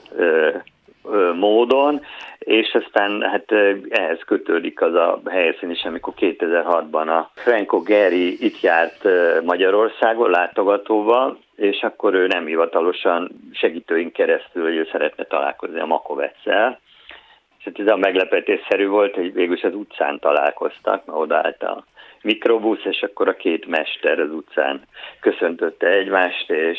módon, 1.34 2.00
és 2.38 2.78
aztán 2.84 3.22
hát 3.22 3.52
ehhez 3.88 4.20
kötődik 4.26 4.80
az 4.80 4.94
a 4.94 5.20
helyszín 5.30 5.70
is, 5.70 5.84
amikor 5.84 6.12
2006-ban 6.16 7.06
a 7.06 7.30
Franco 7.34 7.80
Geri 7.80 8.44
itt 8.44 8.60
járt 8.60 9.08
Magyarországon 9.44 10.30
látogatóval, 10.30 11.38
és 11.56 11.82
akkor 11.82 12.14
ő 12.14 12.26
nem 12.26 12.46
hivatalosan 12.46 13.30
segítőink 13.52 14.12
keresztül, 14.12 14.62
hogy 14.62 14.76
ő 14.76 14.88
szeretne 14.92 15.24
találkozni 15.24 15.80
a 15.80 15.86
Makovetszel. 15.86 16.80
És 17.58 17.64
hát 17.64 17.78
ez 17.78 17.92
a 17.92 17.96
meglepetésszerű 17.96 18.86
volt, 18.86 19.14
hogy 19.14 19.32
végül 19.32 19.58
az 19.62 19.74
utcán 19.74 20.18
találkoztak, 20.18 21.04
mert 21.04 21.18
odaállt 21.18 21.62
a 21.62 21.84
mikrobusz, 22.22 22.84
és 22.84 23.02
akkor 23.02 23.28
a 23.28 23.36
két 23.36 23.66
mester 23.66 24.18
az 24.18 24.30
utcán 24.30 24.80
köszöntötte 25.20 25.86
egymást, 25.86 26.50
és 26.50 26.78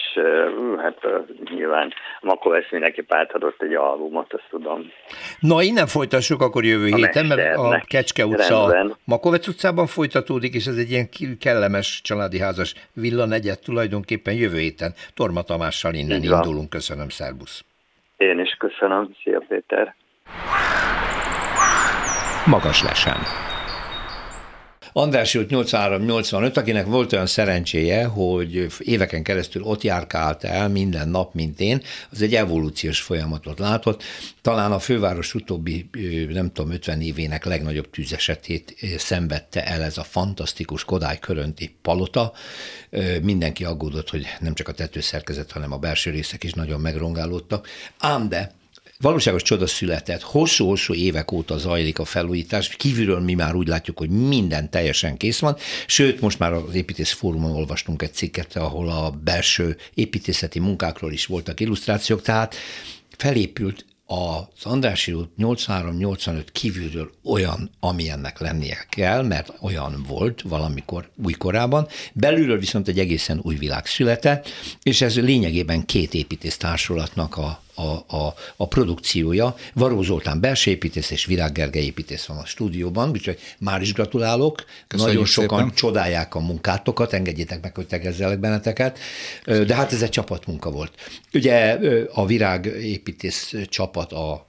hát 0.78 1.08
nyilván 1.56 1.94
Makovesz 2.22 2.72
mindenképp 2.72 3.14
átadott 3.14 3.62
egy 3.62 3.74
albumot, 3.74 4.34
azt 4.34 4.48
tudom. 4.50 4.92
Na, 5.40 5.62
innen 5.62 5.88
folytassuk 5.88 6.42
akkor 6.42 6.64
jövő 6.64 6.92
a 6.92 6.96
héten, 6.96 7.26
mert 7.26 7.58
a 7.58 7.82
Kecske 7.88 8.26
utca 8.26 8.72
Rendben. 8.72 8.98
Makovec 9.06 9.48
utcában 9.48 9.88
folytatódik, 9.88 10.54
és 10.54 10.66
ez 10.66 10.78
egy 10.78 10.92
ilyen 10.92 11.10
kellemes 11.40 12.02
családi 12.04 12.40
házas 12.40 12.74
villa 12.94 13.26
negyed 13.26 13.60
tulajdonképpen 13.60 14.34
jövő 14.34 14.58
héten. 14.58 14.94
Torma 15.14 15.42
Tamással 15.42 15.94
innen 15.94 16.24
indulunk. 16.24 16.70
Köszönöm, 16.70 17.10
szervusz! 17.10 17.64
Én 18.18 18.40
is 18.40 18.56
köszönöm. 18.60 19.16
Szia, 19.24 19.42
Péter! 19.48 19.96
Magas 22.46 22.84
lesen. 22.84 23.18
András 24.96 25.34
Jút 25.34 25.50
83-85, 25.52 26.58
akinek 26.58 26.86
volt 26.86 27.14
olyan 27.14 27.26
szerencséje, 27.26 28.06
hogy 28.06 28.68
éveken 28.80 29.24
keresztül 29.24 29.64
ott 29.64 29.82
járkált 29.82 30.44
el 30.44 30.70
minden 30.70 31.10
nap, 31.10 31.34
mint 31.34 31.60
én, 31.60 31.82
az 32.12 32.22
egy 32.22 32.36
evolúciós 32.36 33.02
folyamatot 33.02 33.60
látott. 33.60 34.04
Talán 34.42 34.72
a 34.72 34.80
főváros 34.80 35.34
utóbbi, 35.34 35.90
nem 36.30 36.52
tudom, 36.52 36.72
50 36.72 37.02
évének 37.02 37.46
legnagyobb 37.46 37.90
tűzesetét 37.90 38.76
szenvedte 38.98 39.66
el 39.66 39.82
ez 39.82 39.98
a 39.98 40.04
fantasztikus 40.04 40.84
Kodály 40.84 41.20
Körönti 41.20 41.76
palota. 41.82 42.34
Mindenki 43.22 43.66
aggódott, 43.66 44.10
hogy 44.10 44.26
nem 44.40 44.54
csak 44.54 44.68
a 44.68 44.72
tetőszerkezet, 44.72 45.52
hanem 45.52 45.72
a 45.72 45.78
belső 45.78 46.12
részek 46.12 46.44
is 46.44 46.54
nagyon 46.54 46.80
megrongálódtak. 46.80 47.68
Ám 47.98 48.30
de 48.30 48.52
valóságos 49.04 49.42
csoda 49.42 49.68
született. 49.68 50.22
Hosszú-hosszú 50.22 50.94
évek 50.94 51.32
óta 51.32 51.58
zajlik 51.58 52.00
a 52.00 52.06
felújítás. 52.06 52.70
Kívülről 52.70 53.20
mi 53.20 53.34
már 53.34 53.56
úgy 53.56 53.68
látjuk, 53.68 53.98
hogy 53.98 54.10
minden 54.10 54.70
teljesen 54.70 55.18
kész 55.18 55.40
van. 55.40 55.58
Sőt, 55.88 56.22
most 56.22 56.40
már 56.40 56.54
az 56.54 56.74
építész 56.74 57.12
fórumon 57.12 57.52
olvastunk 57.52 58.02
egy 58.02 58.14
cikket, 58.14 58.56
ahol 58.56 58.90
a 58.90 59.10
belső 59.24 59.78
építészeti 59.94 60.60
munkákról 60.60 61.12
is 61.12 61.26
voltak 61.26 61.60
illusztrációk. 61.60 62.22
Tehát 62.22 62.56
felépült 63.18 63.86
az 64.06 64.64
Andrási 64.64 65.14
út 65.14 65.30
83-85 65.38 66.46
kívülről 66.52 67.12
olyan, 67.24 67.70
amilyennek 67.80 68.40
lennie 68.40 68.86
kell, 68.90 69.22
mert 69.22 69.54
olyan 69.62 70.06
volt 70.08 70.42
valamikor 70.42 71.10
újkorában, 71.24 71.88
belülről 72.14 72.60
viszont 72.60 72.88
egy 72.88 73.00
egészen 73.00 73.40
új 73.42 73.56
világ 73.56 73.86
született, 73.86 74.50
és 74.84 75.02
ez 75.02 75.16
lényegében 75.16 75.86
két 75.86 76.14
építész 76.14 76.58
társulatnak 76.58 77.38
a 77.38 77.62
a, 77.76 78.16
a, 78.18 78.36
a 78.56 78.68
produkciója. 78.68 79.56
Varó 79.74 80.02
Zoltán 80.02 80.40
belső 80.40 80.72
építész 80.72 81.12
és 81.12 81.26
Virág 81.26 81.52
Gergely 81.52 81.84
építész 81.84 82.26
van 82.26 82.38
a 82.38 82.46
stúdióban, 82.46 83.10
úgyhogy 83.10 83.40
már 83.60 83.82
is 83.82 83.94
gratulálok. 83.94 84.64
Köszönjük 84.88 85.14
Nagyon 85.14 85.30
sokan 85.30 85.60
szépen. 85.60 85.76
csodálják 85.76 86.36
a 86.36 86.40
munkátokat, 86.40 87.14
engedjétek 87.14 87.62
meg, 87.62 87.76
hogy 87.76 87.88
tegezzelek 87.88 88.40
benneteket. 88.40 89.00
De 89.46 89.76
hát 89.76 89.94
ez 89.94 90.02
egy 90.02 90.10
csapatmunka 90.10 90.72
volt. 90.72 90.92
Ugye 91.34 91.80
a 92.14 92.26
Virág 92.26 92.66
építész 92.66 93.54
csapat 93.70 94.12
a 94.12 94.48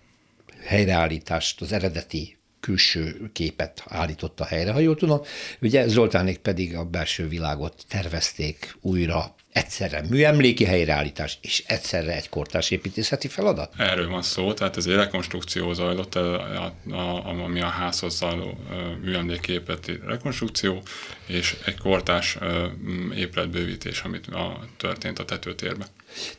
helyreállítást, 0.64 1.60
az 1.60 1.72
eredeti 1.72 2.36
külső 2.60 3.30
képet 3.32 3.82
állította 3.88 4.44
helyre, 4.44 4.72
ha 4.72 4.78
jól 4.78 4.96
tudom. 4.96 5.20
Ugye 5.60 5.88
Zoltánék 5.88 6.38
pedig 6.38 6.76
a 6.76 6.84
belső 6.84 7.28
világot 7.28 7.84
tervezték 7.88 8.76
újra, 8.80 9.34
egyszerre 9.54 10.02
műemléki 10.10 10.64
helyreállítás 10.64 11.38
és 11.40 11.64
egyszerre 11.66 12.14
egy 12.14 12.28
kortárs 12.28 12.70
építészeti 12.70 13.28
feladat? 13.28 13.72
Erről 13.76 14.08
van 14.08 14.22
szó, 14.22 14.52
tehát 14.52 14.76
ez 14.76 14.86
egy 14.86 14.94
rekonstrukció 14.94 15.72
zajlott, 15.72 16.14
ami 17.44 17.60
a 17.60 17.66
házhoz 17.66 18.16
zajló 18.16 18.58
műemléképeti 19.02 20.00
rekonstrukció, 20.06 20.82
és 21.26 21.56
egy 21.64 21.78
kortárs 21.78 22.38
épületbővítés, 23.16 24.00
amit 24.00 24.28
történt 24.76 25.18
a 25.18 25.24
tetőtérben. 25.24 25.86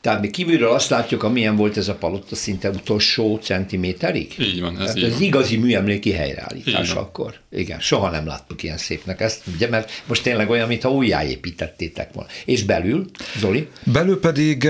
Tehát 0.02 0.22
mi 0.22 0.30
kívülről 0.30 0.70
azt 0.70 0.90
látjuk, 0.90 1.24
amilyen 1.24 1.56
volt 1.56 1.78
ez 1.78 1.88
a 1.88 1.96
palota 1.96 2.36
szinte 2.36 2.70
utolsó 2.70 3.40
centiméterig? 3.42 4.36
Így 4.40 4.62
van, 4.62 4.80
ez, 4.80 4.96
így 4.96 5.04
ez 5.04 5.12
van. 5.12 5.22
igazi 5.22 5.58
műemléki 5.58 6.12
helyreállítás 6.12 6.92
akkor. 6.92 7.34
Igen, 7.52 7.80
soha 7.80 8.10
nem 8.10 8.26
láttuk 8.26 8.64
ilyen 8.64 8.78
szépnek 8.78 9.22
ezt, 9.22 9.42
ugye, 9.56 9.70
mert 9.70 9.92
most 10.08 10.24
tényleg 10.24 10.50
olyan, 10.50 10.68
mintha 10.68 10.92
újjáépítettétek 10.92 12.14
volna. 12.14 12.30
És 12.46 12.64
belül, 12.64 13.06
Zoli? 13.38 13.68
Belül 13.84 14.20
pedig 14.20 14.68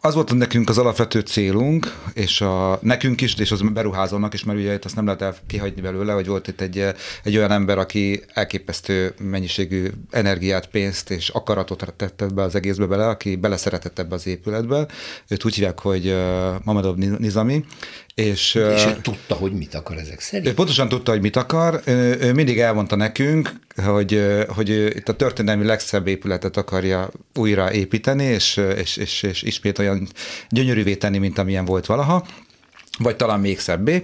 az 0.00 0.14
volt 0.14 0.34
nekünk 0.34 0.68
az 0.68 0.78
alapvető 0.78 1.20
célunk, 1.20 2.00
és 2.14 2.40
a, 2.40 2.78
nekünk 2.82 3.20
is, 3.20 3.34
és 3.34 3.50
az 3.50 3.60
beruházónak 3.72 4.34
is, 4.34 4.44
mert 4.44 4.58
ugye 4.58 4.74
itt 4.74 4.84
azt 4.84 4.94
nem 4.94 5.04
lehet 5.04 5.22
el 5.22 5.34
kihagyni 5.46 5.80
belőle, 5.80 6.12
hogy 6.12 6.26
volt 6.26 6.48
itt 6.48 6.60
egy, 6.60 6.84
egy 7.24 7.36
olyan 7.36 7.50
ember, 7.50 7.78
aki 7.78 8.22
elképesztő 8.34 9.14
mennyiségű 9.18 9.86
energiát, 10.10 10.66
pénzt 10.66 11.10
és 11.10 11.28
akaratot 11.28 11.94
tett 11.96 12.34
be 12.34 12.42
az 12.42 12.54
egészbe 12.54 12.86
bele, 12.86 13.08
aki 13.08 13.36
beleszeretett 13.36 13.98
ebbe 13.98 14.14
az 14.14 14.26
épületbe. 14.32 14.86
Őt 15.28 15.44
úgy 15.44 15.54
hívják, 15.54 15.78
hogy 15.78 16.16
Mamedov 16.64 16.96
Nizami, 16.96 17.64
és, 18.14 18.54
és 18.54 18.84
ő 18.84 18.96
tudta, 19.02 19.34
hogy 19.34 19.52
mit 19.52 19.74
akar 19.74 19.96
ezek 19.96 20.20
szerint? 20.20 20.48
Ő 20.48 20.54
pontosan 20.54 20.88
tudta, 20.88 21.10
hogy 21.10 21.20
mit 21.20 21.36
akar. 21.36 21.80
Ő, 21.84 22.16
ő 22.20 22.32
mindig 22.32 22.58
elmondta 22.58 22.96
nekünk, 22.96 23.52
hogy, 23.76 24.22
hogy 24.48 24.68
itt 24.68 25.08
a 25.08 25.16
történelmi 25.16 25.64
legszebb 25.64 26.06
épületet 26.06 26.56
akarja 26.56 27.10
újra 27.34 27.72
építeni, 27.72 28.24
és, 28.24 28.60
és, 28.76 28.96
és, 28.96 29.22
és 29.22 29.42
ismét 29.42 29.78
olyan 29.78 30.08
gyönyörűvé 30.48 30.94
tenni, 30.94 31.18
mint 31.18 31.38
amilyen 31.38 31.64
volt 31.64 31.86
valaha, 31.86 32.26
vagy 32.98 33.16
talán 33.16 33.40
még 33.40 33.60
szebbé 33.60 34.02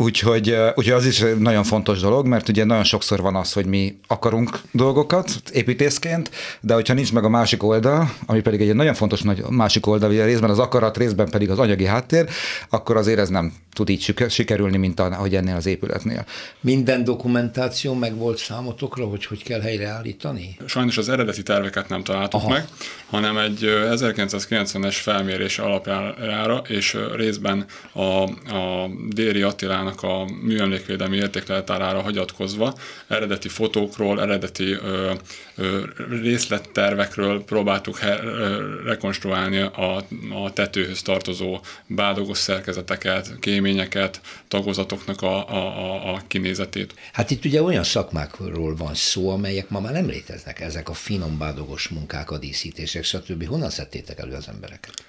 Úgyhogy, 0.00 0.56
úgyhogy 0.74 0.94
az 0.94 1.06
is 1.06 1.24
nagyon 1.38 1.64
fontos 1.64 2.00
dolog, 2.00 2.26
mert 2.26 2.48
ugye 2.48 2.64
nagyon 2.64 2.84
sokszor 2.84 3.20
van 3.20 3.36
az, 3.36 3.52
hogy 3.52 3.66
mi 3.66 3.98
akarunk 4.06 4.60
dolgokat 4.72 5.30
építészként, 5.52 6.30
de 6.60 6.74
hogyha 6.74 6.94
nincs 6.94 7.12
meg 7.12 7.24
a 7.24 7.28
másik 7.28 7.62
oldal, 7.62 8.10
ami 8.26 8.40
pedig 8.40 8.60
egy 8.60 8.74
nagyon 8.74 8.94
fontos 8.94 9.22
nagy 9.22 9.42
másik 9.48 9.86
oldal, 9.86 10.10
ugye 10.10 10.24
részben 10.24 10.50
az 10.50 10.58
akarat, 10.58 10.96
részben 10.96 11.28
pedig 11.30 11.50
az 11.50 11.58
anyagi 11.58 11.84
háttér, 11.84 12.28
akkor 12.68 12.96
azért 12.96 13.18
ez 13.18 13.28
nem 13.28 13.52
tud 13.72 13.88
így 13.88 14.14
sikerülni, 14.28 14.76
mint 14.76 15.00
ahogy 15.00 15.34
ennél 15.34 15.56
az 15.56 15.66
épületnél. 15.66 16.24
Minden 16.60 17.04
dokumentáció 17.04 17.94
meg 17.94 18.16
volt 18.16 18.38
számotokra, 18.38 19.04
hogy 19.04 19.26
hogy 19.26 19.42
kell 19.42 19.60
helyreállítani? 19.60 20.56
Sajnos 20.66 20.98
az 20.98 21.08
eredeti 21.08 21.42
terveket 21.42 21.88
nem 21.88 22.02
találtuk 22.02 22.40
Aha. 22.40 22.48
meg, 22.48 22.64
hanem 23.10 23.38
egy 23.38 23.60
1990-es 23.90 24.96
felmérés 25.00 25.58
alapjára, 25.58 26.62
és 26.66 26.96
részben 27.16 27.64
a, 27.92 28.02
a 28.02 28.90
Déri 29.08 29.42
Attilának 29.88 30.02
a 30.02 30.32
műemlékvédelmi 30.42 31.16
értékletárára 31.16 32.00
hagyatkozva 32.00 32.74
eredeti 33.06 33.48
fotókról, 33.48 34.20
eredeti 34.22 34.70
ö, 34.72 35.12
ö, 35.56 35.84
részlettervekről 36.22 37.44
próbáltuk 37.44 37.98
he, 37.98 38.18
ö, 38.22 38.82
rekonstruálni 38.84 39.58
a, 39.58 39.96
a 40.44 40.52
tetőhöz 40.52 41.02
tartozó 41.02 41.60
bádogos 41.86 42.38
szerkezeteket, 42.38 43.38
kéményeket, 43.40 44.20
tagozatoknak 44.48 45.22
a, 45.22 45.48
a, 45.48 46.14
a 46.14 46.22
kinézetét. 46.26 46.94
Hát 47.12 47.30
itt 47.30 47.44
ugye 47.44 47.62
olyan 47.62 47.84
szakmákról 47.84 48.76
van 48.76 48.94
szó, 48.94 49.30
amelyek 49.30 49.68
ma 49.68 49.80
már 49.80 49.92
nem 49.92 50.06
léteznek, 50.06 50.60
ezek 50.60 50.88
a 50.88 50.94
finom 50.94 51.38
bádogos 51.38 51.88
munkák, 51.88 52.30
a 52.30 52.38
díszítések, 52.38 53.04
stb. 53.04 53.46
Honnan 53.46 53.70
szedtétek 53.70 54.18
elő 54.18 54.34
az 54.34 54.48
embereket? 54.48 55.07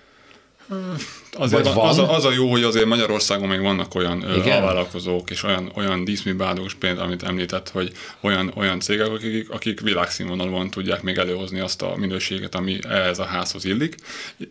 Azért 1.31 1.73
van? 1.73 1.87
Az, 1.87 1.97
a, 1.97 2.15
az 2.15 2.25
a 2.25 2.31
jó, 2.31 2.49
hogy 2.51 2.63
azért 2.63 2.85
Magyarországon 2.85 3.47
még 3.47 3.61
vannak 3.61 3.95
olyan 3.95 4.21
alvállalkozók 4.21 5.29
és 5.29 5.43
olyan, 5.43 5.71
olyan 5.75 6.03
díszműbádogos 6.03 6.73
például, 6.73 7.05
amit 7.05 7.23
említett, 7.23 7.69
hogy 7.69 7.91
olyan, 8.21 8.51
olyan 8.55 8.79
cégek, 8.79 9.07
akik, 9.07 9.49
akik 9.49 9.79
világszínvonalon 9.79 10.69
tudják 10.69 11.01
még 11.01 11.17
előhozni 11.17 11.59
azt 11.59 11.81
a 11.81 11.95
minőséget, 11.95 12.55
ami 12.55 12.79
ehhez 12.89 13.19
a 13.19 13.25
házhoz 13.25 13.65
illik. 13.65 13.95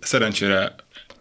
Szerencsére 0.01 0.75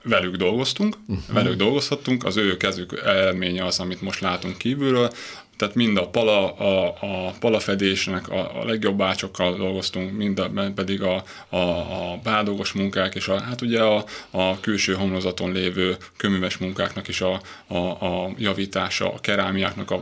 velük 0.03 0.35
dolgoztunk, 0.35 0.97
uh-huh. 1.07 1.33
velük 1.33 1.55
dolgozhattunk, 1.55 2.25
az 2.25 2.37
ő 2.37 2.57
kezük 2.57 3.01
eredménye 3.05 3.65
az, 3.65 3.79
amit 3.79 4.01
most 4.01 4.19
látunk 4.19 4.57
kívülről, 4.57 5.11
tehát 5.57 5.75
mind 5.75 5.97
a 5.97 6.07
pala, 6.07 6.53
a, 6.53 6.97
a 7.01 7.33
palafedésnek 7.39 8.29
a, 8.29 8.61
a 8.61 8.65
legjobb 8.65 8.97
bácsokkal 8.97 9.55
dolgoztunk, 9.55 10.17
mind 10.17 10.39
a, 10.39 10.49
pedig 10.75 11.01
a, 11.01 11.23
a, 11.49 11.57
a 11.57 12.19
bádogos 12.23 12.71
munkák, 12.71 13.15
és 13.15 13.27
a, 13.27 13.41
hát 13.41 13.61
ugye 13.61 13.81
a, 13.81 14.05
a 14.29 14.59
külső 14.59 14.93
homlozaton 14.93 15.51
lévő 15.51 15.97
köműves 16.17 16.57
munkáknak 16.57 17.07
is 17.07 17.21
a, 17.21 17.41
a, 17.67 17.77
a 17.77 18.31
javítása, 18.37 19.13
a 19.13 19.19
kerámiáknak 19.19 19.91
a 19.91 20.01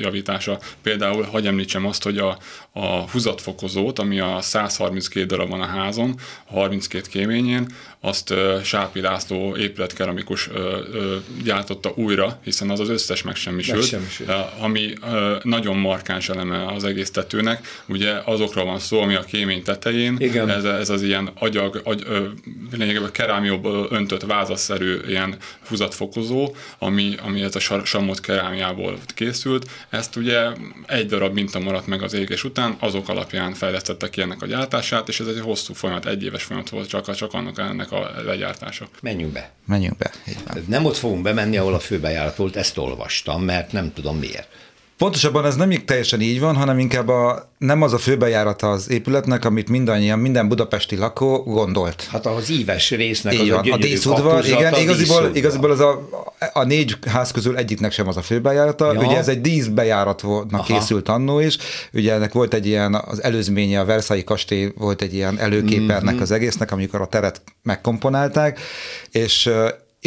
javítása. 0.00 0.58
Például, 0.82 1.22
hagyj 1.22 1.46
említsem 1.46 1.86
azt, 1.86 2.02
hogy 2.02 2.18
a, 2.18 2.38
a 2.72 2.86
húzatfokozót, 3.10 3.98
ami 3.98 4.20
a 4.20 4.40
132 4.40 5.26
darab 5.26 5.48
van 5.48 5.60
a 5.60 5.66
házon, 5.66 6.14
a 6.46 6.52
32 6.52 7.08
kéményén, 7.10 7.66
azt 8.00 8.34
Sápi 8.64 9.00
László 9.00 9.56
épületkeramikus 9.56 10.50
gyártotta 11.44 11.92
újra, 11.94 12.40
hiszen 12.44 12.70
az 12.70 12.80
az 12.80 12.88
összes 12.88 13.22
megsemmisült, 13.22 13.78
megsemmisült. 13.78 14.30
ami 14.58 14.92
nagyon 15.42 15.76
markáns 15.76 16.28
eleme 16.28 16.66
az 16.66 16.84
egész 16.84 17.10
tetőnek. 17.10 17.82
Ugye 17.88 18.12
azokról 18.24 18.64
van 18.64 18.78
szó, 18.78 19.00
ami 19.00 19.14
a 19.14 19.22
kémény 19.22 19.62
tetején, 19.62 20.16
Igen. 20.18 20.50
Ez, 20.50 20.64
ez 20.64 20.90
az 20.90 21.02
ilyen 21.02 21.30
agyag, 21.38 21.80
agy, 21.84 22.06
lényegében 22.72 23.12
kerámióból 23.12 23.86
öntött 23.90 24.22
vázaszerű 24.22 24.96
ilyen 25.08 25.36
húzatfokozó, 25.68 26.54
ami, 26.78 27.14
ami 27.22 27.42
ez 27.42 27.56
a 27.56 27.84
samot 27.84 28.20
kerámiából 28.20 28.98
készült. 29.06 29.70
Ezt 29.90 30.16
ugye 30.16 30.46
egy 30.86 31.06
darab 31.06 31.34
minta 31.34 31.58
maradt 31.58 31.86
meg 31.86 32.02
az 32.02 32.12
éges 32.12 32.44
után, 32.44 32.76
azok 32.78 33.08
alapján 33.08 33.54
fejlesztettek 33.54 34.10
ki 34.10 34.20
ennek 34.20 34.42
a 34.42 34.46
gyártását, 34.46 35.08
és 35.08 35.20
ez 35.20 35.26
egy 35.26 35.40
hosszú 35.40 35.74
folyamat, 35.74 36.06
egy 36.06 36.24
éves 36.24 36.42
folyamat 36.42 36.68
volt 36.68 36.88
csak, 36.88 37.14
csak 37.14 37.32
annak 37.32 37.58
ennek 37.58 37.85
a 37.92 38.22
legyártása. 38.24 38.88
Menjünk 39.00 39.32
be. 39.32 39.50
Menjünk 39.66 39.96
be. 39.96 40.10
Nem 40.66 40.84
ott 40.84 40.96
fogunk 40.96 41.22
bemenni, 41.22 41.56
ahol 41.56 41.74
a 41.74 41.78
főbejárat 41.78 42.36
volt, 42.36 42.56
ezt 42.56 42.78
olvastam, 42.78 43.42
mert 43.42 43.72
nem 43.72 43.92
tudom 43.92 44.18
miért. 44.18 44.48
Pontosabban 44.98 45.44
ez 45.44 45.56
nem 45.56 45.70
teljesen 45.84 46.20
így 46.20 46.40
van, 46.40 46.56
hanem 46.56 46.78
inkább 46.78 47.08
a, 47.08 47.52
nem 47.58 47.82
az 47.82 47.92
a 47.92 47.98
főbejárata 47.98 48.70
az 48.70 48.90
épületnek, 48.90 49.44
amit 49.44 49.68
mindannyian, 49.68 50.18
minden 50.18 50.48
budapesti 50.48 50.96
lakó 50.96 51.42
gondolt. 51.42 52.06
Hát 52.10 52.26
az 52.26 52.50
íves 52.50 52.90
résznek 52.90 53.34
így 53.34 53.40
az 53.40 53.48
van, 53.48 53.70
a, 53.70 53.74
a 53.74 53.76
díszudvar, 53.76 54.44
igen, 54.44 54.72
a 54.72 54.78
igaziból, 54.78 55.30
igaziból 55.34 55.70
az 55.70 55.80
a, 55.80 56.08
a 56.52 56.64
négy 56.64 56.96
ház 57.06 57.30
közül 57.30 57.56
egyiknek 57.56 57.92
sem 57.92 58.08
az 58.08 58.16
a 58.16 58.22
főbejárata. 58.22 58.92
Ja. 58.92 59.00
Ugye 59.00 59.16
ez 59.16 59.28
egy 59.28 59.40
díszbejáratnak 59.40 60.64
készült 60.64 61.08
annó 61.08 61.40
is. 61.40 61.56
Ugye 61.92 62.12
ennek 62.12 62.32
volt 62.32 62.54
egy 62.54 62.66
ilyen, 62.66 62.94
az 62.94 63.22
előzménye, 63.22 63.80
a 63.80 63.84
Versailles 63.84 64.26
kastély 64.26 64.72
volt 64.76 65.02
egy 65.02 65.14
ilyen 65.14 65.38
előképernek 65.38 66.14
mm-hmm. 66.14 66.22
az 66.22 66.30
egésznek, 66.30 66.72
amikor 66.72 67.00
a 67.00 67.06
teret 67.06 67.42
megkomponálták, 67.62 68.60
és 69.10 69.50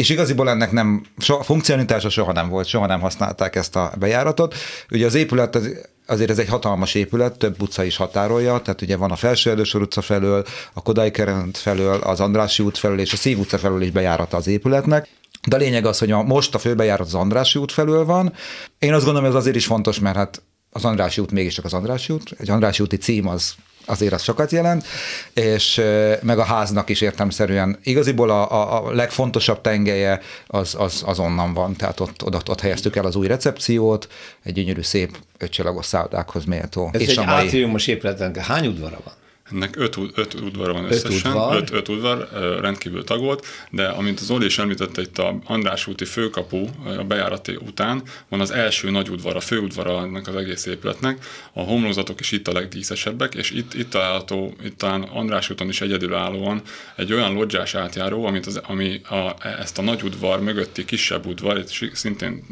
és 0.00 0.08
igaziból 0.08 0.48
ennek 0.48 0.72
nem, 0.72 1.02
so, 1.18 1.38
a 1.38 1.42
funkcionitása 1.42 2.08
soha 2.08 2.32
nem 2.32 2.48
volt, 2.48 2.66
soha 2.66 2.86
nem 2.86 3.00
használták 3.00 3.56
ezt 3.56 3.76
a 3.76 3.92
bejáratot. 3.98 4.54
Ugye 4.90 5.06
az 5.06 5.14
épület 5.14 5.54
az, 5.54 5.70
azért 6.06 6.30
ez 6.30 6.38
egy 6.38 6.48
hatalmas 6.48 6.94
épület, 6.94 7.38
több 7.38 7.62
utca 7.62 7.84
is 7.84 7.96
határolja, 7.96 8.60
tehát 8.60 8.82
ugye 8.82 8.96
van 8.96 9.10
a 9.10 9.16
Felső 9.16 9.50
Erdősor 9.50 9.82
utca 9.82 10.00
felől, 10.00 10.44
a 10.72 10.82
Kodály 10.82 11.10
Kerent 11.10 11.56
felől, 11.56 12.00
az 12.00 12.20
Andrássy 12.20 12.62
út 12.62 12.78
felől 12.78 12.98
és 12.98 13.12
a 13.12 13.16
Szív 13.16 13.38
utca 13.38 13.58
felől 13.58 13.82
is 13.82 13.90
bejárata 13.90 14.36
az 14.36 14.46
épületnek. 14.46 15.08
De 15.48 15.56
a 15.56 15.58
lényeg 15.58 15.86
az, 15.86 15.98
hogy 15.98 16.10
a, 16.10 16.22
most 16.22 16.54
a 16.54 16.58
főbejárat 16.58 17.06
az 17.06 17.14
Andrássy 17.14 17.58
út 17.58 17.72
felől 17.72 18.04
van. 18.04 18.32
Én 18.78 18.92
azt 18.92 19.04
gondolom, 19.04 19.28
hogy 19.28 19.36
ez 19.36 19.40
azért 19.40 19.56
is 19.56 19.66
fontos, 19.66 19.98
mert 19.98 20.16
hát 20.16 20.42
az 20.70 20.84
Andrássy 20.84 21.20
út 21.20 21.32
mégiscsak 21.32 21.64
az 21.64 21.72
Andrássy 21.72 22.12
út. 22.12 22.34
Egy 22.38 22.50
Andrássy 22.50 22.82
úti 22.82 22.96
cím 22.96 23.28
az 23.28 23.54
azért 23.90 24.12
az 24.12 24.22
sokat 24.22 24.50
jelent, 24.50 24.86
és 25.34 25.82
meg 26.22 26.38
a 26.38 26.44
háznak 26.44 26.88
is 26.88 27.00
értemszerűen. 27.00 27.78
Igaziból 27.82 28.30
a, 28.30 28.84
a 28.86 28.92
legfontosabb 28.92 29.60
tengelye 29.60 30.20
az, 30.46 30.74
az, 30.78 31.02
az 31.06 31.18
onnan 31.18 31.54
van, 31.54 31.76
tehát 31.76 32.00
ott, 32.00 32.24
ott, 32.24 32.48
ott 32.48 32.60
helyeztük 32.60 32.96
el 32.96 33.04
az 33.04 33.16
új 33.16 33.26
recepciót, 33.26 34.08
egy 34.42 34.52
gyönyörű 34.52 34.82
szép 34.82 35.16
ötcsillagos 35.38 35.86
szállodákhoz 35.86 36.44
méltó. 36.44 36.90
Ez 36.92 37.00
és 37.00 37.08
egy 37.08 37.18
a 37.18 37.24
mai... 37.24 37.34
átriumos 37.34 37.86
épületen 37.86 38.34
hány 38.34 38.66
udvara 38.66 38.98
van? 39.04 39.14
Ennek 39.52 39.76
öt, 39.76 39.98
öt 40.14 40.34
udvar 40.34 40.72
van 40.72 40.84
összesen, 40.84 41.30
öt 41.30 41.36
udvar. 41.36 41.56
Öt, 41.56 41.70
öt 41.72 41.88
udvar, 41.88 42.28
rendkívül 42.60 43.04
tagolt, 43.04 43.46
de 43.70 43.86
amint 43.86 44.20
az 44.20 44.30
Oli 44.30 44.44
is 44.44 44.58
említette, 44.58 45.02
itt 45.02 45.18
a 45.18 45.38
András 45.44 45.86
úti 45.86 46.04
főkapu 46.04 46.66
a 46.98 47.04
bejárati 47.04 47.58
után 47.66 48.02
van 48.28 48.40
az 48.40 48.50
első 48.50 48.90
nagy 48.90 49.08
udvar, 49.08 49.36
a 49.36 49.40
főudvara 49.40 50.02
ennek 50.02 50.28
az 50.28 50.36
egész 50.36 50.66
épületnek, 50.66 51.24
a 51.52 51.60
homlózatok 51.60 52.20
is 52.20 52.32
itt 52.32 52.48
a 52.48 52.52
legdíszesebbek, 52.52 53.34
és 53.34 53.50
itt, 53.50 53.74
itt 53.74 53.90
található, 53.90 54.54
itt 54.64 54.78
talán 54.78 55.02
András 55.02 55.50
úton 55.50 55.68
is 55.68 55.80
egyedülállóan 55.80 56.62
egy 56.96 57.12
olyan 57.12 57.32
lodzsás 57.32 57.74
átjáró, 57.74 58.24
amit 58.24 58.46
az, 58.46 58.60
ami 58.66 59.00
a, 59.02 59.34
ezt 59.60 59.78
a 59.78 59.82
nagy 59.82 60.02
udvar 60.02 60.40
mögötti 60.40 60.84
kisebb 60.84 61.26
udvar, 61.26 61.58
itt 61.58 61.94
szintén 61.94 62.44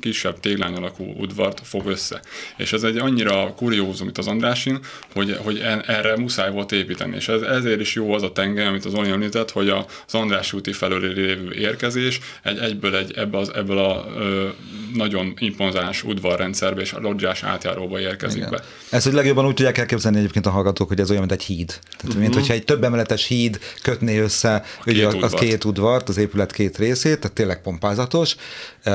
kisebb 0.00 0.40
téglány 0.40 0.74
alakú 0.74 1.14
udvart 1.18 1.60
fog 1.64 1.86
össze. 1.86 2.20
És 2.56 2.72
ez 2.72 2.82
egy 2.82 2.96
annyira 2.96 3.54
kuriózum 3.56 4.08
itt 4.08 4.18
az 4.18 4.26
Andrásin, 4.26 4.78
hogy, 5.12 5.36
hogy 5.42 5.58
erre 5.86 6.16
muszáj 6.16 6.45
volt 6.50 6.72
építeni. 6.72 7.16
És 7.16 7.28
ez, 7.28 7.40
ezért 7.40 7.80
is 7.80 7.94
jó 7.94 8.12
az 8.12 8.22
a 8.22 8.32
tengely, 8.32 8.66
amit 8.66 8.84
az 8.84 8.94
Oli 8.94 9.10
említett, 9.10 9.50
hogy 9.50 9.68
az 9.68 10.14
András 10.14 10.52
úti 10.52 10.72
felől 10.72 11.00
lévő 11.00 11.52
érkezés 11.52 12.20
egy, 12.42 12.58
egyből 12.58 12.96
egy, 12.96 13.12
ebből, 13.16 13.40
az, 13.40 13.54
ebből 13.54 13.78
a 13.78 14.06
ö, 14.16 14.48
nagyon 14.94 15.34
impozáns 15.38 16.02
udvarrendszerbe 16.04 16.80
és 16.80 16.92
a 16.92 17.00
lodzsás 17.00 17.42
átjáróba 17.42 18.00
érkezik 18.00 18.38
Igen. 18.38 18.50
be. 18.50 18.64
Ezt 18.90 19.04
hogy 19.04 19.14
legjobban 19.14 19.46
úgy 19.46 19.54
tudják 19.54 19.78
elképzelni 19.78 20.18
egyébként 20.18 20.46
a 20.46 20.50
hallgatók, 20.50 20.88
hogy 20.88 21.00
ez 21.00 21.10
olyan, 21.10 21.20
mint 21.26 21.32
egy 21.32 21.42
híd. 21.42 21.66
Tehát, 21.68 22.04
uh-huh. 22.04 22.20
mint 22.20 22.34
hogyha 22.34 22.52
egy 22.52 22.64
több 22.64 22.84
emeletes 22.84 23.26
híd 23.26 23.58
kötné 23.82 24.18
össze 24.18 24.54
a 24.54 24.62
ugye, 24.86 25.08
két 25.08 25.22
az, 25.22 25.32
az 25.32 25.40
két 25.40 25.64
udvart, 25.64 26.08
az 26.08 26.16
épület 26.16 26.52
két 26.52 26.78
részét, 26.78 27.20
tehát 27.20 27.36
tényleg 27.36 27.62
pompázatos. 27.62 28.36
Uh, 28.84 28.94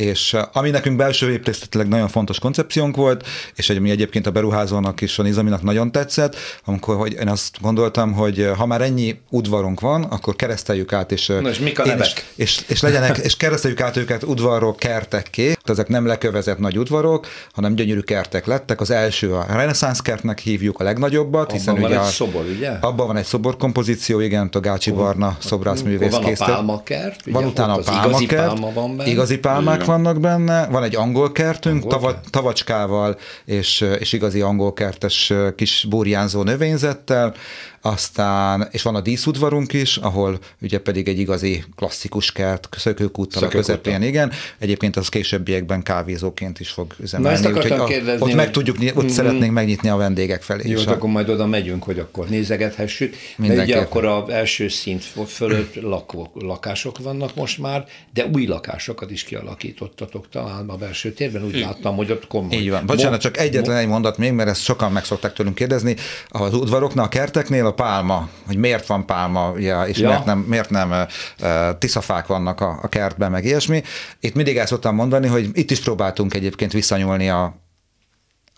és 0.00 0.36
ami 0.52 0.70
nekünk 0.70 0.96
belső 0.96 1.30
építészetileg 1.30 1.88
nagyon 1.88 2.08
fontos 2.08 2.38
koncepciónk 2.38 2.96
volt, 2.96 3.26
és 3.54 3.70
ami 3.70 3.90
egyébként 3.90 4.26
a 4.26 4.30
beruházónak 4.30 5.00
és 5.00 5.18
a 5.18 5.22
Nizaminak 5.22 5.62
nagyon 5.62 5.92
tetszett, 5.92 6.36
amikor 6.64 6.96
hogy 6.96 7.12
én 7.12 7.28
azt 7.28 7.56
gondoltam, 7.60 8.12
hogy 8.12 8.50
ha 8.56 8.66
már 8.66 8.80
ennyi 8.80 9.18
udvarunk 9.30 9.80
van, 9.80 10.02
akkor 10.02 10.36
kereszteljük 10.36 10.92
át, 10.92 11.12
és, 11.12 11.26
Na 11.26 11.48
és, 11.48 11.58
mik 11.58 11.78
a 11.78 11.82
és, 11.84 12.12
és, 12.34 12.64
és, 12.68 12.80
legyenek, 12.80 13.16
és 13.16 13.36
kereszteljük 13.36 13.80
át 13.80 13.96
őket 13.96 14.22
udvarról 14.22 14.74
kertekké, 14.74 15.56
ezek 15.64 15.88
nem 15.88 16.06
lekövezett 16.06 16.58
nagy 16.58 16.78
udvarok, 16.78 17.26
hanem 17.52 17.74
gyönyörű 17.74 18.00
kertek 18.00 18.46
lettek. 18.46 18.80
Az 18.80 18.90
első 18.90 19.34
a 19.34 19.46
reneszánsz 19.48 20.00
kertnek 20.00 20.38
hívjuk 20.38 20.80
a 20.80 20.84
legnagyobbat, 20.84 21.52
hiszen 21.52 21.74
abban 21.74 21.84
ugye 21.84 21.96
van 21.96 22.06
egy 22.06 22.12
szobor, 22.12 22.44
ugye? 22.56 22.70
Abban 22.70 23.06
van 23.06 23.16
egy 23.16 23.24
szobor 23.24 23.56
kompozíció, 23.56 24.20
igen, 24.20 24.48
a 24.52 24.60
Gácsi 24.60 24.90
Barna 24.90 25.36
szobrászművész 25.38 26.10
Van 26.10 26.24
a 26.24 26.44
pálmakert, 26.44 27.20
van 27.24 27.44
utána 27.44 27.72
a 27.72 27.78
pálmakert, 27.78 28.10
igazi 28.10 28.26
pálma 28.26 28.72
van 28.72 28.96
benne. 28.96 29.10
Igazi 29.10 29.38
pálmák 29.38 29.86
vannak 29.88 30.20
benne, 30.20 30.66
van 30.66 30.82
egy 30.82 30.96
angol 30.96 31.32
kertünk, 31.32 31.82
angol 31.82 31.90
tava, 31.90 32.20
tavacskával 32.30 33.18
és, 33.44 33.80
és 33.98 34.12
igazi 34.12 34.40
angol 34.40 34.72
kertes 34.72 35.32
kis 35.56 35.86
burjánzó 35.88 36.42
növényzettel, 36.42 37.34
aztán, 37.80 38.68
és 38.70 38.82
van 38.82 38.94
a 38.94 39.00
díszudvarunk 39.00 39.72
is, 39.72 39.96
ahol 39.96 40.38
ugye 40.60 40.78
pedig 40.78 41.08
egy 41.08 41.18
igazi 41.18 41.64
klasszikus 41.76 42.32
kert, 42.32 42.68
szökőkúttal 42.78 43.42
a 43.42 43.48
közepén, 43.48 44.02
igen. 44.02 44.32
Egyébként 44.58 44.96
az 44.96 45.08
későbbiekben 45.08 45.82
kávézóként 45.82 46.60
is 46.60 46.70
fog 46.70 46.94
üzemelni. 47.00 47.40
Na 47.40 47.48
ezt 47.48 47.56
úgyhogy 47.56 47.84
kérdezni, 47.84 48.26
ott 48.26 48.34
meg 48.34 48.50
tudjuk, 48.50 48.76
ott 48.76 49.04
mm-hmm. 49.04 49.12
szeretnénk 49.12 49.52
megnyitni 49.52 49.88
a 49.88 49.96
vendégek 49.96 50.42
felé. 50.42 50.70
Jó, 50.70 50.80
akkor 50.86 51.10
majd 51.10 51.28
oda 51.28 51.46
megyünk, 51.46 51.82
hogy 51.82 51.98
akkor 51.98 52.28
nézegethessük. 52.28 53.14
Mert 53.36 53.62
ugye 53.62 53.78
akkor 53.78 54.04
az 54.04 54.28
első 54.28 54.68
szint 54.68 55.04
fölött 55.26 55.74
lakó, 55.74 56.30
lakások 56.34 56.98
vannak 56.98 57.34
most 57.34 57.58
már, 57.58 57.84
de 58.12 58.26
új 58.32 58.46
lakásokat 58.46 59.10
is 59.10 59.24
kialakítottatok 59.24 60.28
talán 60.28 60.68
a 60.68 60.76
belső 60.76 61.12
térben. 61.12 61.44
Úgy 61.44 61.58
láttam, 61.58 61.96
hogy 61.96 62.10
ott 62.10 62.26
komoly. 62.26 62.56
Így 62.56 62.70
van. 62.70 62.86
Bocsánat, 62.86 63.20
csak 63.20 63.38
egyetlen 63.38 63.76
egy 63.76 63.86
mondat 63.86 64.18
még, 64.18 64.32
mert 64.32 64.48
ezt 64.48 64.62
sokan 64.62 64.92
meg 64.92 65.04
szokták 65.04 65.32
tőlünk 65.32 65.54
kérdezni. 65.54 65.96
Az 66.28 66.54
udvaroknál, 66.54 67.04
a 67.04 67.08
kerteknél 67.08 67.66
a 67.68 67.74
pálma, 67.74 68.28
hogy 68.46 68.56
miért 68.56 68.86
van 68.86 69.06
pálma, 69.06 69.50
ugye, 69.50 69.82
és 69.82 69.98
ja. 69.98 70.08
miért 70.08 70.24
nem, 70.24 70.38
miért 70.38 70.70
nem 70.70 70.90
uh, 70.90 71.78
tiszafák 71.78 72.26
vannak 72.26 72.60
a, 72.60 72.78
a 72.82 72.88
kertben, 72.88 73.30
meg 73.30 73.44
ilyesmi. 73.44 73.82
Itt 74.20 74.34
mindig 74.34 74.56
el 74.56 74.66
szoktam 74.66 74.94
mondani, 74.94 75.26
hogy 75.26 75.50
itt 75.52 75.70
is 75.70 75.80
próbáltunk 75.80 76.34
egyébként 76.34 76.72
visszanyúlni 76.72 77.30
a 77.30 77.66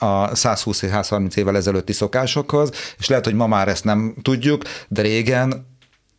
a 0.03 0.31
120-130 0.31 1.37
évvel 1.37 1.57
ezelőtti 1.57 1.93
szokásokhoz, 1.93 2.71
és 2.99 3.09
lehet, 3.09 3.25
hogy 3.25 3.35
ma 3.35 3.47
már 3.47 3.69
ezt 3.69 3.85
nem 3.85 4.15
tudjuk, 4.23 4.63
de 4.89 5.03
régen 5.03 5.67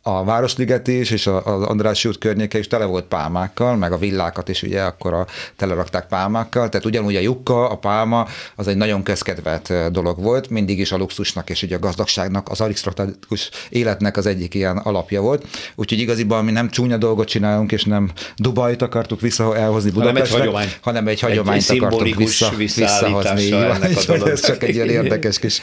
a 0.02 0.24
Városliget 0.24 0.88
is, 0.88 1.10
és 1.10 1.26
az 1.26 1.62
Andrássy 1.62 2.08
út 2.08 2.18
környéke 2.18 2.58
is 2.58 2.66
tele 2.66 2.84
volt 2.84 3.04
pálmákkal, 3.04 3.76
meg 3.76 3.92
a 3.92 3.98
villákat 3.98 4.48
is 4.48 4.62
ugye 4.62 4.82
akkor 4.82 5.12
a, 5.12 5.26
telerakták 5.56 6.06
pálmákkal, 6.06 6.68
tehát 6.68 6.86
ugyanúgy 6.86 7.16
a 7.16 7.20
jukka, 7.20 7.68
a 7.68 7.76
pálma, 7.76 8.26
az 8.56 8.66
egy 8.66 8.76
nagyon 8.76 9.02
közkedvelt 9.02 9.90
dolog 9.92 10.22
volt, 10.22 10.50
mindig 10.50 10.78
is 10.78 10.92
a 10.92 10.96
luxusnak 10.96 11.50
és 11.50 11.62
ugye 11.62 11.76
a 11.76 11.78
gazdagságnak, 11.78 12.48
az 12.48 12.60
arisztokratikus 12.60 13.50
életnek 13.68 14.16
az 14.16 14.26
egyik 14.26 14.54
ilyen 14.54 14.76
alapja 14.76 15.20
volt. 15.20 15.46
Úgyhogy 15.74 15.98
igaziból 15.98 16.42
mi 16.42 16.50
nem 16.50 16.70
csúnya 16.70 16.96
dolgot 16.96 17.28
csinálunk, 17.28 17.72
és 17.72 17.84
nem 17.84 18.10
Dubajt 18.36 18.82
akartuk 18.82 19.20
vissza 19.20 19.56
elhozni 19.56 19.90
Budapestre, 19.90 20.38
hanem 20.38 20.42
egy, 20.42 20.52
hagyomány. 20.52 20.72
hanem 20.80 21.08
egy 21.08 21.20
hagyományt 21.20 21.70
egy 21.70 21.82
akartunk 21.82 22.14
vissza, 22.14 22.52
visszahozni. 22.56 23.52
Ennek 23.52 24.08
a 24.08 24.28
ez 24.28 24.46
csak 24.46 24.62
egy 24.62 24.74
ilyen 24.74 24.88
érdekes 25.02 25.38
kis 25.38 25.62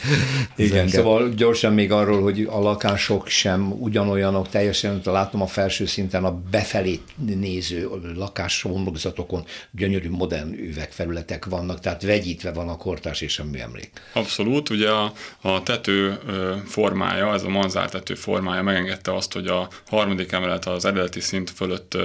Igen, 0.55 0.77
zenge. 0.77 0.91
szóval 0.91 1.29
gyorsan 1.29 1.73
még 1.73 1.91
arról, 1.91 2.21
hogy 2.21 2.47
a 2.51 2.59
lakások 2.59 3.27
sem 3.27 3.71
ugyanolyan 3.79 4.28
olyanok 4.30 4.49
teljesen, 4.49 5.01
látom 5.03 5.41
a 5.41 5.47
felső 5.47 5.86
szinten 5.86 6.23
a 6.23 6.41
befelé 6.51 6.99
néző 7.15 7.89
lakás 8.15 8.61
homlokzatokon 8.61 9.45
gyönyörű 9.71 10.09
modern 10.09 10.53
üvegfelületek 10.53 11.45
vannak, 11.45 11.80
tehát 11.80 12.03
vegyítve 12.03 12.51
van 12.51 12.69
a 12.69 12.77
kortás 12.77 13.21
és 13.21 13.39
a 13.39 13.43
műemlék. 13.43 13.91
Abszolút, 14.13 14.69
ugye 14.69 14.89
a, 14.89 15.13
a 15.41 15.63
tető 15.63 16.19
formája, 16.65 17.34
ez 17.34 17.43
a 17.43 17.49
manzár 17.49 17.89
tető 17.89 18.13
formája 18.13 18.63
megengedte 18.63 19.15
azt, 19.15 19.34
hogy 19.34 19.47
a 19.47 19.67
harmadik 19.88 20.32
emelet 20.32 20.65
az 20.65 20.86
eredeti 20.86 21.19
szint 21.19 21.49
fölött 21.49 21.97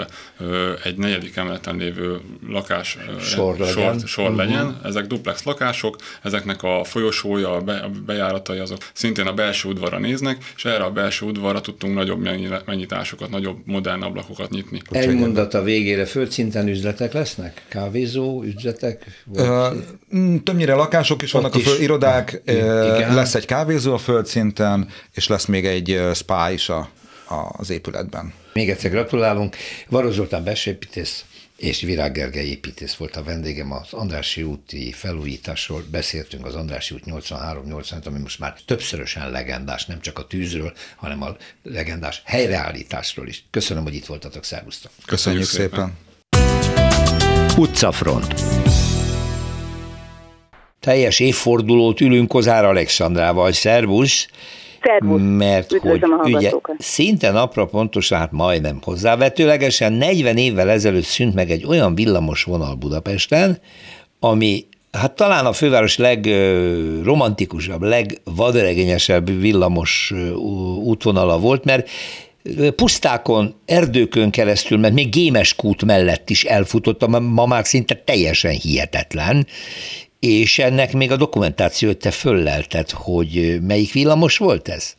egy 0.85 0.97
negyedik 0.97 1.37
emeleten 1.37 1.77
lévő 1.77 2.20
lakás 2.49 2.99
sor 3.20 3.59
legyen. 3.59 3.99
Sor, 3.99 4.09
sor 4.09 4.25
uh-huh. 4.25 4.39
legyen. 4.39 4.81
Ezek 4.85 5.07
duplex 5.07 5.43
lakások, 5.43 5.97
ezeknek 6.22 6.62
a 6.62 6.85
folyosója, 6.85 7.53
a, 7.53 7.61
be, 7.61 7.77
a 7.77 7.91
bejáratai 8.07 8.59
azok 8.59 8.79
szintén 8.93 9.27
a 9.27 9.33
belső 9.33 9.68
udvarra 9.68 9.99
néznek, 9.99 10.53
és 10.57 10.64
erre 10.64 10.85
a 10.85 10.91
belső 10.91 11.27
udvarra 11.27 11.61
tudtunk 11.61 11.95
nagyobb 11.95 12.14
nagyobb 12.23 12.62
mennyitásokat, 12.67 13.31
nagyobb 13.31 13.59
modern 13.65 14.03
ablakokat 14.03 14.51
nyitni. 14.51 14.81
Egy 14.91 15.15
mondat 15.15 15.55
a 15.55 15.62
végére, 15.62 16.05
földszinten 16.05 16.69
üzletek 16.69 17.12
lesznek? 17.12 17.62
Kávézó, 17.69 18.43
üzletek? 18.43 19.23
Vagy... 19.25 19.49
Uh, 19.49 20.43
többnyire 20.43 20.75
lakások 20.75 21.23
is 21.23 21.35
Ott 21.35 21.43
vannak, 21.43 21.59
is. 21.59 21.67
a 21.67 21.71
föl, 21.71 21.83
irodák, 21.83 22.43
Igen. 22.45 23.15
lesz 23.15 23.35
egy 23.35 23.47
kávézó 23.47 23.93
a 23.93 23.99
földszinten, 23.99 24.89
és 25.15 25.29
lesz 25.29 25.45
még 25.45 25.67
egy 25.67 26.01
spa 26.15 26.51
is 26.51 26.69
a, 26.69 26.89
a, 27.29 27.55
az 27.57 27.71
épületben. 27.71 28.33
Még 28.53 28.71
egyszer 28.71 28.91
gratulálunk. 28.91 29.57
Varozoltán 29.89 30.17
Zoltán 30.17 30.45
besépítész, 30.45 31.25
és 31.57 31.81
Virág 31.81 32.13
Gergely 32.13 32.47
építész 32.47 32.95
volt 32.95 33.17
a 33.17 33.23
vendégem 33.23 33.73
az 33.73 33.93
Andrási 33.93 34.43
úti 34.43 34.93
felújításról. 34.93 35.85
Beszéltünk 35.91 36.47
az 36.47 36.55
Andrási 36.55 36.95
út 36.95 37.03
83-85, 37.07 38.07
ami 38.07 38.19
most 38.19 38.39
már 38.39 38.55
többszörösen 38.67 39.31
legendás, 39.31 39.87
nem 39.87 40.01
csak 40.01 40.19
a 40.19 40.27
tűzről, 40.27 40.73
hanem 40.97 41.23
a 41.23 41.37
legendás 41.63 42.23
helyreállításról 42.25 43.29
is. 43.29 43.45
Köszönöm, 43.51 43.83
hogy 43.83 43.95
itt 43.95 44.07
voltatok, 44.07 44.45
szervusztok! 44.45 44.91
Köszönjük, 45.07 45.43
Köszönjük 45.43 45.71
szépen! 45.71 45.93
szépen. 46.31 47.59
Utcafront 47.59 48.35
Teljes 50.81 51.21
évfordulót 51.21 52.01
ülünk 52.01 52.29
Kozár 52.29 52.65
Alexandrával. 52.65 53.53
Szervusz! 53.53 54.29
Szervusz. 54.85 55.20
Mert 55.24 55.72
Üdvözlöm 55.72 56.18
hogy 56.18 56.35
ugye 56.35 56.51
szinte 56.78 57.30
napra 57.30 57.66
pontosan, 57.66 58.18
hát 58.18 58.32
majdnem 58.32 58.78
hozzávetőlegesen 58.82 59.93
40 59.93 60.37
évvel 60.37 60.70
ezelőtt 60.70 61.05
szűnt 61.05 61.35
meg 61.35 61.51
egy 61.51 61.66
olyan 61.66 61.95
villamos 61.95 62.43
vonal 62.43 62.74
Budapesten, 62.74 63.59
ami 64.20 64.66
hát 64.93 65.12
talán 65.12 65.47
a 65.47 65.53
főváros 65.53 65.97
legromantikusabb, 65.97 67.82
legvadregényesebb 67.82 69.41
villamos 69.41 70.14
útvonala 70.82 71.39
volt, 71.39 71.64
mert 71.64 71.89
pusztákon, 72.76 73.55
erdőkön 73.66 74.30
keresztül, 74.30 74.78
mert 74.78 74.95
még 74.95 75.09
Gémes 75.09 75.55
kút 75.55 75.85
mellett 75.85 76.30
is 76.30 76.45
elfutottam, 76.45 77.24
ma 77.24 77.47
már 77.47 77.66
szinte 77.66 78.03
teljesen 78.05 78.53
hihetetlen, 78.53 79.47
és 80.25 80.59
ennek 80.59 80.93
még 80.93 81.11
a 81.11 81.16
dokumentáció 81.16 81.93
te 81.93 82.11
föllelted, 82.11 82.91
hogy 82.91 83.59
melyik 83.66 83.93
villamos 83.93 84.39
volt 84.39 84.68
ez? 84.68 84.95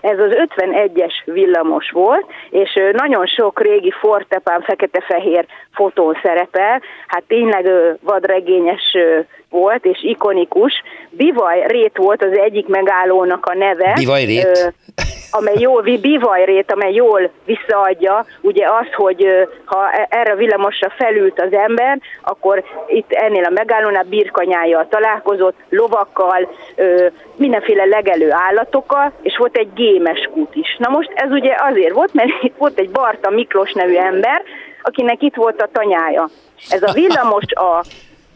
Ez 0.00 0.18
az 0.18 0.32
51-es 0.56 1.12
villamos 1.24 1.90
volt, 1.90 2.26
és 2.50 2.80
nagyon 2.92 3.26
sok 3.26 3.60
régi 3.60 3.92
fortepán 4.00 4.60
fekete-fehér 4.60 5.46
fotón 5.72 6.18
szerepel, 6.22 6.82
hát 7.06 7.22
tényleg 7.26 7.68
vadregényes 8.00 8.96
volt, 9.50 9.84
és 9.84 9.98
ikonikus. 10.02 10.72
Bivaj 11.10 11.64
Rét 11.66 11.96
volt 11.96 12.22
az 12.24 12.38
egyik 12.38 12.66
megállónak 12.66 13.46
a 13.46 13.54
neve. 13.54 13.92
Bivaj 13.92 14.24
Rét? 14.24 14.74
Amely 15.36 15.58
jól, 15.58 15.82
bivajrét, 15.82 16.72
amely 16.72 16.92
jól 16.92 17.30
visszaadja, 17.44 18.26
ugye 18.40 18.66
az, 18.66 18.92
hogy 18.92 19.26
ha 19.64 19.90
e, 19.90 20.06
erre 20.10 20.32
a 20.32 20.36
villamosra 20.36 20.90
felült 20.96 21.40
az 21.40 21.52
ember, 21.52 22.00
akkor 22.22 22.64
itt 22.86 23.12
ennél 23.12 23.44
a 23.44 23.50
megállónál 23.50 24.04
birkanyájjal 24.04 24.86
találkozott, 24.88 25.56
lovakkal, 25.68 26.48
mindenféle 27.36 27.84
legelő 27.84 28.32
állatokkal, 28.32 29.12
és 29.22 29.36
volt 29.36 29.56
egy 29.56 29.72
gémes 29.74 30.28
kút 30.32 30.54
is. 30.54 30.76
Na 30.78 30.88
most 30.88 31.10
ez 31.14 31.30
ugye 31.30 31.56
azért 31.58 31.94
volt, 31.94 32.14
mert 32.14 32.28
itt 32.42 32.56
volt 32.64 32.78
egy 32.78 32.90
Barta 32.90 33.30
Miklós 33.30 33.72
nevű 33.72 33.96
ember, 33.96 34.42
akinek 34.82 35.22
itt 35.22 35.34
volt 35.34 35.62
a 35.62 35.68
tanyája. 35.72 36.28
Ez 36.68 36.82
a 36.82 36.92
villamos 36.92 37.44
a 37.54 37.84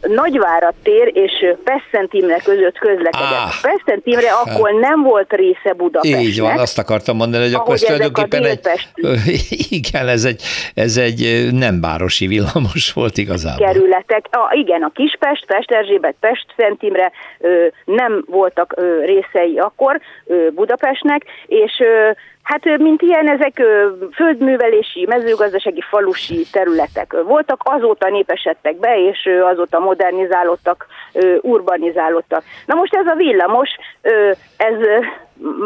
Nagyvárad 0.01 0.73
tér 0.83 1.11
és 1.13 1.31
Peszent 1.63 2.13
Imre 2.13 2.37
között 2.43 2.77
közlekedett. 2.77 3.31
Ah, 3.31 3.51
Peszent 3.61 4.05
Imre 4.05 4.31
akkor 4.31 4.73
nem 4.73 5.03
volt 5.03 5.33
része 5.33 5.73
Budapestnek. 5.77 6.21
Így 6.21 6.39
van, 6.39 6.57
azt 6.57 6.77
akartam 6.77 7.15
mondani, 7.15 7.43
hogy 7.43 7.53
akkor 7.53 7.73
ez 7.73 7.81
tulajdonképpen 7.81 8.45
egy, 8.45 8.59
igen, 9.79 10.07
ez 10.07 10.23
egy, 10.23 10.41
ez 10.73 10.97
egy 10.97 11.49
nem 11.51 11.81
városi 11.81 12.27
villamos 12.27 12.93
volt 12.99 13.17
igazából. 13.17 13.65
Kerületek, 13.65 14.25
a, 14.31 14.53
igen, 14.55 14.81
a 14.81 14.91
Kispest, 14.93 15.45
Pest 15.45 15.71
Erzsébet, 15.71 16.15
Pest 16.19 16.45
Szent 16.57 16.83
Imre 16.83 17.11
ö, 17.39 17.67
nem 17.85 18.23
voltak 18.27 18.75
részei 19.05 19.57
akkor 19.57 19.99
Budapestnek, 20.53 21.23
és 21.47 21.83
Hát 22.49 22.77
mint 22.77 23.01
ilyen, 23.01 23.29
ezek 23.29 23.61
földművelési, 24.13 25.05
mezőgazdasági, 25.07 25.81
falusi 25.89 26.45
területek 26.51 27.13
voltak, 27.23 27.61
azóta 27.63 28.09
népesedtek 28.09 28.75
be, 28.75 28.99
és 28.99 29.29
azóta 29.51 29.79
modernizálódtak, 29.79 30.87
urbanizálódtak. 31.41 32.43
Na 32.65 32.75
most 32.75 32.95
ez 32.95 33.05
a 33.05 33.15
villamos, 33.15 33.69
ez 34.57 34.75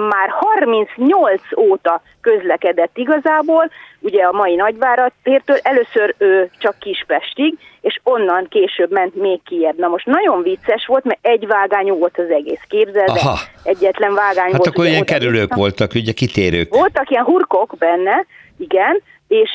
már 0.10 0.30
38 0.30 1.42
óta 1.58 2.02
közlekedett 2.22 2.98
igazából, 2.98 3.70
ugye 4.00 4.24
a 4.24 4.32
mai 4.32 4.56
Nagyvárad 4.56 5.12
tértől, 5.24 5.58
először 5.62 6.16
ő 6.18 6.50
csak 6.58 6.80
Kispestig, 6.80 7.58
és 7.82 8.00
onnan 8.04 8.48
később 8.50 8.92
ment 8.92 9.16
még 9.16 9.44
kiebb. 9.44 9.78
Na 9.78 9.88
most 9.88 10.06
nagyon 10.06 10.42
vicces 10.42 10.86
volt, 10.86 11.04
mert 11.04 11.20
egy 11.22 11.48
vágányú 11.48 11.98
volt 11.98 12.18
az 12.18 12.30
egész, 12.30 12.62
képzeld 12.68 13.20
egyetlen 13.64 14.14
vágány 14.14 14.52
hát 14.52 14.58
volt. 14.58 14.68
akkor 14.68 14.86
ilyen 14.86 15.06
kerülők 15.06 15.56
voltak, 15.56 15.94
ugye 15.94 16.12
kitérők. 16.12 16.74
Voltak 16.74 17.10
ilyen 17.10 17.24
hurkok 17.24 17.76
benne, 17.78 18.26
igen, 18.58 19.02
és 19.28 19.52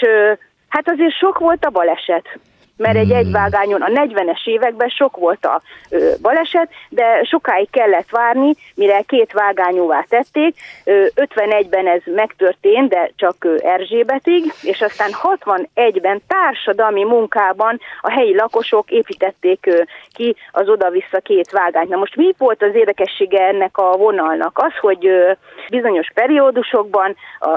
hát 0.69 0.91
azért 0.91 1.17
sok 1.19 1.39
volt 1.39 1.65
a 1.65 1.71
baleset. 1.71 2.39
Mert 2.79 2.97
egy 2.97 3.11
egyvágányon 3.11 3.83
a 3.83 3.89
40-es 3.89 4.47
években 4.47 4.89
sok 4.89 5.17
volt 5.17 5.47
a 5.47 5.63
ö, 5.91 6.11
baleset, 6.23 6.69
de 6.89 7.25
sokáig 7.25 7.71
kellett 7.71 8.11
várni, 8.11 8.55
mire 8.75 9.01
két 9.07 9.33
vágányúvá 9.33 10.05
tették. 10.09 10.55
Ö, 10.85 11.07
51-ben 11.15 11.87
ez 11.87 12.01
megtörtént, 12.05 12.89
de 12.89 13.11
csak 13.17 13.45
ö, 13.45 13.55
Erzsébetig, 13.63 14.53
és 14.63 14.81
aztán 14.81 15.11
61-ben 15.23 16.23
társadalmi 16.27 17.05
munkában 17.05 17.81
a 18.01 18.11
helyi 18.11 18.35
lakosok 18.35 18.91
építették 18.91 19.67
ö, 19.67 19.83
ki 20.13 20.37
az 20.53 20.69
oda-vissza 20.69 21.19
két 21.23 21.51
vágányt. 21.51 21.89
Na 21.89 21.97
most 21.97 22.17
mi 22.17 22.35
volt 22.39 22.63
az 22.63 22.75
érdekessége 22.75 23.47
ennek 23.47 23.79
a 23.79 23.97
vonalnak? 23.97 24.59
Az, 24.59 24.73
hogy 24.81 25.07
ö, 25.07 25.33
bizonyos 25.71 26.11
periódusokban 26.15 27.17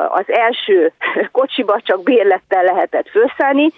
az 0.10 0.26
első 0.28 0.92
kocsiba 1.32 1.80
csak 1.84 2.04
bérlettel 2.04 2.64
lehetett 2.64 3.10
felszállni, 3.10 3.72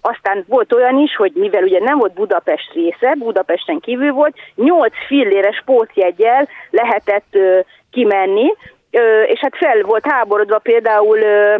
aztán 0.00 0.44
volt 0.48 0.72
olyan 0.72 0.98
is, 0.98 1.16
hogy 1.16 1.32
mivel 1.34 1.62
ugye 1.62 1.78
nem 1.80 1.98
volt 1.98 2.12
Budapest 2.12 2.72
része, 2.72 3.14
Budapesten 3.18 3.78
kívül 3.80 4.12
volt, 4.12 4.34
8 4.54 4.92
filléres 5.06 5.62
pótjegyel 5.64 6.48
lehetett 6.70 7.26
ö, 7.30 7.60
kimenni, 7.90 8.54
ö, 8.90 9.22
és 9.22 9.40
hát 9.40 9.56
fel 9.56 9.82
volt 9.82 10.06
háborodva 10.06 10.58
például 10.58 11.18
ö, 11.18 11.54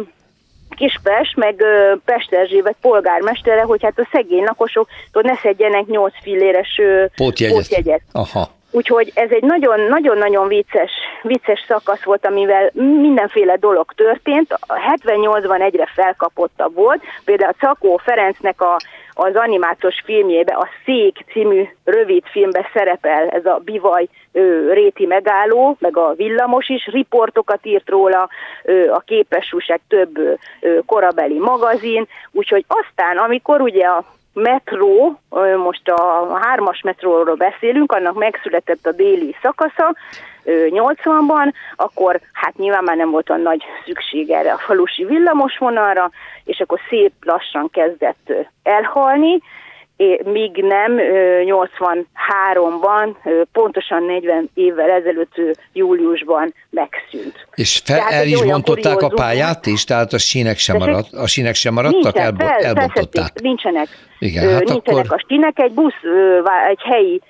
Kispest, 0.75 1.35
meg 1.35 1.63
Pest 2.05 2.33
Erzsébet 2.33 2.75
polgármestere, 2.81 3.61
hogy 3.61 3.83
hát 3.83 3.99
a 3.99 4.07
szegény 4.11 4.43
lakosok 4.43 4.87
ne 5.11 5.35
szedjenek 5.35 5.85
8 5.85 6.13
filléres 6.21 6.81
pótjegyet. 7.15 7.55
pótjegyet. 7.55 8.01
Aha. 8.11 8.49
Úgyhogy 8.71 9.11
ez 9.15 9.29
egy 9.31 9.43
nagyon-nagyon 9.89 10.47
vicces, 10.47 10.91
vicces 11.21 11.65
szakasz 11.67 12.03
volt, 12.03 12.25
amivel 12.25 12.69
mindenféle 12.73 13.55
dolog 13.55 13.93
történt. 13.93 14.59
78-ban 14.95 15.61
egyre 15.61 15.85
felkapottabb 15.93 16.73
volt. 16.73 17.03
Például 17.25 17.51
a 17.51 17.65
Cakó 17.65 17.97
Ferencnek 17.97 18.61
a, 18.61 18.77
az 19.13 19.35
animációs 19.35 20.01
filmjébe, 20.05 20.53
a 20.53 20.67
Szék 20.85 21.17
című 21.31 21.63
rövid 21.83 22.23
filmbe 22.25 22.69
szerepel 22.73 23.27
ez 23.27 23.45
a 23.45 23.61
bivaj 23.65 24.07
ö, 24.31 24.73
réti 24.73 25.05
megálló, 25.05 25.75
meg 25.79 25.97
a 25.97 26.13
villamos 26.13 26.69
is, 26.69 26.85
riportokat 26.85 27.65
írt 27.65 27.89
róla, 27.89 28.29
ö, 28.63 28.91
a 28.91 28.99
képesúság 29.05 29.79
több 29.87 30.17
ö, 30.17 30.33
korabeli 30.85 31.39
magazin, 31.39 32.07
úgyhogy 32.31 32.65
aztán, 32.67 33.17
amikor 33.17 33.61
ugye 33.61 33.85
a 33.85 34.05
metró, 34.33 35.19
most 35.63 35.89
a 35.89 36.39
hármas 36.41 36.81
metróról 36.81 37.35
beszélünk, 37.35 37.91
annak 37.91 38.17
megszületett 38.17 38.85
a 38.85 38.91
déli 38.91 39.35
szakasza 39.41 39.95
80-ban, 40.45 41.53
akkor 41.75 42.19
hát 42.33 42.57
nyilván 42.57 42.83
már 42.83 42.97
nem 42.97 43.11
volt 43.11 43.29
olyan 43.29 43.41
nagy 43.41 43.63
szükség 43.85 44.29
erre 44.29 44.53
a 44.53 44.57
falusi 44.57 45.05
villamosvonalra, 45.05 46.09
és 46.43 46.59
akkor 46.59 46.79
szép 46.89 47.13
lassan 47.21 47.69
kezdett 47.69 48.33
elhalni, 48.63 49.39
míg 50.23 50.51
nem 50.55 50.97
83-ban, 51.45 53.15
pontosan 53.51 54.03
40 54.03 54.49
évvel 54.53 54.89
ezelőtt 54.89 55.33
júliusban 55.73 56.53
megszűnt. 56.69 57.47
És 57.55 57.81
fel, 57.85 57.99
el 58.09 58.27
is 58.27 58.43
bontották 58.43 59.01
a 59.01 59.09
pályát 59.09 59.65
is, 59.65 59.83
tehát 59.83 60.13
a 60.13 60.17
sínek 60.17 60.57
sem, 60.57 60.77
maradt, 60.77 61.13
a 61.13 61.27
sínek 61.27 61.55
sem 61.55 61.73
maradtak, 61.73 62.01
Nincsen, 62.01 62.23
elbo, 62.23 62.45
fel, 62.45 62.59
elbontották. 62.59 63.41
Nincsenek. 63.41 63.87
Igen, 64.19 64.53
hát 64.53 64.63
nincsenek 64.63 65.05
akkor... 65.05 65.19
a 65.19 65.25
sínek, 65.27 65.59
egy 65.59 65.71
busz, 65.71 66.01
egy 66.69 66.81
helyi 66.81 67.21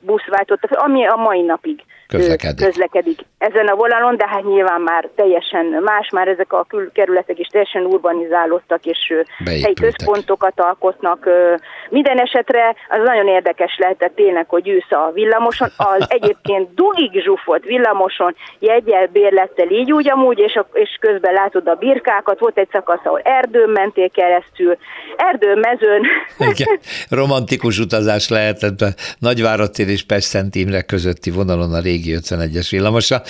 busz 0.00 0.26
váltotta, 0.26 0.68
ami 0.80 1.06
a 1.06 1.16
mai 1.16 1.40
napig 1.40 1.82
közlekedik. 2.08 2.66
közlekedik 2.66 3.20
ezen 3.38 3.66
a 3.66 3.74
vonalon, 3.74 4.16
de 4.16 4.28
hát 4.28 4.44
nyilván 4.44 4.80
már 4.80 5.08
teljesen 5.14 5.64
más, 5.64 6.08
már 6.10 6.28
ezek 6.28 6.52
a 6.52 6.66
kerületek 6.92 7.38
is 7.38 7.46
teljesen 7.46 7.84
urbanizálódtak, 7.84 8.84
és 8.84 8.98
Beépültek. 9.08 9.62
helyi 9.62 9.74
központokat 9.74 10.60
alkotnak. 10.60 11.28
Minden 11.90 12.18
esetre 12.18 12.74
az 12.88 13.00
nagyon 13.04 13.28
érdekes 13.28 13.76
lehetett 13.78 14.14
tényleg, 14.14 14.48
hogy 14.48 14.68
ülsz 14.68 14.92
a 14.92 15.10
villamoson, 15.14 15.68
az 15.76 16.04
egyébként 16.18 16.74
dugig 16.74 17.22
zsúfolt 17.22 17.64
villamoson, 17.64 18.34
jegyel, 18.58 19.06
bérlettel 19.06 19.70
így 19.70 19.92
úgy 19.92 20.10
amúgy, 20.10 20.38
és, 20.38 20.54
a, 20.54 20.66
és 20.72 20.96
közben 21.00 21.32
látod 21.32 21.68
a 21.68 21.74
birkákat, 21.74 22.38
volt 22.38 22.58
egy 22.58 22.68
szakasz, 22.72 23.04
ahol 23.04 23.20
erdőn 23.20 23.70
mentél 23.70 24.10
keresztül, 24.10 24.78
erdőn, 25.16 25.58
mezőn. 25.58 26.06
Igen, 26.38 26.78
romantikus 27.20 27.78
utazás 27.78 28.28
lehetett 28.28 28.78
be 28.78 28.94
Nagyvárad 29.18 29.70
és 29.76 30.02
Pest 30.02 30.26
Szent 30.26 30.54
Imre 30.54 30.82
közötti 30.82 31.30
vonalon 31.30 31.74
a 31.74 31.80
régi 31.80 31.97
régi 32.04 32.18
51-es 32.22 32.66
villamosra, 32.70 33.22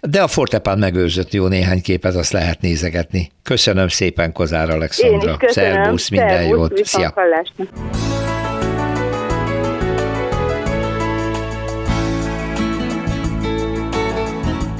de 0.00 0.22
a 0.22 0.26
Fortepán 0.26 0.78
megőrzött 0.78 1.32
jó 1.32 1.46
néhány 1.46 1.82
képet, 1.82 2.14
azt 2.14 2.32
lehet 2.32 2.60
nézegetni. 2.60 3.30
Köszönöm 3.42 3.88
szépen 3.88 4.32
Kozár 4.32 4.70
Alexandra. 4.70 5.36
Szerbusz, 5.46 6.08
minden 6.08 6.28
Szerbusz, 6.28 6.50
jót. 6.50 6.84
Szia! 6.84 7.14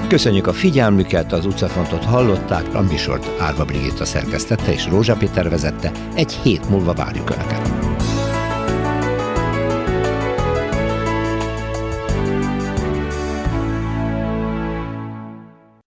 Köszönjük 0.08 0.46
a 0.46 0.52
figyelmüket, 0.52 1.32
az 1.32 1.46
utcafrontot 1.46 2.04
hallották, 2.04 2.74
a 2.74 2.80
műsort 2.80 3.40
Árva 3.40 3.64
Brigitta 3.64 4.04
szerkesztette 4.04 4.72
és 4.72 4.86
Rózsa 4.86 5.16
Péter 5.16 5.48
vezette. 5.48 5.90
Egy 6.14 6.32
hét 6.32 6.68
múlva 6.68 6.92
várjuk 6.92 7.30
Önöket. 7.30 7.83